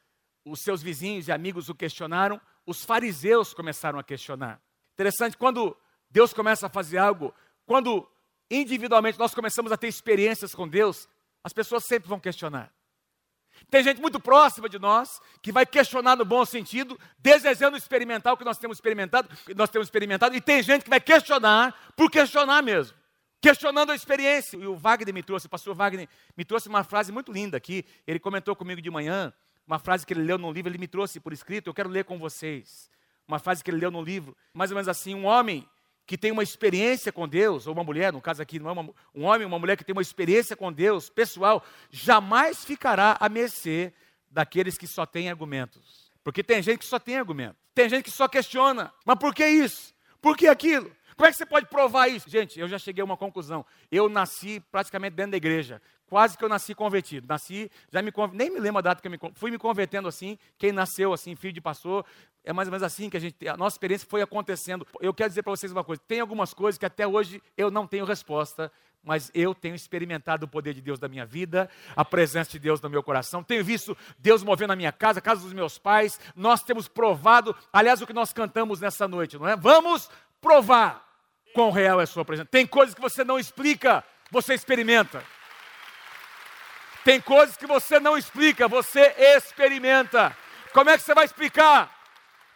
os 0.44 0.60
seus 0.60 0.80
vizinhos 0.80 1.26
e 1.26 1.32
amigos 1.32 1.68
o 1.68 1.74
questionaram, 1.74 2.40
os 2.66 2.84
fariseus 2.84 3.52
começaram 3.52 3.98
a 3.98 4.04
questionar. 4.04 4.60
Interessante, 4.94 5.36
quando 5.36 5.76
Deus 6.10 6.32
começa 6.32 6.66
a 6.66 6.70
fazer 6.70 6.98
algo, 6.98 7.34
quando 7.66 8.08
individualmente 8.50 9.18
nós 9.18 9.34
começamos 9.34 9.72
a 9.72 9.76
ter 9.76 9.88
experiências 9.88 10.54
com 10.54 10.68
Deus, 10.68 11.08
as 11.42 11.52
pessoas 11.52 11.84
sempre 11.84 12.08
vão 12.08 12.20
questionar. 12.20 12.72
Tem 13.70 13.82
gente 13.82 14.00
muito 14.00 14.18
próxima 14.20 14.68
de 14.68 14.78
nós 14.78 15.20
que 15.40 15.52
vai 15.52 15.66
questionar 15.66 16.16
no 16.16 16.24
bom 16.24 16.44
sentido, 16.44 16.98
desejando 17.18 17.76
experimentar 17.76 18.32
o 18.32 18.36
que 18.36 18.44
nós 18.44 18.58
temos 18.58 18.76
experimentado, 18.76 19.28
nós 19.56 19.70
temos 19.70 19.86
experimentado, 19.86 20.34
e 20.34 20.40
tem 20.40 20.62
gente 20.62 20.84
que 20.84 20.90
vai 20.90 21.00
questionar 21.00 21.92
por 21.96 22.10
questionar 22.10 22.62
mesmo, 22.62 22.96
questionando 23.40 23.90
a 23.90 23.94
experiência. 23.94 24.56
E 24.56 24.66
o 24.66 24.76
Wagner 24.76 25.12
me 25.12 25.22
trouxe, 25.22 25.46
o 25.46 25.50
pastor 25.50 25.74
Wagner 25.74 26.08
me 26.36 26.44
trouxe 26.44 26.68
uma 26.68 26.84
frase 26.84 27.12
muito 27.12 27.32
linda 27.32 27.56
aqui. 27.56 27.84
Ele 28.06 28.18
comentou 28.18 28.56
comigo 28.56 28.80
de 28.80 28.90
manhã, 28.90 29.32
uma 29.66 29.78
frase 29.78 30.06
que 30.06 30.12
ele 30.12 30.22
leu 30.22 30.38
num 30.38 30.52
livro, 30.52 30.70
ele 30.70 30.78
me 30.78 30.88
trouxe 30.88 31.20
por 31.20 31.32
escrito, 31.32 31.68
eu 31.68 31.74
quero 31.74 31.88
ler 31.88 32.04
com 32.04 32.18
vocês. 32.18 32.90
Uma 33.26 33.38
frase 33.38 33.62
que 33.62 33.70
ele 33.70 33.78
leu 33.78 33.90
num 33.90 34.02
livro, 34.02 34.36
mais 34.52 34.70
ou 34.70 34.74
menos 34.74 34.88
assim: 34.88 35.14
um 35.14 35.24
homem 35.24 35.68
que 36.06 36.18
tem 36.18 36.32
uma 36.32 36.42
experiência 36.42 37.12
com 37.12 37.28
Deus, 37.28 37.66
ou 37.66 37.72
uma 37.72 37.84
mulher, 37.84 38.12
no 38.12 38.20
caso 38.20 38.42
aqui, 38.42 38.58
não 38.58 38.68
é 38.68 38.72
uma, 38.72 38.94
um 39.14 39.24
homem, 39.24 39.46
uma 39.46 39.58
mulher 39.58 39.76
que 39.76 39.84
tem 39.84 39.92
uma 39.92 40.02
experiência 40.02 40.56
com 40.56 40.72
Deus, 40.72 41.08
pessoal, 41.08 41.64
jamais 41.90 42.64
ficará 42.64 43.16
à 43.20 43.28
mercê 43.28 43.92
daqueles 44.30 44.76
que 44.76 44.86
só 44.86 45.06
têm 45.06 45.30
argumentos. 45.30 46.10
Porque 46.24 46.42
tem 46.42 46.62
gente 46.62 46.80
que 46.80 46.84
só 46.84 46.98
tem 46.98 47.16
argumento, 47.18 47.56
tem 47.74 47.88
gente 47.88 48.04
que 48.04 48.10
só 48.10 48.28
questiona, 48.28 48.92
mas 49.04 49.18
por 49.18 49.34
que 49.34 49.46
isso? 49.46 49.94
Por 50.20 50.36
que 50.36 50.46
aquilo? 50.46 50.90
Como 51.16 51.26
é 51.26 51.30
que 51.30 51.36
você 51.36 51.46
pode 51.46 51.66
provar 51.66 52.08
isso? 52.08 52.28
Gente, 52.28 52.58
eu 52.58 52.66
já 52.66 52.78
cheguei 52.78 53.02
a 53.02 53.04
uma 53.04 53.16
conclusão. 53.16 53.64
Eu 53.90 54.08
nasci 54.08 54.60
praticamente 54.72 55.14
dentro 55.14 55.32
da 55.32 55.36
igreja. 55.36 55.80
Quase 56.12 56.36
que 56.36 56.44
eu 56.44 56.48
nasci 56.50 56.74
convertido. 56.74 57.26
Nasci, 57.26 57.70
já 57.90 58.02
me 58.02 58.12
nem 58.34 58.50
me 58.50 58.60
lembro 58.60 58.80
a 58.80 58.82
data 58.82 59.00
que 59.00 59.08
eu 59.08 59.10
me 59.10 59.18
fui 59.34 59.50
me 59.50 59.56
convertendo 59.56 60.06
assim. 60.06 60.36
Quem 60.58 60.70
nasceu 60.70 61.10
assim, 61.14 61.34
filho 61.34 61.54
de 61.54 61.60
pastor, 61.62 62.04
é 62.44 62.52
mais 62.52 62.68
ou 62.68 62.72
menos 62.72 62.82
assim 62.82 63.08
que 63.08 63.16
a 63.16 63.20
gente, 63.20 63.48
a 63.48 63.56
nossa 63.56 63.76
experiência 63.76 64.06
foi 64.06 64.20
acontecendo. 64.20 64.86
Eu 65.00 65.14
quero 65.14 65.30
dizer 65.30 65.42
para 65.42 65.52
vocês 65.52 65.72
uma 65.72 65.82
coisa: 65.82 66.02
tem 66.06 66.20
algumas 66.20 66.52
coisas 66.52 66.76
que 66.76 66.84
até 66.84 67.06
hoje 67.06 67.42
eu 67.56 67.70
não 67.70 67.86
tenho 67.86 68.04
resposta, 68.04 68.70
mas 69.02 69.30
eu 69.32 69.54
tenho 69.54 69.74
experimentado 69.74 70.44
o 70.44 70.48
poder 70.50 70.74
de 70.74 70.82
Deus 70.82 70.98
da 70.98 71.08
minha 71.08 71.24
vida, 71.24 71.66
a 71.96 72.04
presença 72.04 72.50
de 72.50 72.58
Deus 72.58 72.78
no 72.82 72.90
meu 72.90 73.02
coração. 73.02 73.42
Tenho 73.42 73.64
visto 73.64 73.96
Deus 74.18 74.44
movendo 74.44 74.68
na 74.68 74.76
minha 74.76 74.92
casa, 74.92 75.18
a 75.18 75.22
casa 75.22 75.40
dos 75.40 75.54
meus 75.54 75.78
pais. 75.78 76.20
Nós 76.36 76.62
temos 76.62 76.88
provado, 76.88 77.56
aliás, 77.72 78.02
o 78.02 78.06
que 78.06 78.12
nós 78.12 78.34
cantamos 78.34 78.82
nessa 78.82 79.08
noite, 79.08 79.38
não 79.38 79.48
é? 79.48 79.56
Vamos 79.56 80.10
provar 80.42 81.08
quão 81.54 81.70
real 81.70 82.00
é 82.00 82.04
a 82.04 82.06
sua 82.06 82.22
presença. 82.22 82.50
Tem 82.50 82.66
coisas 82.66 82.94
que 82.94 83.00
você 83.00 83.24
não 83.24 83.38
explica, 83.38 84.04
você 84.30 84.52
experimenta. 84.52 85.24
Tem 87.04 87.20
coisas 87.20 87.56
que 87.56 87.66
você 87.66 87.98
não 87.98 88.16
explica, 88.16 88.68
você 88.68 89.14
experimenta. 89.36 90.36
Como 90.72 90.88
é 90.88 90.96
que 90.96 91.02
você 91.02 91.14
vai 91.14 91.24
explicar? 91.24 91.90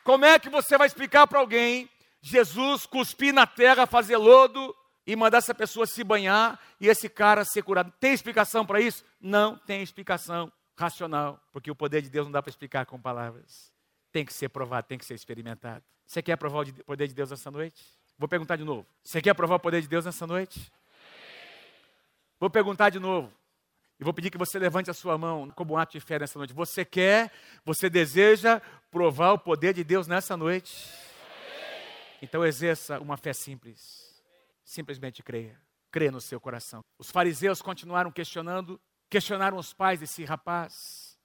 Como 0.05 0.25
é 0.25 0.39
que 0.39 0.49
você 0.49 0.79
vai 0.79 0.87
explicar 0.87 1.27
para 1.27 1.41
alguém 1.41 1.91
Jesus 2.21 2.87
cuspir 2.87 3.35
na 3.35 3.47
terra, 3.47 3.87
fazer 3.87 4.17
lodo 4.17 4.75
e 5.07 5.17
mandar 5.17 5.39
essa 5.39 5.55
pessoa 5.55 5.87
se 5.87 6.05
banhar 6.05 6.61
e 6.81 6.89
esse 6.89 7.09
cara 7.09 7.45
ser 7.45 7.63
curado? 7.63 7.93
Tem 7.99 8.13
explicação 8.13 8.65
para 8.65 8.81
isso? 8.81 9.05
Não 9.21 9.57
tem 9.57 9.83
explicação 9.83 10.51
racional, 10.77 11.41
porque 11.53 11.71
o 11.71 11.75
poder 11.75 12.03
de 12.03 12.09
Deus 12.09 12.27
não 12.27 12.33
dá 12.33 12.43
para 12.43 12.51
explicar 12.51 12.87
com 12.87 13.01
palavras. 13.01 13.73
Tem 14.13 14.25
que 14.25 14.33
ser 14.33 14.49
provado, 14.49 14.87
tem 14.87 14.97
que 14.97 15.05
ser 15.05 15.15
experimentado. 15.15 15.83
Você 16.07 16.23
quer 16.23 16.37
provar 16.37 16.65
o 16.67 16.85
poder 16.85 17.09
de 17.09 17.15
Deus 17.15 17.33
essa 17.33 17.51
noite? 17.51 17.83
Vou 18.17 18.29
perguntar 18.29 18.57
de 18.57 18.65
novo. 18.65 18.87
Você 19.03 19.21
quer 19.21 19.35
provar 19.35 19.57
o 19.57 19.61
poder 19.61 19.81
de 19.81 19.89
Deus 19.89 20.05
nessa 20.05 20.27
noite? 20.27 20.73
Vou 22.39 22.49
perguntar 22.49 22.91
de 22.91 22.99
novo. 22.99 23.33
E 23.99 24.05
vou 24.05 24.13
pedir 24.13 24.31
que 24.31 24.39
você 24.39 24.59
levante 24.59 24.91
a 24.91 24.95
sua 24.95 25.17
mão 25.17 25.51
como 25.51 25.75
um 25.75 25.79
ato 25.79 25.93
de 25.93 26.01
fé 26.01 26.19
nessa 26.19 26.39
noite. 26.39 26.53
Você 26.53 26.85
quer, 26.85 27.33
você 27.65 27.89
deseja 27.89 28.61
provar 28.91 29.33
o 29.33 29.39
poder 29.39 29.73
de 29.73 29.83
Deus 29.83 30.07
nessa 30.07 30.37
noite? 30.37 30.93
Então 32.21 32.45
exerça 32.45 32.99
uma 33.01 33.17
fé 33.17 33.33
simples. 33.33 34.23
Simplesmente 34.65 35.23
creia. 35.23 35.59
Creia 35.91 36.11
no 36.11 36.21
seu 36.21 36.39
coração. 36.39 36.85
Os 36.99 37.11
fariseus 37.11 37.63
continuaram 37.63 38.11
questionando, 38.11 38.79
questionaram 39.09 39.57
os 39.57 39.73
pais 39.73 40.01
desse 40.01 40.25
rapaz. 40.25 41.19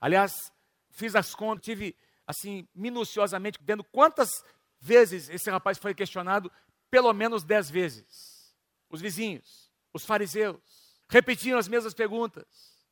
Aliás, 0.00 0.52
fiz 0.90 1.14
as 1.14 1.34
contas, 1.34 1.64
tive 1.64 1.94
assim, 2.26 2.66
minuciosamente, 2.74 3.58
vendo 3.62 3.84
quantas 3.84 4.44
vezes 4.80 5.28
esse 5.28 5.50
rapaz 5.50 5.78
foi 5.78 5.94
questionado, 5.94 6.50
pelo 6.90 7.12
menos 7.12 7.44
dez 7.44 7.70
vezes. 7.70 8.56
Os 8.90 9.00
vizinhos, 9.00 9.70
os 9.92 10.04
fariseus, 10.04 10.81
repetiam 11.12 11.58
as 11.58 11.68
mesmas 11.68 11.92
perguntas, 11.92 12.46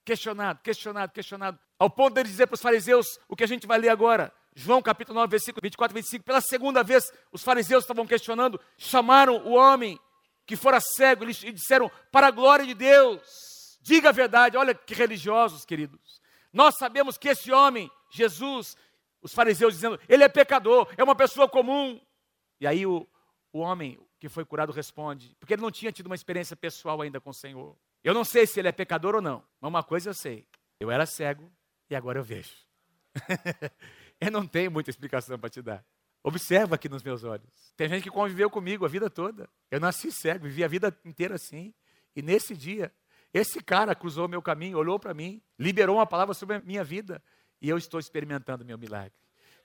questionado, 0.05 0.61
questionado, 0.63 1.11
questionado, 1.11 1.59
ao 1.79 1.89
ponto 1.89 2.15
de 2.15 2.25
dizer 2.25 2.47
para 2.47 2.55
os 2.55 2.61
fariseus 2.61 3.19
o 3.27 3.35
que 3.35 3.43
a 3.43 3.47
gente 3.47 3.67
vai 3.67 3.79
ler 3.79 3.89
agora. 3.89 4.31
João 4.55 4.83
capítulo 4.83 5.19
9, 5.19 5.31
versículo 5.31 5.63
24 5.63 5.97
e 5.97 6.03
25. 6.03 6.25
Pela 6.25 6.43
segunda 6.43 6.83
vez, 6.83 7.11
os 7.33 7.43
fariseus 7.43 7.85
estavam 7.85 8.07
questionando, 8.07 8.61
chamaram 8.77 9.39
o 9.47 9.53
homem 9.53 9.99
que 10.45 10.55
fora 10.55 10.81
cego 10.81 11.25
e 11.25 11.53
disseram: 11.53 11.91
Para 12.13 12.27
a 12.27 12.31
glória 12.31 12.67
de 12.67 12.75
Deus, 12.75 13.79
diga 13.81 14.11
a 14.11 14.13
verdade. 14.13 14.59
Olha 14.59 14.75
que 14.75 14.93
religiosos, 14.93 15.65
queridos. 15.65 16.21
Nós 16.53 16.77
sabemos 16.77 17.17
que 17.17 17.29
esse 17.29 17.51
homem, 17.51 17.91
Jesus, 18.11 18.77
os 19.23 19.33
fariseus 19.33 19.73
dizendo, 19.73 19.99
ele 20.07 20.25
é 20.25 20.29
pecador, 20.29 20.93
é 20.95 21.03
uma 21.03 21.15
pessoa 21.15 21.49
comum. 21.49 21.99
E 22.61 22.67
aí 22.67 22.85
o, 22.85 23.09
o 23.51 23.61
homem 23.61 23.99
que 24.19 24.29
foi 24.29 24.45
curado 24.45 24.73
responde, 24.73 25.35
porque 25.41 25.55
ele 25.55 25.63
não 25.63 25.71
tinha 25.71 25.91
tido 25.91 26.07
uma 26.07 26.15
experiência 26.15 26.55
pessoal 26.55 27.01
ainda 27.01 27.19
com 27.19 27.31
o 27.31 27.35
Senhor. 27.35 27.75
Eu 28.03 28.15
não 28.15 28.25
sei 28.25 28.47
se 28.47 28.59
ele 28.59 28.69
é 28.69 28.73
pecador 28.73 29.15
ou 29.15 29.23
não, 29.23 29.45
mas 29.61 29.69
uma 29.69 29.83
coisa 29.83 30.11
eu 30.11 30.15
sei: 30.15 30.47
eu 30.79 30.91
era 30.91 31.07
cego 31.07 31.51
e 31.89 31.95
agora 31.95 32.19
eu 32.19 32.25
vejo. 32.25 32.55
eu 34.21 34.31
não 34.31 34.47
tenho 34.47 34.71
muita 34.71 34.91
explicação 34.91 35.39
para 35.39 35.51
te 35.51 35.61
dar. 35.61 35.85
Observa 36.23 36.75
aqui 36.75 36.89
nos 36.89 37.03
meus 37.03 37.25
olhos. 37.25 37.51
Tem 37.77 37.89
gente 37.89 38.03
que 38.03 38.11
conviveu 38.11 38.51
comigo 38.51 38.85
a 38.85 38.89
vida 38.89 39.09
toda. 39.09 39.49
Eu 39.71 39.81
nasci 39.81 40.13
cego, 40.13 40.45
vivi 40.45 40.63
a 40.63 40.69
vida 40.69 40.97
inteira 41.05 41.35
assim. 41.35 41.75
E 42.15 42.21
nesse 42.21 42.55
dia, 42.55 42.93
esse 43.33 43.63
cara 43.63 43.95
cruzou 43.95 44.27
o 44.27 44.29
meu 44.29 44.43
caminho, 44.43 44.77
olhou 44.77 44.99
para 44.99 45.15
mim, 45.15 45.43
liberou 45.59 45.97
uma 45.97 46.07
palavra 46.07 46.35
sobre 46.35 46.57
a 46.57 46.61
minha 46.61 46.85
vida. 46.85 47.23
E 47.61 47.69
eu 47.69 47.79
estou 47.79 47.99
experimentando 48.01 48.65
meu 48.65 48.77
milagre. 48.77 49.13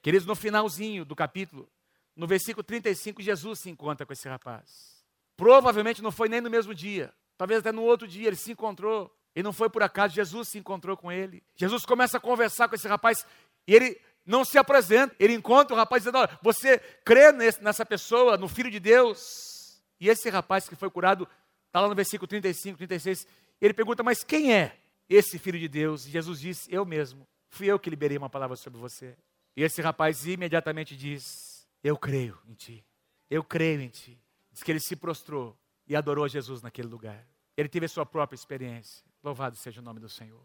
Queridos, 0.01 0.25
no 0.25 0.35
finalzinho 0.35 1.03
do 1.03 1.15
capítulo, 1.15 1.69
no 2.15 2.27
versículo 2.27 2.63
35, 2.63 3.21
Jesus 3.21 3.59
se 3.59 3.69
encontra 3.69 4.05
com 4.05 4.13
esse 4.13 4.27
rapaz. 4.27 5.03
Provavelmente 5.35 6.01
não 6.01 6.11
foi 6.11 6.29
nem 6.29 6.39
no 6.39 6.49
mesmo 6.49 6.73
dia. 6.73 7.13
Talvez 7.37 7.59
até 7.59 7.71
no 7.71 7.83
outro 7.83 8.07
dia 8.07 8.27
ele 8.27 8.35
se 8.35 8.51
encontrou. 8.51 9.13
E 9.35 9.43
não 9.43 9.51
foi 9.51 9.69
por 9.69 9.83
acaso, 9.83 10.15
Jesus 10.15 10.49
se 10.49 10.57
encontrou 10.57 10.95
com 10.95 11.11
ele. 11.11 11.43
Jesus 11.55 11.85
começa 11.85 12.17
a 12.17 12.21
conversar 12.21 12.69
com 12.69 12.75
esse 12.75 12.87
rapaz 12.87 13.25
e 13.67 13.75
ele 13.75 13.99
não 14.25 14.45
se 14.45 14.57
apresenta. 14.57 15.15
Ele 15.19 15.33
encontra 15.33 15.73
o 15.73 15.77
rapaz 15.77 16.03
dizendo: 16.03 16.17
Olha, 16.17 16.39
você 16.41 16.79
crê 17.03 17.31
nessa 17.31 17.85
pessoa, 17.85 18.37
no 18.37 18.47
Filho 18.47 18.71
de 18.71 18.79
Deus? 18.79 19.81
E 19.99 20.09
esse 20.09 20.29
rapaz 20.29 20.67
que 20.67 20.75
foi 20.75 20.89
curado, 20.89 21.27
está 21.67 21.81
lá 21.81 21.87
no 21.87 21.95
versículo 21.95 22.27
35, 22.27 22.77
36. 22.77 23.27
Ele 23.59 23.73
pergunta: 23.73 24.03
Mas 24.03 24.23
quem 24.23 24.53
é 24.53 24.77
esse 25.09 25.37
Filho 25.37 25.59
de 25.59 25.67
Deus? 25.67 26.05
E 26.05 26.11
Jesus 26.11 26.39
disse: 26.39 26.73
Eu 26.73 26.85
mesmo. 26.85 27.27
Fui 27.49 27.67
eu 27.67 27.79
que 27.79 27.89
liberei 27.89 28.17
uma 28.17 28.29
palavra 28.29 28.55
sobre 28.55 28.79
você. 28.79 29.17
E 29.55 29.63
esse 29.63 29.81
rapaz 29.81 30.25
imediatamente 30.25 30.95
diz: 30.95 31.67
Eu 31.83 31.97
creio 31.97 32.37
em 32.47 32.53
ti. 32.53 32.85
Eu 33.29 33.43
creio 33.43 33.81
em 33.81 33.89
ti. 33.89 34.19
Diz 34.51 34.63
que 34.63 34.71
ele 34.71 34.79
se 34.79 34.95
prostrou 34.95 35.57
e 35.87 35.95
adorou 35.95 36.27
Jesus 36.27 36.61
naquele 36.61 36.87
lugar. 36.87 37.27
Ele 37.57 37.69
teve 37.69 37.85
a 37.85 37.89
sua 37.89 38.05
própria 38.05 38.35
experiência. 38.35 39.03
Louvado 39.23 39.55
seja 39.55 39.81
o 39.81 39.83
nome 39.83 39.99
do 39.99 40.09
Senhor. 40.09 40.43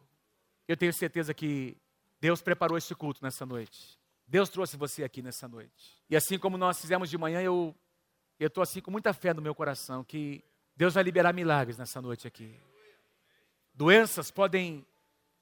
Eu 0.68 0.76
tenho 0.76 0.93
certeza 0.93 1.34
que 1.34 1.76
Deus 2.20 2.41
preparou 2.41 2.78
esse 2.78 2.95
culto 2.95 3.22
nessa 3.22 3.45
noite. 3.45 3.99
Deus 4.26 4.49
trouxe 4.49 4.76
você 4.76 5.03
aqui 5.03 5.22
nessa 5.22 5.49
noite. 5.49 6.01
E 6.09 6.14
assim 6.14 6.38
como 6.38 6.57
nós 6.57 6.80
fizemos 6.80 7.11
de 7.11 7.18
manhã, 7.18 7.43
eu 7.43 7.74
eu 8.38 8.47
estou 8.47 8.62
assim 8.62 8.80
com 8.80 8.91
muita 8.91 9.12
fé 9.12 9.34
no 9.34 9.43
meu 9.43 9.55
coração 9.55 10.03
que 10.03 10.43
Deus 10.74 10.95
vai 10.95 11.03
liberar 11.03 11.34
milagres 11.34 11.76
nessa 11.76 12.01
noite 12.01 12.26
aqui. 12.26 12.59
Doenças 13.74 14.30
podem 14.30 14.86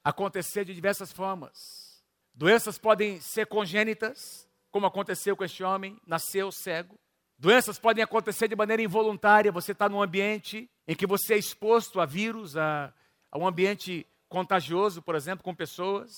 acontecer 0.03 0.65
de 0.65 0.75
diversas 0.75 1.13
formas. 1.13 2.03
Doenças 2.35 2.77
podem 2.77 3.21
ser 3.21 3.47
congênitas, 3.47 4.49
como 4.71 4.87
aconteceu 4.87 5.37
com 5.37 5.45
este 5.45 5.63
homem, 5.63 6.01
nasceu 6.07 6.51
cego. 6.51 6.99
Doenças 7.39 7.79
podem 7.79 8.03
acontecer 8.03 8.49
de 8.49 8.57
maneira 8.57 8.83
involuntária. 8.83 9.53
Você 9.53 9.71
está 9.71 9.89
num 9.89 10.03
ambiente 10.03 10.69
em 10.89 10.95
que 10.97 11.07
você 11.07 11.35
é 11.35 11.39
exposto 11.39 12.01
a 12.01 12.07
vírus, 12.07 12.57
a, 12.57 12.93
a 13.31 13.39
um 13.39 13.47
ambiente 13.47 14.05
contagioso, 14.29 15.01
por 15.01 15.15
exemplo, 15.15 15.45
com 15.45 15.55
pessoas. 15.55 16.11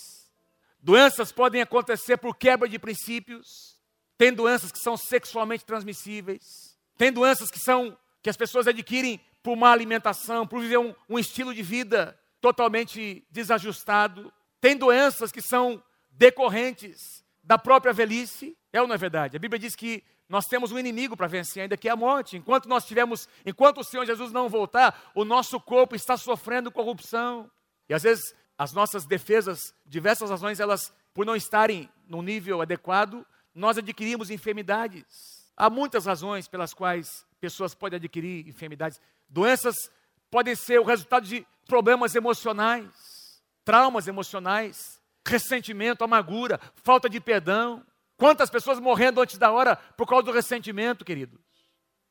Doenças 0.82 1.30
podem 1.30 1.60
acontecer 1.60 2.16
por 2.16 2.34
quebra 2.34 2.66
de 2.66 2.78
princípios. 2.78 3.78
Tem 4.16 4.32
doenças 4.32 4.72
que 4.72 4.78
são 4.78 4.96
sexualmente 4.96 5.62
transmissíveis. 5.64 6.78
Tem 6.96 7.12
doenças 7.12 7.50
que 7.50 7.58
são 7.58 7.96
que 8.22 8.30
as 8.30 8.36
pessoas 8.36 8.66
adquirem 8.66 9.20
por 9.42 9.56
má 9.56 9.72
alimentação, 9.72 10.46
por 10.46 10.60
viver 10.60 10.78
um, 10.78 10.94
um 11.08 11.18
estilo 11.18 11.54
de 11.54 11.62
vida 11.62 12.18
totalmente 12.40 13.26
desajustado. 13.30 14.32
Tem 14.58 14.74
doenças 14.74 15.30
que 15.30 15.42
são 15.42 15.82
decorrentes 16.10 17.22
da 17.42 17.58
própria 17.58 17.92
velhice. 17.92 18.56
É 18.72 18.80
ou 18.80 18.88
não 18.88 18.94
é 18.94 18.98
verdade? 18.98 19.36
A 19.36 19.40
Bíblia 19.40 19.58
diz 19.58 19.76
que 19.76 20.02
nós 20.30 20.46
temos 20.46 20.70
um 20.70 20.78
inimigo 20.78 21.16
para 21.16 21.26
vencer 21.26 21.64
ainda, 21.64 21.76
que 21.76 21.88
é 21.88 21.90
a 21.90 21.96
morte. 21.96 22.36
Enquanto 22.36 22.68
nós 22.68 22.84
tivermos, 22.84 23.28
enquanto 23.44 23.78
o 23.78 23.84
Senhor 23.84 24.06
Jesus 24.06 24.30
não 24.30 24.48
voltar, 24.48 25.10
o 25.12 25.24
nosso 25.24 25.58
corpo 25.60 25.96
está 25.96 26.16
sofrendo 26.16 26.70
corrupção. 26.70 27.50
E 27.88 27.94
às 27.94 28.04
vezes 28.04 28.32
as 28.56 28.72
nossas 28.72 29.04
defesas, 29.04 29.74
diversas 29.84 30.30
razões, 30.30 30.60
elas, 30.60 30.94
por 31.12 31.26
não 31.26 31.34
estarem 31.34 31.90
no 32.06 32.22
nível 32.22 32.62
adequado, 32.62 33.26
nós 33.52 33.76
adquirimos 33.76 34.30
enfermidades. 34.30 35.50
Há 35.56 35.68
muitas 35.68 36.06
razões 36.06 36.46
pelas 36.46 36.72
quais 36.72 37.26
pessoas 37.40 37.74
podem 37.74 37.96
adquirir 37.96 38.46
enfermidades. 38.46 39.00
Doenças 39.28 39.90
podem 40.30 40.54
ser 40.54 40.78
o 40.78 40.84
resultado 40.84 41.26
de 41.26 41.44
problemas 41.66 42.14
emocionais, 42.14 43.42
traumas 43.64 44.06
emocionais, 44.06 45.02
ressentimento, 45.26 46.04
amargura, 46.04 46.60
falta 46.76 47.08
de 47.10 47.18
perdão. 47.18 47.84
Quantas 48.20 48.50
pessoas 48.50 48.78
morrendo 48.78 49.18
antes 49.18 49.38
da 49.38 49.50
hora 49.50 49.76
por 49.96 50.06
causa 50.06 50.24
do 50.24 50.30
ressentimento, 50.30 51.06
queridos? 51.06 51.40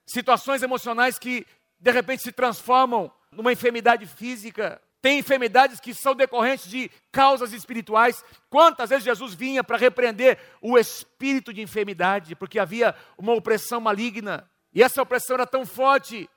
Situações 0.07 0.63
emocionais 0.63 1.19
que 1.19 1.45
de 1.79 1.91
repente 1.91 2.23
se 2.23 2.31
transformam 2.31 3.11
numa 3.31 3.53
enfermidade 3.53 4.07
física. 4.07 4.81
Tem 5.03 5.19
enfermidades 5.19 5.79
que 5.79 5.93
são 5.93 6.15
decorrentes 6.15 6.67
de 6.67 6.89
causas 7.11 7.53
espirituais. 7.53 8.25
Quantas 8.49 8.89
vezes 8.89 9.05
Jesus 9.05 9.35
vinha 9.35 9.63
para 9.63 9.77
repreender 9.77 10.39
o 10.63 10.79
espírito 10.79 11.53
de 11.53 11.61
enfermidade, 11.61 12.35
porque 12.35 12.57
havia 12.57 12.95
uma 13.15 13.33
opressão 13.35 13.79
maligna. 13.79 14.49
E 14.73 14.81
essa 14.81 15.03
opressão 15.03 15.35
era 15.35 15.45
tão 15.45 15.63
forte 15.63 16.27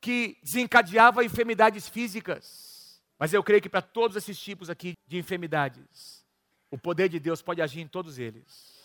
que 0.00 0.38
desencadeava 0.42 1.24
enfermidades 1.24 1.88
físicas. 1.88 3.00
Mas 3.16 3.32
eu 3.32 3.44
creio 3.44 3.62
que 3.62 3.68
para 3.68 3.80
todos 3.80 4.16
esses 4.16 4.36
tipos 4.40 4.68
aqui 4.68 4.94
de 5.06 5.18
enfermidades, 5.18 6.26
o 6.68 6.76
poder 6.76 7.08
de 7.08 7.20
Deus 7.20 7.40
pode 7.40 7.62
agir 7.62 7.80
em 7.80 7.86
todos 7.86 8.18
eles. 8.18 8.79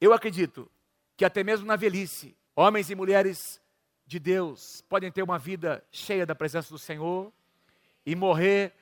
Eu 0.00 0.12
acredito 0.12 0.70
que 1.16 1.24
até 1.24 1.42
mesmo 1.42 1.66
na 1.66 1.76
velhice, 1.76 2.36
homens 2.54 2.90
e 2.90 2.94
mulheres 2.94 3.60
de 4.06 4.18
Deus 4.18 4.82
podem 4.88 5.10
ter 5.10 5.22
uma 5.22 5.38
vida 5.38 5.84
cheia 5.90 6.24
da 6.24 6.34
presença 6.34 6.70
do 6.70 6.78
Senhor 6.78 7.32
e 8.06 8.14
morrer 8.14 8.72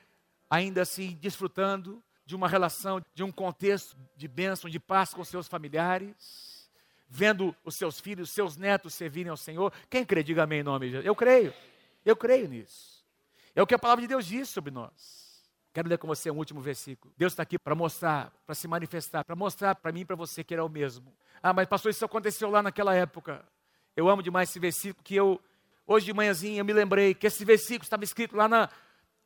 ainda 0.49 0.81
assim 0.81 1.17
desfrutando 1.19 2.01
de 2.25 2.35
uma 2.35 2.47
relação, 2.47 3.03
de 3.13 3.23
um 3.23 3.31
contexto 3.31 3.97
de 4.15 4.27
bênção, 4.27 4.69
de 4.69 4.79
paz 4.79 5.13
com 5.13 5.23
seus 5.23 5.47
familiares, 5.47 6.69
vendo 7.09 7.55
os 7.63 7.75
seus 7.75 7.99
filhos, 7.99 8.31
seus 8.31 8.57
netos 8.57 8.93
servirem 8.93 9.29
ao 9.31 9.37
Senhor. 9.37 9.73
Quem 9.89 10.05
crê, 10.05 10.23
diga 10.23 10.43
amém 10.43 10.59
em 10.59 10.63
nome 10.63 10.85
de 10.85 10.91
Jesus. 10.91 11.05
Eu 11.05 11.15
creio, 11.15 11.53
eu 12.05 12.15
creio 12.15 12.47
nisso. 12.47 13.05
É 13.55 13.61
o 13.61 13.67
que 13.67 13.73
a 13.73 13.79
palavra 13.79 14.01
de 14.01 14.07
Deus 14.07 14.25
diz 14.25 14.49
sobre 14.49 14.71
nós. 14.71 15.26
Quero 15.73 15.87
ler 15.87 15.97
com 15.97 16.07
você 16.07 16.31
um 16.31 16.37
último 16.37 16.59
versículo. 16.59 17.13
Deus 17.17 17.33
está 17.33 17.43
aqui 17.43 17.59
para 17.59 17.75
mostrar, 17.75 18.33
para 18.45 18.55
se 18.55 18.67
manifestar, 18.67 19.23
para 19.23 19.35
mostrar 19.35 19.75
para 19.75 19.91
mim 19.91 20.01
e 20.01 20.05
para 20.05 20.15
você 20.15 20.43
que 20.43 20.53
Ele 20.53 20.61
é 20.61 20.63
o 20.63 20.69
mesmo. 20.69 21.13
Ah, 21.41 21.53
mas 21.53 21.67
pastor, 21.67 21.91
isso 21.91 22.03
aconteceu 22.03 22.49
lá 22.49 22.63
naquela 22.63 22.95
época. 22.95 23.45
Eu 23.95 24.09
amo 24.09 24.23
demais 24.23 24.49
esse 24.49 24.59
versículo 24.59 25.03
que 25.03 25.15
eu, 25.15 25.41
hoje 25.85 26.05
de 26.05 26.13
manhãzinha, 26.13 26.59
eu 26.59 26.65
me 26.65 26.73
lembrei 26.73 27.13
que 27.13 27.27
esse 27.27 27.43
versículo 27.45 27.83
estava 27.83 28.03
escrito 28.03 28.35
lá 28.35 28.47
na, 28.47 28.69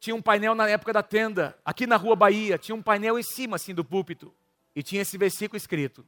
tinha 0.01 0.15
um 0.15 0.21
painel 0.21 0.55
na 0.55 0.67
época 0.67 0.91
da 0.91 1.03
tenda, 1.03 1.55
aqui 1.63 1.85
na 1.85 1.95
rua 1.95 2.15
Bahia, 2.15 2.57
tinha 2.57 2.75
um 2.75 2.81
painel 2.81 3.19
em 3.19 3.23
cima 3.23 3.55
assim 3.55 3.73
do 3.73 3.85
púlpito, 3.85 4.33
e 4.75 4.81
tinha 4.81 5.03
esse 5.03 5.15
versículo 5.15 5.55
escrito: 5.55 6.03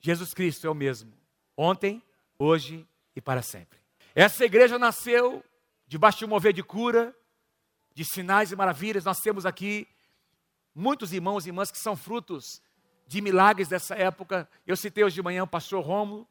Jesus 0.00 0.34
Cristo 0.34 0.66
é 0.66 0.70
o 0.70 0.74
mesmo, 0.74 1.12
ontem, 1.56 2.02
hoje 2.36 2.84
e 3.14 3.20
para 3.20 3.40
sempre. 3.40 3.78
Essa 4.12 4.44
igreja 4.44 4.76
nasceu 4.76 5.42
debaixo 5.86 6.18
de 6.18 6.24
um 6.24 6.28
mover 6.28 6.52
de 6.52 6.64
cura, 6.64 7.14
de 7.94 8.04
sinais 8.04 8.52
e 8.52 8.56
maravilhas. 8.56 9.04
Nós 9.04 9.18
temos 9.18 9.46
aqui 9.46 9.88
muitos 10.74 11.12
irmãos 11.12 11.44
e 11.44 11.48
irmãs 11.48 11.70
que 11.70 11.78
são 11.78 11.96
frutos 11.96 12.62
de 13.06 13.20
milagres 13.20 13.68
dessa 13.68 13.94
época. 13.94 14.48
Eu 14.66 14.76
citei 14.76 15.04
hoje 15.04 15.14
de 15.14 15.22
manhã 15.22 15.42
o 15.42 15.46
pastor 15.46 15.84
Romulo, 15.84 16.26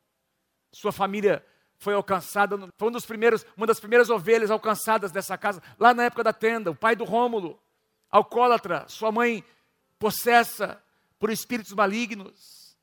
sua 0.71 0.91
família 0.91 1.45
foi 1.77 1.93
alcançada, 1.95 2.57
foi 2.77 2.89
um 2.89 2.91
dos 2.91 3.05
primeiros, 3.05 3.45
uma 3.57 3.65
das 3.65 3.79
primeiras 3.79 4.09
ovelhas 4.09 4.51
alcançadas 4.51 5.11
dessa 5.11 5.37
casa, 5.37 5.61
lá 5.79 5.93
na 5.93 6.03
época 6.03 6.23
da 6.23 6.31
tenda, 6.31 6.69
o 6.69 6.75
pai 6.75 6.95
do 6.95 7.03
Rômulo, 7.03 7.59
alcoólatra, 8.09 8.85
sua 8.87 9.11
mãe 9.11 9.43
possessa 9.97 10.81
por 11.19 11.31
espíritos 11.31 11.73
malignos. 11.73 12.77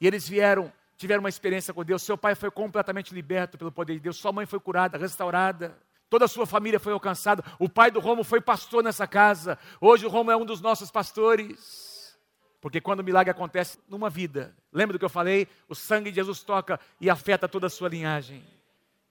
E 0.00 0.06
eles 0.06 0.28
vieram, 0.28 0.72
tiveram 0.96 1.20
uma 1.20 1.28
experiência 1.28 1.72
com 1.74 1.84
Deus. 1.84 2.02
Seu 2.02 2.16
pai 2.16 2.34
foi 2.34 2.50
completamente 2.50 3.14
liberto 3.14 3.58
pelo 3.58 3.72
poder 3.72 3.94
de 3.94 4.00
Deus, 4.00 4.18
sua 4.18 4.32
mãe 4.32 4.46
foi 4.46 4.60
curada, 4.60 4.98
restaurada. 4.98 5.78
Toda 6.08 6.24
a 6.24 6.28
sua 6.28 6.46
família 6.46 6.80
foi 6.80 6.92
alcançada. 6.92 7.44
O 7.58 7.68
pai 7.68 7.90
do 7.90 8.00
Romo 8.00 8.24
foi 8.24 8.40
pastor 8.40 8.82
nessa 8.82 9.06
casa. 9.06 9.58
Hoje 9.80 10.06
o 10.06 10.08
Romo 10.08 10.30
é 10.30 10.36
um 10.36 10.44
dos 10.44 10.60
nossos 10.60 10.90
pastores. 10.90 12.16
Porque 12.60 12.80
quando 12.80 13.00
o 13.00 13.04
milagre 13.04 13.30
acontece 13.30 13.78
numa 13.88 14.10
vida, 14.10 14.56
lembra 14.72 14.94
do 14.94 14.98
que 14.98 15.04
eu 15.04 15.10
falei? 15.10 15.46
O 15.68 15.74
sangue 15.74 16.10
de 16.10 16.16
Jesus 16.16 16.42
toca 16.42 16.80
e 17.00 17.08
afeta 17.08 17.48
toda 17.48 17.68
a 17.68 17.70
sua 17.70 17.88
linhagem. 17.88 18.44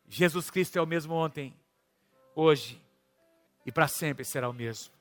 Jesus 0.07 0.49
Cristo 0.49 0.77
é 0.77 0.81
o 0.81 0.87
mesmo 0.87 1.13
ontem, 1.13 1.53
hoje 2.35 2.81
e 3.67 3.71
para 3.71 3.87
sempre 3.89 4.23
será 4.23 4.49
o 4.49 4.53
mesmo. 4.53 4.93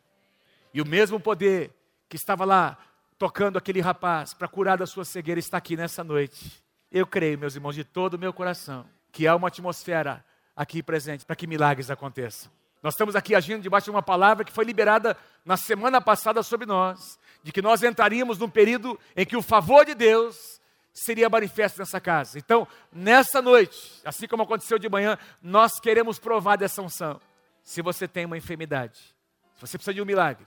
E 0.74 0.82
o 0.82 0.86
mesmo 0.86 1.20
poder 1.20 1.72
que 2.08 2.16
estava 2.16 2.44
lá 2.44 2.76
tocando 3.16 3.56
aquele 3.56 3.80
rapaz 3.80 4.34
para 4.34 4.48
curar 4.48 4.76
da 4.76 4.86
sua 4.86 5.04
cegueira 5.04 5.38
está 5.38 5.56
aqui 5.56 5.76
nessa 5.76 6.02
noite. 6.02 6.62
Eu 6.90 7.06
creio, 7.06 7.38
meus 7.38 7.54
irmãos, 7.54 7.76
de 7.76 7.84
todo 7.84 8.14
o 8.14 8.18
meu 8.18 8.32
coração, 8.32 8.84
que 9.12 9.26
há 9.26 9.36
uma 9.36 9.48
atmosfera 9.48 10.24
aqui 10.56 10.82
presente 10.82 11.26
para 11.26 11.36
que 11.36 11.46
milagres 11.46 11.90
aconteçam. 11.90 12.50
Nós 12.82 12.94
estamos 12.94 13.14
aqui 13.14 13.34
agindo 13.34 13.62
debaixo 13.62 13.86
de 13.86 13.90
uma 13.90 14.02
palavra 14.02 14.44
que 14.44 14.52
foi 14.52 14.64
liberada 14.64 15.16
na 15.44 15.56
semana 15.56 16.00
passada 16.00 16.42
sobre 16.42 16.66
nós, 16.66 17.18
de 17.42 17.52
que 17.52 17.60
nós 17.60 17.82
entraríamos 17.82 18.38
num 18.38 18.48
período 18.48 18.98
em 19.16 19.26
que 19.26 19.36
o 19.36 19.42
favor 19.42 19.84
de 19.84 19.94
Deus 19.94 20.60
seria 20.92 21.28
manifesto 21.28 21.78
nessa 21.78 22.00
casa. 22.00 22.38
Então, 22.38 22.66
nessa 22.92 23.42
noite, 23.42 24.00
assim 24.04 24.26
como 24.26 24.44
aconteceu 24.44 24.78
de 24.78 24.88
manhã, 24.88 25.18
nós 25.42 25.78
queremos 25.78 26.18
provar 26.18 26.56
dessa 26.56 26.80
unção. 26.80 27.20
Se 27.62 27.82
você 27.82 28.08
tem 28.08 28.24
uma 28.24 28.38
enfermidade, 28.38 29.14
Se 29.56 29.60
você 29.62 29.78
precisa 29.78 29.94
de 29.94 30.02
um 30.02 30.04
milagre, 30.04 30.46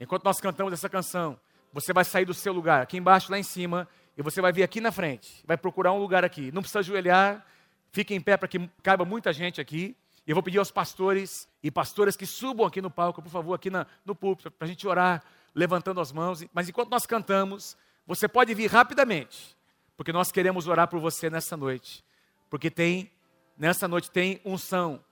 enquanto 0.00 0.24
nós 0.24 0.40
cantamos 0.40 0.72
essa 0.72 0.88
canção, 0.88 1.38
você 1.72 1.92
vai 1.92 2.04
sair 2.04 2.24
do 2.24 2.34
seu 2.34 2.52
lugar, 2.52 2.82
aqui 2.82 2.96
embaixo, 2.96 3.30
lá 3.30 3.38
em 3.38 3.42
cima, 3.44 3.88
e 4.16 4.22
você 4.22 4.40
vai 4.40 4.52
vir 4.52 4.64
aqui 4.64 4.80
na 4.80 4.90
frente, 4.90 5.42
vai 5.46 5.56
procurar 5.56 5.92
um 5.92 5.98
lugar 5.98 6.24
aqui. 6.24 6.50
Não 6.52 6.60
precisa 6.60 6.80
ajoelhar, 6.80 7.46
fique 7.92 8.14
em 8.14 8.20
pé 8.20 8.36
para 8.36 8.48
que 8.48 8.68
caiba 8.82 9.04
muita 9.04 9.32
gente 9.32 9.60
aqui. 9.60 9.96
E 10.26 10.30
eu 10.30 10.34
vou 10.34 10.42
pedir 10.42 10.58
aos 10.58 10.70
pastores 10.70 11.48
e 11.62 11.70
pastoras 11.70 12.16
que 12.16 12.26
subam 12.26 12.66
aqui 12.66 12.80
no 12.80 12.90
palco, 12.90 13.22
por 13.22 13.30
favor, 13.30 13.54
aqui 13.54 13.70
na, 13.70 13.86
no 14.04 14.14
púlpito, 14.14 14.50
para 14.50 14.66
a 14.66 14.68
gente 14.68 14.86
orar, 14.86 15.22
levantando 15.54 16.00
as 16.00 16.12
mãos. 16.12 16.44
Mas 16.52 16.68
enquanto 16.68 16.90
nós 16.90 17.06
cantamos, 17.06 17.76
você 18.06 18.26
pode 18.26 18.54
vir 18.54 18.70
rapidamente, 18.70 19.56
porque 19.96 20.12
nós 20.12 20.32
queremos 20.32 20.66
orar 20.66 20.88
por 20.88 21.00
você 21.00 21.28
nessa 21.28 21.56
noite. 21.56 22.04
Porque 22.48 22.70
tem, 22.70 23.10
nessa 23.56 23.88
noite 23.88 24.10
tem 24.10 24.40
unção 24.44 25.04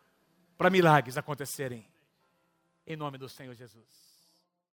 para 0.57 0.71
milagres 0.71 1.17
acontecerem. 1.17 1.87
Em 2.87 2.97
nome 2.97 3.19
do 3.19 3.29
Senhor 3.29 3.55
Jesus. 3.55 4.10